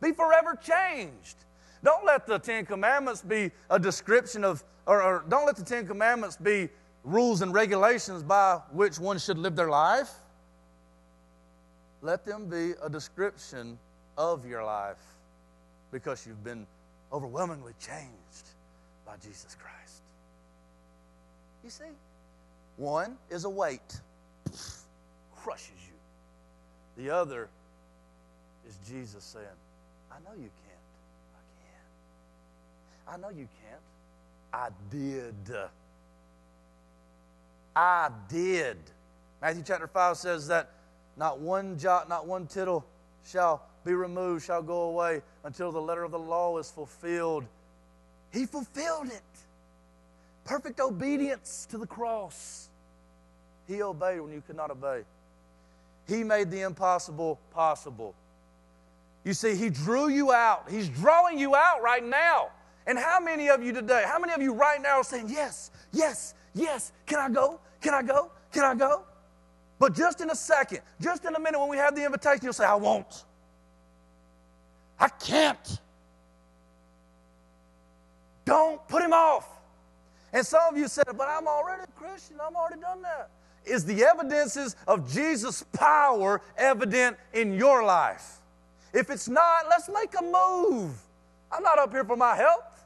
be 0.00 0.12
forever 0.12 0.58
changed. 0.62 1.36
Don't 1.82 2.04
let 2.04 2.26
the 2.26 2.38
Ten 2.38 2.64
Commandments 2.66 3.22
be 3.22 3.50
a 3.70 3.78
description 3.78 4.44
of, 4.44 4.62
or, 4.86 5.02
or 5.02 5.24
don't 5.28 5.46
let 5.46 5.56
the 5.56 5.64
Ten 5.64 5.86
Commandments 5.86 6.36
be 6.36 6.68
rules 7.02 7.42
and 7.42 7.52
regulations 7.52 8.22
by 8.22 8.60
which 8.70 8.98
one 8.98 9.18
should 9.18 9.38
live 9.38 9.56
their 9.56 9.70
life. 9.70 10.10
Let 12.02 12.24
them 12.24 12.46
be 12.46 12.72
a 12.82 12.90
description 12.90 13.78
of 14.18 14.46
your 14.46 14.64
life 14.64 15.02
because 15.90 16.26
you've 16.26 16.44
been 16.44 16.66
overwhelmingly 17.12 17.72
changed 17.80 18.50
by 19.06 19.14
Jesus 19.22 19.56
Christ. 19.60 20.02
You 21.64 21.70
see, 21.70 21.84
one 22.76 23.16
is 23.30 23.44
a 23.44 23.50
weight, 23.50 24.00
crushes 25.36 25.70
you. 25.86 27.04
The 27.04 27.10
other 27.10 27.48
is 28.68 28.78
Jesus 28.88 29.24
saying, 29.24 29.46
I 30.10 30.16
know 30.24 30.34
you 30.36 30.50
can't. 30.66 30.82
I 31.34 33.14
can. 33.14 33.14
I 33.14 33.16
know 33.20 33.36
you 33.36 33.48
can't. 33.68 33.80
I 34.52 34.68
did. 34.90 35.34
I 37.74 38.10
did. 38.28 38.76
Matthew 39.40 39.62
chapter 39.66 39.86
5 39.86 40.16
says 40.16 40.46
that 40.48 40.70
not 41.16 41.40
one 41.40 41.78
jot, 41.78 42.08
not 42.08 42.26
one 42.26 42.46
tittle 42.46 42.84
shall 43.26 43.62
be 43.84 43.94
removed, 43.94 44.44
shall 44.44 44.62
go 44.62 44.82
away 44.82 45.22
until 45.44 45.72
the 45.72 45.80
letter 45.80 46.04
of 46.04 46.10
the 46.10 46.18
law 46.18 46.58
is 46.58 46.70
fulfilled. 46.70 47.44
He 48.30 48.46
fulfilled 48.46 49.08
it. 49.08 49.22
Perfect 50.44 50.80
obedience 50.80 51.66
to 51.70 51.78
the 51.78 51.86
cross. 51.86 52.68
He 53.68 53.82
obeyed 53.82 54.20
when 54.20 54.32
you 54.32 54.42
could 54.46 54.56
not 54.56 54.70
obey. 54.70 55.02
He 56.08 56.24
made 56.24 56.50
the 56.50 56.62
impossible 56.62 57.38
possible. 57.52 58.14
You 59.24 59.34
see, 59.34 59.54
He 59.54 59.70
drew 59.70 60.08
you 60.08 60.32
out. 60.32 60.68
He's 60.68 60.88
drawing 60.88 61.38
you 61.38 61.54
out 61.54 61.82
right 61.82 62.04
now. 62.04 62.50
And 62.86 62.98
how 62.98 63.20
many 63.20 63.48
of 63.48 63.62
you 63.62 63.72
today, 63.72 64.02
how 64.06 64.18
many 64.18 64.32
of 64.32 64.42
you 64.42 64.52
right 64.52 64.82
now 64.82 64.98
are 64.98 65.04
saying, 65.04 65.26
Yes, 65.28 65.70
yes, 65.92 66.34
yes, 66.54 66.92
can 67.06 67.20
I 67.20 67.28
go? 67.28 67.60
Can 67.80 67.94
I 67.94 68.02
go? 68.02 68.30
Can 68.52 68.64
I 68.64 68.74
go? 68.74 69.02
But 69.78 69.94
just 69.94 70.20
in 70.20 70.30
a 70.30 70.34
second, 70.34 70.80
just 71.00 71.24
in 71.24 71.34
a 71.34 71.40
minute 71.40 71.58
when 71.58 71.68
we 71.68 71.76
have 71.76 71.94
the 71.94 72.04
invitation, 72.04 72.40
you'll 72.42 72.52
say, 72.52 72.64
I 72.64 72.74
won't. 72.74 73.24
I 74.98 75.08
can't. 75.08 75.80
Don't 78.44 78.86
put 78.86 79.02
him 79.02 79.12
off. 79.12 79.48
And 80.32 80.46
some 80.46 80.62
of 80.72 80.78
you 80.78 80.88
said, 80.88 81.04
But 81.16 81.28
I'm 81.28 81.46
already 81.46 81.82
a 81.82 81.98
Christian, 81.98 82.36
I've 82.40 82.54
already 82.54 82.80
done 82.80 83.02
that. 83.02 83.30
Is 83.64 83.84
the 83.84 84.04
evidences 84.04 84.74
of 84.88 85.12
Jesus' 85.12 85.64
power 85.72 86.40
evident 86.56 87.16
in 87.32 87.54
your 87.54 87.84
life? 87.84 88.38
If 88.92 89.08
it's 89.08 89.28
not, 89.28 89.66
let's 89.68 89.88
make 89.88 90.12
a 90.18 90.22
move. 90.22 91.00
I'm 91.50 91.62
not 91.62 91.78
up 91.78 91.92
here 91.92 92.04
for 92.04 92.16
my 92.16 92.34
health. 92.34 92.84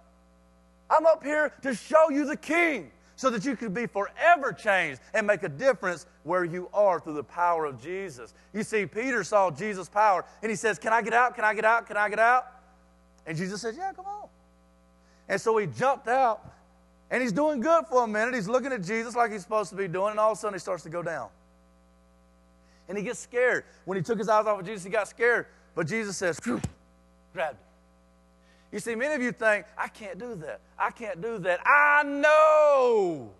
I'm 0.90 1.06
up 1.06 1.24
here 1.24 1.52
to 1.62 1.74
show 1.74 2.10
you 2.10 2.26
the 2.26 2.36
King 2.36 2.90
so 3.16 3.30
that 3.30 3.44
you 3.44 3.56
can 3.56 3.72
be 3.72 3.86
forever 3.86 4.52
changed 4.52 5.00
and 5.14 5.26
make 5.26 5.42
a 5.42 5.48
difference 5.48 6.06
where 6.22 6.44
you 6.44 6.68
are 6.74 7.00
through 7.00 7.14
the 7.14 7.24
power 7.24 7.64
of 7.64 7.82
Jesus. 7.82 8.34
You 8.52 8.62
see, 8.62 8.86
Peter 8.86 9.24
saw 9.24 9.50
Jesus' 9.50 9.88
power 9.88 10.24
and 10.42 10.50
he 10.50 10.56
says, 10.56 10.78
Can 10.78 10.92
I 10.92 11.00
get 11.00 11.14
out? 11.14 11.34
Can 11.34 11.44
I 11.44 11.54
get 11.54 11.64
out? 11.64 11.86
Can 11.86 11.96
I 11.96 12.08
get 12.08 12.18
out? 12.18 12.46
And 13.26 13.36
Jesus 13.36 13.62
says, 13.62 13.76
Yeah, 13.76 13.92
come 13.94 14.06
on. 14.06 14.28
And 15.28 15.40
so 15.40 15.56
he 15.56 15.66
jumped 15.66 16.08
out 16.08 16.55
and 17.10 17.22
he's 17.22 17.32
doing 17.32 17.60
good 17.60 17.86
for 17.86 18.04
a 18.04 18.06
minute. 18.06 18.34
He's 18.34 18.48
looking 18.48 18.72
at 18.72 18.82
Jesus 18.82 19.14
like 19.14 19.32
he's 19.32 19.42
supposed 19.42 19.70
to 19.70 19.76
be 19.76 19.88
doing, 19.88 20.10
and 20.10 20.20
all 20.20 20.32
of 20.32 20.38
a 20.38 20.40
sudden 20.40 20.54
he 20.54 20.60
starts 20.60 20.82
to 20.84 20.88
go 20.88 21.02
down. 21.02 21.28
And 22.88 22.96
he 22.96 23.04
gets 23.04 23.18
scared. 23.18 23.64
When 23.84 23.96
he 23.96 24.02
took 24.02 24.18
his 24.18 24.28
eyes 24.28 24.46
off 24.46 24.60
of 24.60 24.66
Jesus, 24.66 24.84
he 24.84 24.90
got 24.90 25.08
scared. 25.08 25.46
But 25.74 25.86
Jesus 25.86 26.16
says, 26.16 26.38
grabbed 26.40 26.60
him. 27.34 27.58
You 28.72 28.80
see, 28.80 28.94
many 28.94 29.14
of 29.14 29.22
you 29.22 29.32
think, 29.32 29.66
I 29.78 29.88
can't 29.88 30.18
do 30.18 30.34
that. 30.36 30.60
I 30.78 30.90
can't 30.90 31.20
do 31.20 31.38
that. 31.38 31.60
I 31.64 32.02
know. 32.04 33.30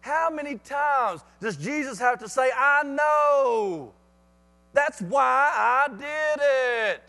How 0.00 0.30
many 0.30 0.56
times 0.56 1.22
does 1.40 1.56
Jesus 1.56 1.98
have 1.98 2.18
to 2.20 2.28
say, 2.28 2.50
I 2.56 2.82
know? 2.84 3.92
That's 4.72 5.00
why 5.00 5.50
I 5.54 5.88
did 5.88 6.94
it. 6.94 7.02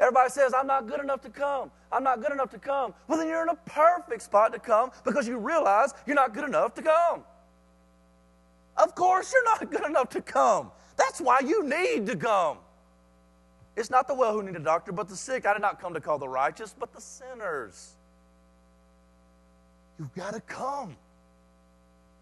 Everybody 0.00 0.30
says, 0.30 0.54
I'm 0.56 0.66
not 0.66 0.88
good 0.88 1.00
enough 1.00 1.20
to 1.22 1.28
come. 1.28 1.70
I'm 1.92 2.02
not 2.02 2.22
good 2.22 2.32
enough 2.32 2.50
to 2.52 2.58
come. 2.58 2.94
Well, 3.06 3.18
then 3.18 3.28
you're 3.28 3.42
in 3.42 3.50
a 3.50 3.58
perfect 3.66 4.22
spot 4.22 4.52
to 4.54 4.58
come 4.58 4.90
because 5.04 5.28
you 5.28 5.36
realize 5.36 5.92
you're 6.06 6.16
not 6.16 6.32
good 6.32 6.44
enough 6.44 6.74
to 6.74 6.82
come. 6.82 7.22
Of 8.78 8.94
course, 8.94 9.30
you're 9.32 9.44
not 9.44 9.70
good 9.70 9.84
enough 9.84 10.08
to 10.10 10.22
come. 10.22 10.72
That's 10.96 11.20
why 11.20 11.40
you 11.40 11.62
need 11.64 12.06
to 12.06 12.16
come. 12.16 12.58
It's 13.76 13.90
not 13.90 14.08
the 14.08 14.14
well 14.14 14.32
who 14.32 14.42
need 14.42 14.56
a 14.56 14.60
doctor, 14.60 14.90
but 14.90 15.08
the 15.08 15.16
sick. 15.16 15.44
I 15.44 15.52
did 15.52 15.62
not 15.62 15.80
come 15.80 15.92
to 15.92 16.00
call 16.00 16.18
the 16.18 16.28
righteous, 16.28 16.74
but 16.78 16.94
the 16.94 17.00
sinners. 17.00 17.92
You've 19.98 20.14
got 20.14 20.32
to 20.32 20.40
come. 20.40 20.96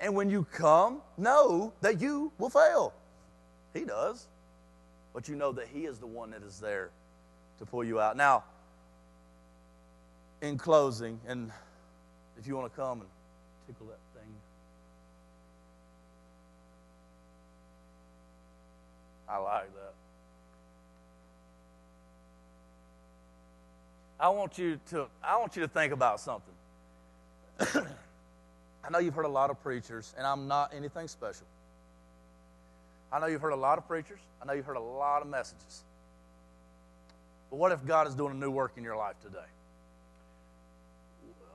And 0.00 0.16
when 0.16 0.30
you 0.30 0.46
come, 0.52 1.00
know 1.16 1.72
that 1.80 2.00
you 2.00 2.32
will 2.38 2.50
fail. 2.50 2.92
He 3.72 3.84
does. 3.84 4.26
But 5.14 5.28
you 5.28 5.36
know 5.36 5.52
that 5.52 5.68
He 5.72 5.84
is 5.84 5.98
the 5.98 6.06
one 6.06 6.30
that 6.32 6.42
is 6.42 6.58
there 6.58 6.90
to 7.59 7.66
pull 7.66 7.84
you 7.84 8.00
out. 8.00 8.16
Now, 8.16 8.44
in 10.40 10.59
closing, 10.59 11.20
and 11.26 11.50
if 12.38 12.46
you 12.46 12.56
want 12.56 12.72
to 12.72 12.80
come 12.80 13.00
and 13.00 13.09
tickle 13.66 13.86
that 13.86 14.20
thing. 14.20 14.32
I 19.28 19.36
like 19.38 19.74
that. 19.74 19.94
I 24.20 24.28
want 24.30 24.59
you 24.59 24.80
to 24.90 25.06
I 25.22 25.36
want 25.36 25.54
you 25.54 25.62
to 25.62 25.68
think 25.68 25.92
about 25.92 26.20
something. 26.20 26.54
I 27.61 28.90
know 28.90 28.98
you've 28.98 29.14
heard 29.14 29.26
a 29.26 29.28
lot 29.28 29.50
of 29.50 29.62
preachers, 29.62 30.14
and 30.16 30.26
I'm 30.26 30.48
not 30.48 30.72
anything 30.74 31.09
special. 31.09 31.46
I 33.12 33.20
know 33.20 33.26
you've 33.26 33.40
heard 33.40 33.52
a 33.52 33.56
lot 33.56 33.78
of 33.78 33.86
preachers. 33.86 34.20
I 34.40 34.46
know 34.46 34.52
you've 34.54 34.64
heard 34.64 34.76
a 34.76 34.80
lot 34.80 35.22
of 35.22 35.28
messages. 35.28 35.82
But 37.51 37.57
what 37.57 37.72
if 37.72 37.84
God 37.84 38.07
is 38.07 38.14
doing 38.14 38.32
a 38.32 38.36
new 38.36 38.51
work 38.51 38.72
in 38.76 38.84
your 38.84 38.96
life 38.96 39.18
today? 39.22 39.38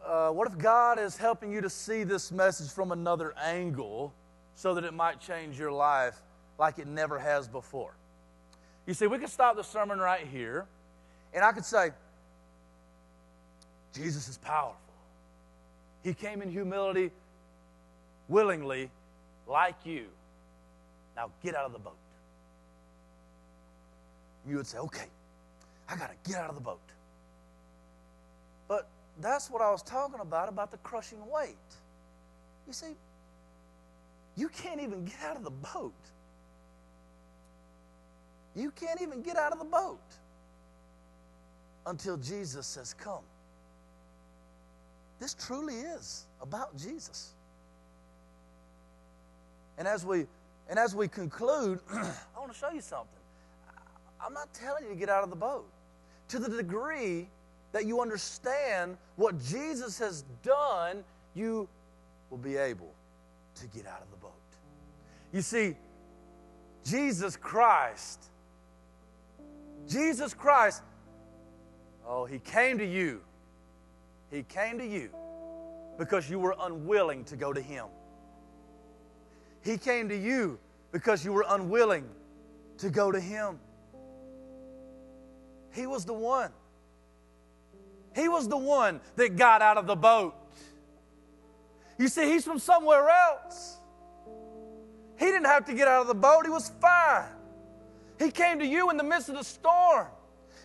Uh, 0.05 0.29
what 0.29 0.47
if 0.47 0.57
God 0.57 0.99
is 0.99 1.15
helping 1.15 1.51
you 1.51 1.61
to 1.61 1.69
see 1.69 2.03
this 2.03 2.31
message 2.31 2.69
from 2.71 2.91
another 2.91 3.33
angle 3.41 4.13
so 4.55 4.73
that 4.73 4.83
it 4.83 4.93
might 4.93 5.19
change 5.19 5.57
your 5.57 5.71
life 5.71 6.21
like 6.59 6.77
it 6.77 6.87
never 6.87 7.19
has 7.19 7.47
before? 7.47 7.93
You 8.85 8.93
see, 8.93 9.07
we 9.07 9.17
could 9.17 9.29
stop 9.29 9.55
the 9.55 9.63
sermon 9.63 9.99
right 9.99 10.27
here, 10.27 10.65
and 11.33 11.43
I 11.43 11.53
could 11.53 11.63
say, 11.63 11.91
Jesus 13.93 14.27
is 14.27 14.37
powerful. 14.37 14.77
He 16.03 16.13
came 16.13 16.41
in 16.41 16.51
humility 16.51 17.11
willingly, 18.27 18.89
like 19.47 19.75
you. 19.85 20.07
Now 21.15 21.31
get 21.43 21.55
out 21.55 21.65
of 21.65 21.71
the 21.71 21.79
boat. 21.79 21.95
You 24.47 24.57
would 24.57 24.67
say, 24.67 24.79
okay, 24.79 25.05
I 25.89 25.95
got 25.95 26.09
to 26.09 26.29
get 26.29 26.39
out 26.39 26.49
of 26.49 26.55
the 26.55 26.61
boat. 26.61 26.79
But 28.67 28.87
that's 29.21 29.49
what 29.49 29.61
I 29.61 29.69
was 29.71 29.81
talking 29.81 30.19
about, 30.19 30.49
about 30.49 30.71
the 30.71 30.77
crushing 30.77 31.19
weight. 31.29 31.55
You 32.67 32.73
see, 32.73 32.95
you 34.35 34.49
can't 34.49 34.81
even 34.81 35.05
get 35.05 35.17
out 35.23 35.37
of 35.37 35.43
the 35.43 35.51
boat. 35.51 35.93
You 38.55 38.71
can't 38.71 39.01
even 39.01 39.21
get 39.21 39.35
out 39.35 39.51
of 39.51 39.59
the 39.59 39.65
boat 39.65 39.99
until 41.85 42.17
Jesus 42.17 42.65
says, 42.65 42.93
Come. 42.93 43.23
This 45.19 45.33
truly 45.33 45.75
is 45.75 46.25
about 46.41 46.75
Jesus. 46.77 47.33
And 49.77 49.87
as 49.87 50.05
we 50.05 50.25
and 50.69 50.79
as 50.79 50.95
we 50.95 51.07
conclude, 51.07 51.79
I 51.91 52.39
want 52.39 52.51
to 52.51 52.57
show 52.57 52.71
you 52.71 52.81
something. 52.81 53.22
I'm 54.25 54.33
not 54.33 54.53
telling 54.53 54.83
you 54.83 54.89
to 54.89 54.95
get 54.95 55.09
out 55.09 55.23
of 55.23 55.29
the 55.29 55.35
boat. 55.35 55.67
To 56.29 56.39
the 56.39 56.49
degree 56.49 57.27
that 57.73 57.85
you 57.85 58.01
understand 58.01 58.97
what 59.15 59.43
Jesus 59.43 59.99
has 59.99 60.23
done, 60.43 61.03
you 61.35 61.67
will 62.29 62.37
be 62.37 62.55
able 62.55 62.93
to 63.55 63.67
get 63.67 63.85
out 63.85 64.01
of 64.01 64.09
the 64.11 64.17
boat. 64.17 64.31
You 65.31 65.41
see, 65.41 65.75
Jesus 66.85 67.35
Christ, 67.35 68.25
Jesus 69.87 70.33
Christ, 70.33 70.81
oh, 72.07 72.25
He 72.25 72.39
came 72.39 72.77
to 72.77 72.85
you. 72.85 73.21
He 74.31 74.43
came 74.43 74.77
to 74.79 74.85
you 74.85 75.09
because 75.97 76.29
you 76.29 76.39
were 76.39 76.55
unwilling 76.59 77.23
to 77.25 77.35
go 77.35 77.53
to 77.53 77.61
Him. 77.61 77.85
He 79.63 79.77
came 79.77 80.09
to 80.09 80.17
you 80.17 80.59
because 80.91 81.23
you 81.23 81.33
were 81.33 81.45
unwilling 81.47 82.05
to 82.79 82.89
go 82.89 83.11
to 83.11 83.19
Him. 83.19 83.59
He 85.73 85.87
was 85.87 86.05
the 86.05 86.13
one. 86.13 86.51
He 88.15 88.29
was 88.29 88.47
the 88.47 88.57
one 88.57 89.01
that 89.15 89.35
got 89.35 89.61
out 89.61 89.77
of 89.77 89.87
the 89.87 89.95
boat. 89.95 90.35
You 91.97 92.07
see, 92.07 92.29
he's 92.29 92.45
from 92.45 92.59
somewhere 92.59 93.09
else. 93.09 93.77
He 95.17 95.25
didn't 95.25 95.45
have 95.45 95.65
to 95.65 95.73
get 95.73 95.87
out 95.87 96.01
of 96.01 96.07
the 96.07 96.15
boat, 96.15 96.45
he 96.45 96.51
was 96.51 96.71
fine. 96.81 97.29
He 98.19 98.29
came 98.29 98.59
to 98.59 98.65
you 98.65 98.89
in 98.89 98.97
the 98.97 99.03
midst 99.03 99.29
of 99.29 99.35
the 99.35 99.43
storm, 99.43 100.07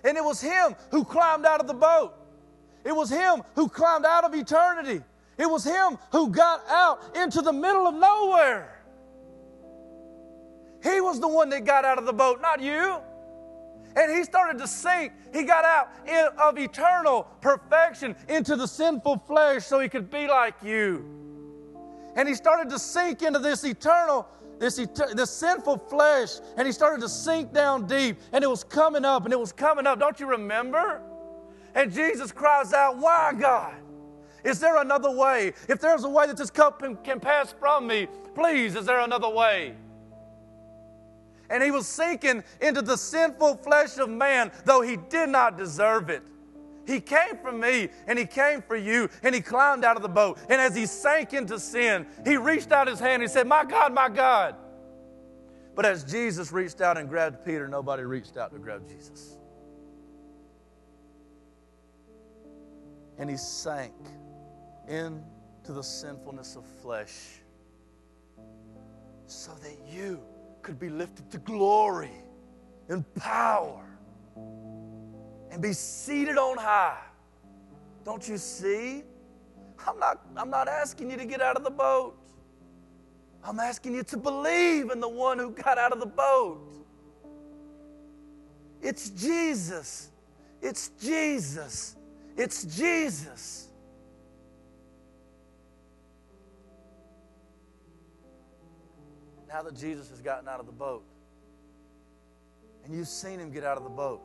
and 0.04 0.16
it 0.16 0.24
was 0.24 0.40
him 0.40 0.74
who 0.90 1.04
climbed 1.04 1.46
out 1.46 1.60
of 1.60 1.66
the 1.66 1.74
boat. 1.74 2.14
It 2.84 2.94
was 2.94 3.10
him 3.10 3.42
who 3.54 3.68
climbed 3.68 4.04
out 4.04 4.24
of 4.24 4.34
eternity. 4.34 5.02
It 5.38 5.46
was 5.46 5.64
him 5.64 5.98
who 6.10 6.30
got 6.30 6.62
out 6.68 7.16
into 7.16 7.42
the 7.42 7.52
middle 7.52 7.86
of 7.86 7.94
nowhere. 7.94 8.74
He 10.82 11.00
was 11.00 11.20
the 11.20 11.28
one 11.28 11.48
that 11.50 11.64
got 11.64 11.84
out 11.84 11.98
of 11.98 12.06
the 12.06 12.12
boat, 12.12 12.40
not 12.40 12.60
you. 12.60 12.98
And 13.96 14.16
he 14.16 14.24
started 14.24 14.58
to 14.58 14.66
sink. 14.66 15.12
He 15.32 15.42
got 15.42 15.64
out 15.64 15.88
of 16.38 16.58
eternal 16.58 17.24
perfection 17.40 18.14
into 18.28 18.56
the 18.56 18.66
sinful 18.66 19.24
flesh 19.26 19.64
so 19.66 19.80
he 19.80 19.88
could 19.88 20.10
be 20.10 20.26
like 20.26 20.54
you. 20.62 21.04
And 22.16 22.28
he 22.28 22.34
started 22.34 22.70
to 22.70 22.78
sink 22.78 23.22
into 23.22 23.38
this 23.38 23.64
eternal, 23.64 24.26
this, 24.58 24.76
this 25.14 25.30
sinful 25.30 25.78
flesh, 25.88 26.38
and 26.56 26.66
he 26.66 26.72
started 26.72 27.00
to 27.02 27.08
sink 27.08 27.52
down 27.52 27.86
deep. 27.86 28.18
And 28.32 28.42
it 28.42 28.50
was 28.50 28.64
coming 28.64 29.04
up, 29.04 29.24
and 29.24 29.32
it 29.32 29.38
was 29.38 29.52
coming 29.52 29.86
up. 29.86 29.98
Don't 30.00 30.18
you 30.18 30.26
remember? 30.26 31.00
And 31.74 31.92
Jesus 31.92 32.32
cries 32.32 32.72
out, 32.72 32.96
Why, 32.96 33.32
God? 33.38 33.74
Is 34.44 34.60
there 34.60 34.80
another 34.80 35.10
way? 35.10 35.52
If 35.68 35.80
there's 35.80 36.04
a 36.04 36.08
way 36.08 36.26
that 36.26 36.36
this 36.36 36.50
cup 36.50 36.82
can 37.04 37.20
pass 37.20 37.52
from 37.58 37.86
me, 37.86 38.08
please, 38.34 38.76
is 38.76 38.86
there 38.86 39.00
another 39.00 39.28
way? 39.28 39.74
And 41.50 41.62
he 41.62 41.70
was 41.70 41.86
sinking 41.86 42.44
into 42.60 42.82
the 42.82 42.96
sinful 42.96 43.56
flesh 43.56 43.98
of 43.98 44.08
man, 44.10 44.52
though 44.64 44.82
he 44.82 44.96
did 44.96 45.28
not 45.28 45.56
deserve 45.56 46.10
it. 46.10 46.22
He 46.86 47.00
came 47.00 47.36
for 47.42 47.52
me 47.52 47.90
and 48.06 48.18
he 48.18 48.24
came 48.24 48.62
for 48.62 48.76
you 48.76 49.10
and 49.22 49.34
he 49.34 49.42
climbed 49.42 49.84
out 49.84 49.96
of 49.96 50.02
the 50.02 50.08
boat. 50.08 50.38
And 50.48 50.60
as 50.60 50.74
he 50.74 50.86
sank 50.86 51.34
into 51.34 51.58
sin, 51.58 52.06
he 52.24 52.38
reached 52.38 52.72
out 52.72 52.88
his 52.88 52.98
hand 52.98 53.14
and 53.14 53.22
he 53.22 53.28
said, 53.28 53.46
My 53.46 53.64
God, 53.64 53.92
my 53.92 54.08
God. 54.08 54.56
But 55.74 55.84
as 55.84 56.02
Jesus 56.02 56.50
reached 56.50 56.80
out 56.80 56.96
and 56.96 57.08
grabbed 57.08 57.44
Peter, 57.44 57.68
nobody 57.68 58.04
reached 58.04 58.36
out 58.36 58.52
to 58.52 58.58
grab 58.58 58.88
Jesus. 58.88 59.36
And 63.18 63.28
he 63.28 63.36
sank 63.36 63.94
into 64.88 65.72
the 65.72 65.82
sinfulness 65.82 66.56
of 66.56 66.64
flesh 66.80 67.42
so 69.26 69.52
that 69.62 69.76
you 69.86 70.20
could 70.62 70.78
be 70.78 70.88
lifted 70.88 71.30
to 71.30 71.38
glory 71.38 72.12
and 72.88 73.04
power 73.14 73.84
and 75.50 75.62
be 75.62 75.72
seated 75.72 76.38
on 76.38 76.56
high. 76.56 76.98
Don't 78.04 78.26
you 78.28 78.38
see? 78.38 79.02
I'm 79.86 79.98
not, 79.98 80.26
I'm 80.36 80.50
not 80.50 80.68
asking 80.68 81.10
you 81.10 81.16
to 81.16 81.24
get 81.24 81.40
out 81.40 81.56
of 81.56 81.64
the 81.64 81.70
boat. 81.70 82.16
I'm 83.44 83.60
asking 83.60 83.94
you 83.94 84.02
to 84.04 84.16
believe 84.16 84.90
in 84.90 85.00
the 85.00 85.08
one 85.08 85.38
who 85.38 85.50
got 85.50 85.78
out 85.78 85.92
of 85.92 86.00
the 86.00 86.06
boat. 86.06 86.60
It's 88.82 89.10
Jesus. 89.10 90.10
It's 90.60 90.90
Jesus. 91.00 91.96
It's 92.36 92.64
Jesus. 92.64 93.67
Now 99.48 99.62
that 99.62 99.74
Jesus 99.74 100.10
has 100.10 100.20
gotten 100.20 100.46
out 100.46 100.60
of 100.60 100.66
the 100.66 100.72
boat 100.72 101.04
and 102.84 102.94
you've 102.94 103.08
seen 103.08 103.40
him 103.40 103.50
get 103.50 103.64
out 103.64 103.78
of 103.78 103.82
the 103.82 103.90
boat, 103.90 104.22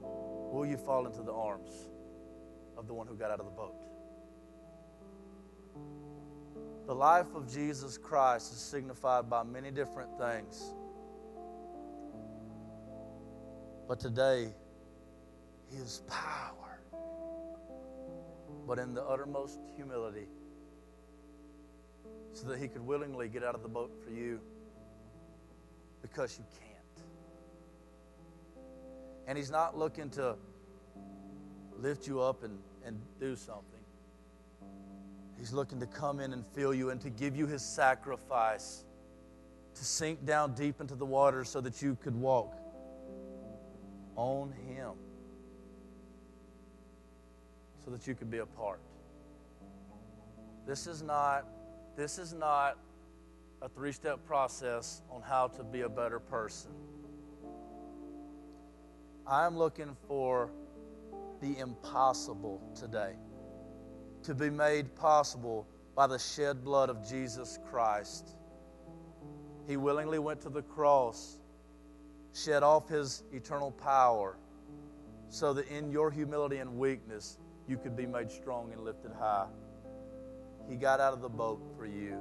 will 0.00 0.64
you 0.64 0.76
fall 0.76 1.06
into 1.06 1.22
the 1.22 1.32
arms 1.32 1.70
of 2.76 2.86
the 2.86 2.94
one 2.94 3.06
who 3.06 3.14
got 3.14 3.30
out 3.30 3.40
of 3.40 3.46
the 3.46 3.52
boat? 3.52 3.74
The 6.86 6.94
life 6.94 7.34
of 7.34 7.52
Jesus 7.52 7.98
Christ 7.98 8.52
is 8.52 8.58
signified 8.58 9.28
by 9.28 9.42
many 9.42 9.70
different 9.70 10.10
things. 10.18 10.74
But 13.88 13.98
today, 13.98 14.52
His 15.70 16.02
power, 16.08 16.80
but 18.66 18.78
in 18.78 18.94
the 18.94 19.02
uttermost 19.02 19.60
humility 19.76 20.26
so 22.32 22.48
that 22.48 22.58
he 22.58 22.68
could 22.68 22.84
willingly 22.84 23.28
get 23.28 23.44
out 23.44 23.54
of 23.54 23.62
the 23.62 23.68
boat 23.68 23.92
for 24.04 24.10
you 24.10 24.40
because 26.00 26.38
you 26.38 26.44
can't. 26.58 27.06
And 29.26 29.38
he's 29.38 29.50
not 29.50 29.78
looking 29.78 30.10
to 30.10 30.36
lift 31.78 32.06
you 32.06 32.20
up 32.20 32.42
and, 32.42 32.58
and 32.84 33.00
do 33.20 33.36
something. 33.36 33.80
He's 35.38 35.52
looking 35.52 35.80
to 35.80 35.86
come 35.86 36.20
in 36.20 36.32
and 36.32 36.44
fill 36.54 36.72
you 36.72 36.90
and 36.90 37.00
to 37.00 37.10
give 37.10 37.36
you 37.36 37.46
his 37.46 37.62
sacrifice, 37.62 38.84
to 39.74 39.84
sink 39.84 40.24
down 40.24 40.54
deep 40.54 40.80
into 40.80 40.94
the 40.94 41.06
water 41.06 41.44
so 41.44 41.60
that 41.60 41.82
you 41.82 41.96
could 42.00 42.14
walk 42.14 42.56
on 44.16 44.52
him, 44.52 44.92
so 47.84 47.90
that 47.90 48.06
you 48.06 48.14
could 48.14 48.30
be 48.30 48.38
a 48.38 48.46
part. 48.46 48.80
This 50.66 50.86
is 50.86 51.02
not 51.02 51.44
this 51.96 52.18
is 52.18 52.32
not 52.32 52.78
a 53.60 53.68
three 53.68 53.92
step 53.92 54.24
process 54.26 55.02
on 55.10 55.22
how 55.22 55.48
to 55.48 55.62
be 55.62 55.82
a 55.82 55.88
better 55.88 56.18
person. 56.18 56.70
I'm 59.26 59.56
looking 59.56 59.96
for 60.08 60.50
the 61.40 61.58
impossible 61.58 62.60
today 62.74 63.14
to 64.24 64.34
be 64.34 64.50
made 64.50 64.94
possible 64.94 65.66
by 65.94 66.06
the 66.06 66.18
shed 66.18 66.64
blood 66.64 66.88
of 66.90 67.06
Jesus 67.06 67.58
Christ. 67.70 68.36
He 69.66 69.76
willingly 69.76 70.18
went 70.18 70.40
to 70.42 70.48
the 70.48 70.62
cross, 70.62 71.38
shed 72.34 72.62
off 72.62 72.88
his 72.88 73.22
eternal 73.32 73.70
power, 73.70 74.38
so 75.28 75.52
that 75.52 75.68
in 75.68 75.90
your 75.90 76.10
humility 76.10 76.58
and 76.58 76.78
weakness, 76.78 77.38
you 77.68 77.76
could 77.76 77.96
be 77.96 78.06
made 78.06 78.30
strong 78.30 78.72
and 78.72 78.82
lifted 78.82 79.12
high. 79.12 79.46
He 80.68 80.76
got 80.76 81.00
out 81.00 81.12
of 81.12 81.20
the 81.20 81.28
boat 81.28 81.60
for 81.76 81.86
you. 81.86 82.18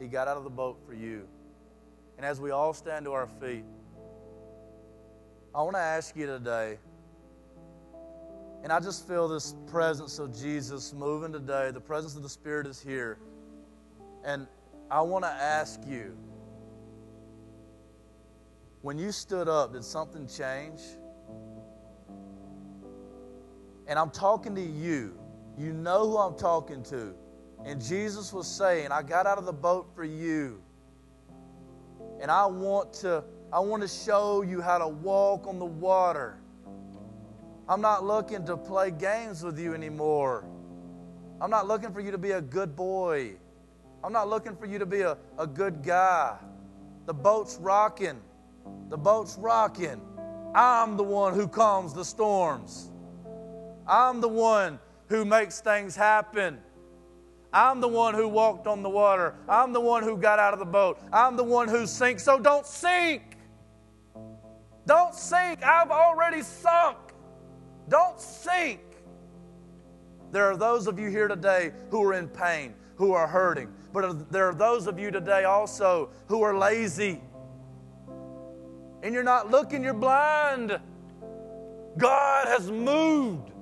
He 0.00 0.08
got 0.08 0.28
out 0.28 0.36
of 0.36 0.44
the 0.44 0.50
boat 0.50 0.78
for 0.86 0.92
you. 0.92 1.26
And 2.16 2.26
as 2.26 2.40
we 2.40 2.50
all 2.50 2.74
stand 2.74 3.04
to 3.06 3.12
our 3.12 3.26
feet, 3.26 3.64
I 5.54 5.62
want 5.62 5.76
to 5.76 5.80
ask 5.80 6.16
you 6.16 6.26
today, 6.26 6.78
and 8.62 8.72
I 8.72 8.80
just 8.80 9.06
feel 9.06 9.28
this 9.28 9.54
presence 9.66 10.18
of 10.18 10.36
Jesus 10.36 10.92
moving 10.92 11.32
today. 11.32 11.70
The 11.70 11.80
presence 11.80 12.16
of 12.16 12.22
the 12.22 12.28
Spirit 12.28 12.66
is 12.66 12.80
here. 12.80 13.18
And 14.24 14.46
I 14.90 15.02
want 15.02 15.24
to 15.24 15.30
ask 15.30 15.80
you 15.86 16.16
when 18.80 18.98
you 18.98 19.12
stood 19.12 19.48
up, 19.48 19.72
did 19.72 19.84
something 19.84 20.26
change? 20.26 20.80
And 23.86 23.98
I'm 23.98 24.10
talking 24.10 24.54
to 24.54 24.60
you. 24.60 25.18
You 25.56 25.72
know 25.72 26.08
who 26.08 26.18
I'm 26.18 26.36
talking 26.36 26.82
to. 26.84 27.14
And 27.64 27.82
Jesus 27.82 28.32
was 28.32 28.46
saying, 28.46 28.90
I 28.90 29.02
got 29.02 29.26
out 29.26 29.38
of 29.38 29.46
the 29.46 29.52
boat 29.52 29.88
for 29.94 30.04
you. 30.04 30.60
And 32.20 32.30
I 32.30 32.46
want 32.46 32.92
to 32.94 33.24
I 33.52 33.60
want 33.60 33.82
to 33.82 33.88
show 33.88 34.42
you 34.42 34.60
how 34.60 34.78
to 34.78 34.88
walk 34.88 35.46
on 35.46 35.60
the 35.60 35.64
water. 35.64 36.38
I'm 37.68 37.80
not 37.80 38.04
looking 38.04 38.44
to 38.46 38.56
play 38.56 38.90
games 38.90 39.44
with 39.44 39.58
you 39.58 39.74
anymore. 39.74 40.44
I'm 41.40 41.50
not 41.50 41.68
looking 41.68 41.92
for 41.92 42.00
you 42.00 42.10
to 42.10 42.18
be 42.18 42.32
a 42.32 42.40
good 42.40 42.74
boy. 42.74 43.36
I'm 44.02 44.12
not 44.12 44.28
looking 44.28 44.56
for 44.56 44.66
you 44.66 44.78
to 44.78 44.86
be 44.86 45.02
a, 45.02 45.16
a 45.38 45.46
good 45.46 45.82
guy. 45.82 46.36
The 47.06 47.14
boat's 47.14 47.56
rocking. 47.58 48.20
The 48.88 48.98
boat's 48.98 49.36
rocking. 49.38 50.00
I'm 50.54 50.96
the 50.96 51.04
one 51.04 51.34
who 51.34 51.48
calms 51.48 51.94
the 51.94 52.04
storms. 52.04 52.90
I'm 53.86 54.20
the 54.20 54.28
one 54.28 54.78
who 55.08 55.24
makes 55.24 55.60
things 55.60 55.94
happen. 55.96 56.60
I'm 57.52 57.80
the 57.80 57.88
one 57.88 58.14
who 58.14 58.26
walked 58.26 58.66
on 58.66 58.82
the 58.82 58.90
water. 58.90 59.36
I'm 59.48 59.72
the 59.72 59.80
one 59.80 60.02
who 60.02 60.16
got 60.16 60.38
out 60.38 60.52
of 60.52 60.58
the 60.58 60.64
boat. 60.64 60.98
I'm 61.12 61.36
the 61.36 61.44
one 61.44 61.68
who 61.68 61.86
sinks. 61.86 62.24
So 62.24 62.38
don't 62.38 62.66
sink. 62.66 63.22
Don't 64.86 65.14
sink. 65.14 65.62
I've 65.64 65.90
already 65.90 66.42
sunk. 66.42 66.98
Don't 67.88 68.20
sink. 68.20 68.80
There 70.32 70.50
are 70.50 70.56
those 70.56 70.88
of 70.88 70.98
you 70.98 71.10
here 71.10 71.28
today 71.28 71.70
who 71.90 72.02
are 72.02 72.14
in 72.14 72.28
pain, 72.28 72.74
who 72.96 73.12
are 73.12 73.28
hurting. 73.28 73.72
But 73.92 74.32
there 74.32 74.48
are 74.48 74.54
those 74.54 74.88
of 74.88 74.98
you 74.98 75.12
today 75.12 75.44
also 75.44 76.10
who 76.26 76.42
are 76.42 76.58
lazy. 76.58 77.22
And 79.04 79.14
you're 79.14 79.22
not 79.22 79.50
looking, 79.50 79.84
you're 79.84 79.94
blind. 79.94 80.76
God 81.96 82.48
has 82.48 82.68
moved, 82.68 83.52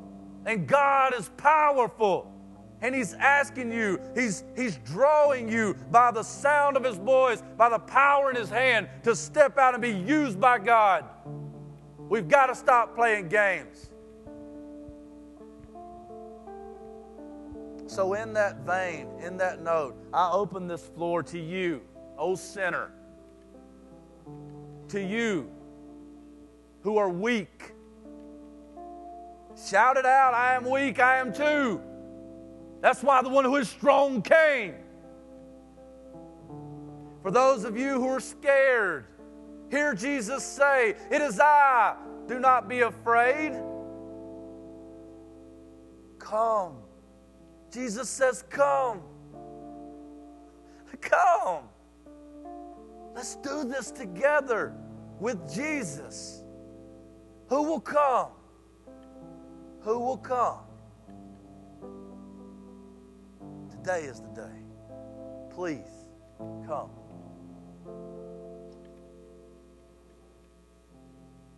and 0.46 0.66
God 0.66 1.14
is 1.14 1.30
powerful 1.36 2.32
and 2.82 2.96
he's 2.96 3.14
asking 3.14 3.72
you, 3.72 4.00
he's, 4.14 4.42
he's 4.56 4.76
drawing 4.78 5.48
you 5.48 5.76
by 5.92 6.10
the 6.10 6.24
sound 6.24 6.76
of 6.76 6.82
his 6.82 6.96
voice, 6.96 7.40
by 7.56 7.68
the 7.68 7.78
power 7.78 8.28
in 8.28 8.36
his 8.36 8.50
hand 8.50 8.88
to 9.04 9.14
step 9.14 9.56
out 9.56 9.74
and 9.74 9.80
be 9.80 9.90
used 9.90 10.40
by 10.40 10.58
God. 10.58 11.04
We've 11.96 12.28
got 12.28 12.46
to 12.46 12.56
stop 12.56 12.96
playing 12.96 13.28
games. 13.28 13.88
So, 17.86 18.14
in 18.14 18.32
that 18.32 18.64
vein, 18.66 19.06
in 19.20 19.36
that 19.36 19.62
note, 19.62 19.94
I 20.12 20.30
open 20.30 20.66
this 20.66 20.88
floor 20.88 21.22
to 21.24 21.38
you, 21.38 21.82
O 22.18 22.34
sinner, 22.34 22.90
to 24.88 25.00
you 25.00 25.50
who 26.80 26.96
are 26.96 27.10
weak. 27.10 27.71
Shout 29.64 29.96
it 29.96 30.06
out 30.06 30.34
I 30.34 30.54
am 30.54 30.68
weak, 30.68 30.98
I 30.98 31.18
am 31.18 31.32
too. 31.32 31.80
That's 32.80 33.02
why 33.02 33.22
the 33.22 33.28
one 33.28 33.44
who 33.44 33.56
is 33.56 33.68
strong 33.68 34.22
came. 34.22 34.74
For 37.22 37.30
those 37.30 37.64
of 37.64 37.76
you 37.76 38.00
who 38.00 38.08
are 38.08 38.20
scared, 38.20 39.06
hear 39.70 39.94
Jesus 39.94 40.44
say, 40.44 40.96
It 41.10 41.22
is 41.22 41.38
I. 41.38 41.94
Do 42.26 42.40
not 42.40 42.68
be 42.68 42.80
afraid. 42.80 43.52
Come. 46.18 46.78
Jesus 47.72 48.08
says, 48.08 48.44
Come. 48.50 49.00
Come. 51.00 51.64
Let's 53.14 53.36
do 53.36 53.64
this 53.64 53.92
together 53.92 54.74
with 55.20 55.52
Jesus. 55.52 56.42
Who 57.48 57.62
will 57.62 57.80
come? 57.80 58.30
Who 59.84 59.98
will 59.98 60.16
come? 60.16 60.58
Today 63.68 64.02
is 64.04 64.20
the 64.20 64.28
day. 64.28 64.58
Please 65.50 66.06
come. 66.66 66.90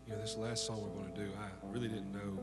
You 0.07 0.15
know, 0.15 0.21
this 0.21 0.37
last 0.37 0.67
song 0.67 0.83
we're 0.83 1.03
going 1.03 1.13
to 1.13 1.25
do, 1.27 1.31
I 1.39 1.49
really 1.71 1.89
didn't 1.89 2.13
know 2.13 2.39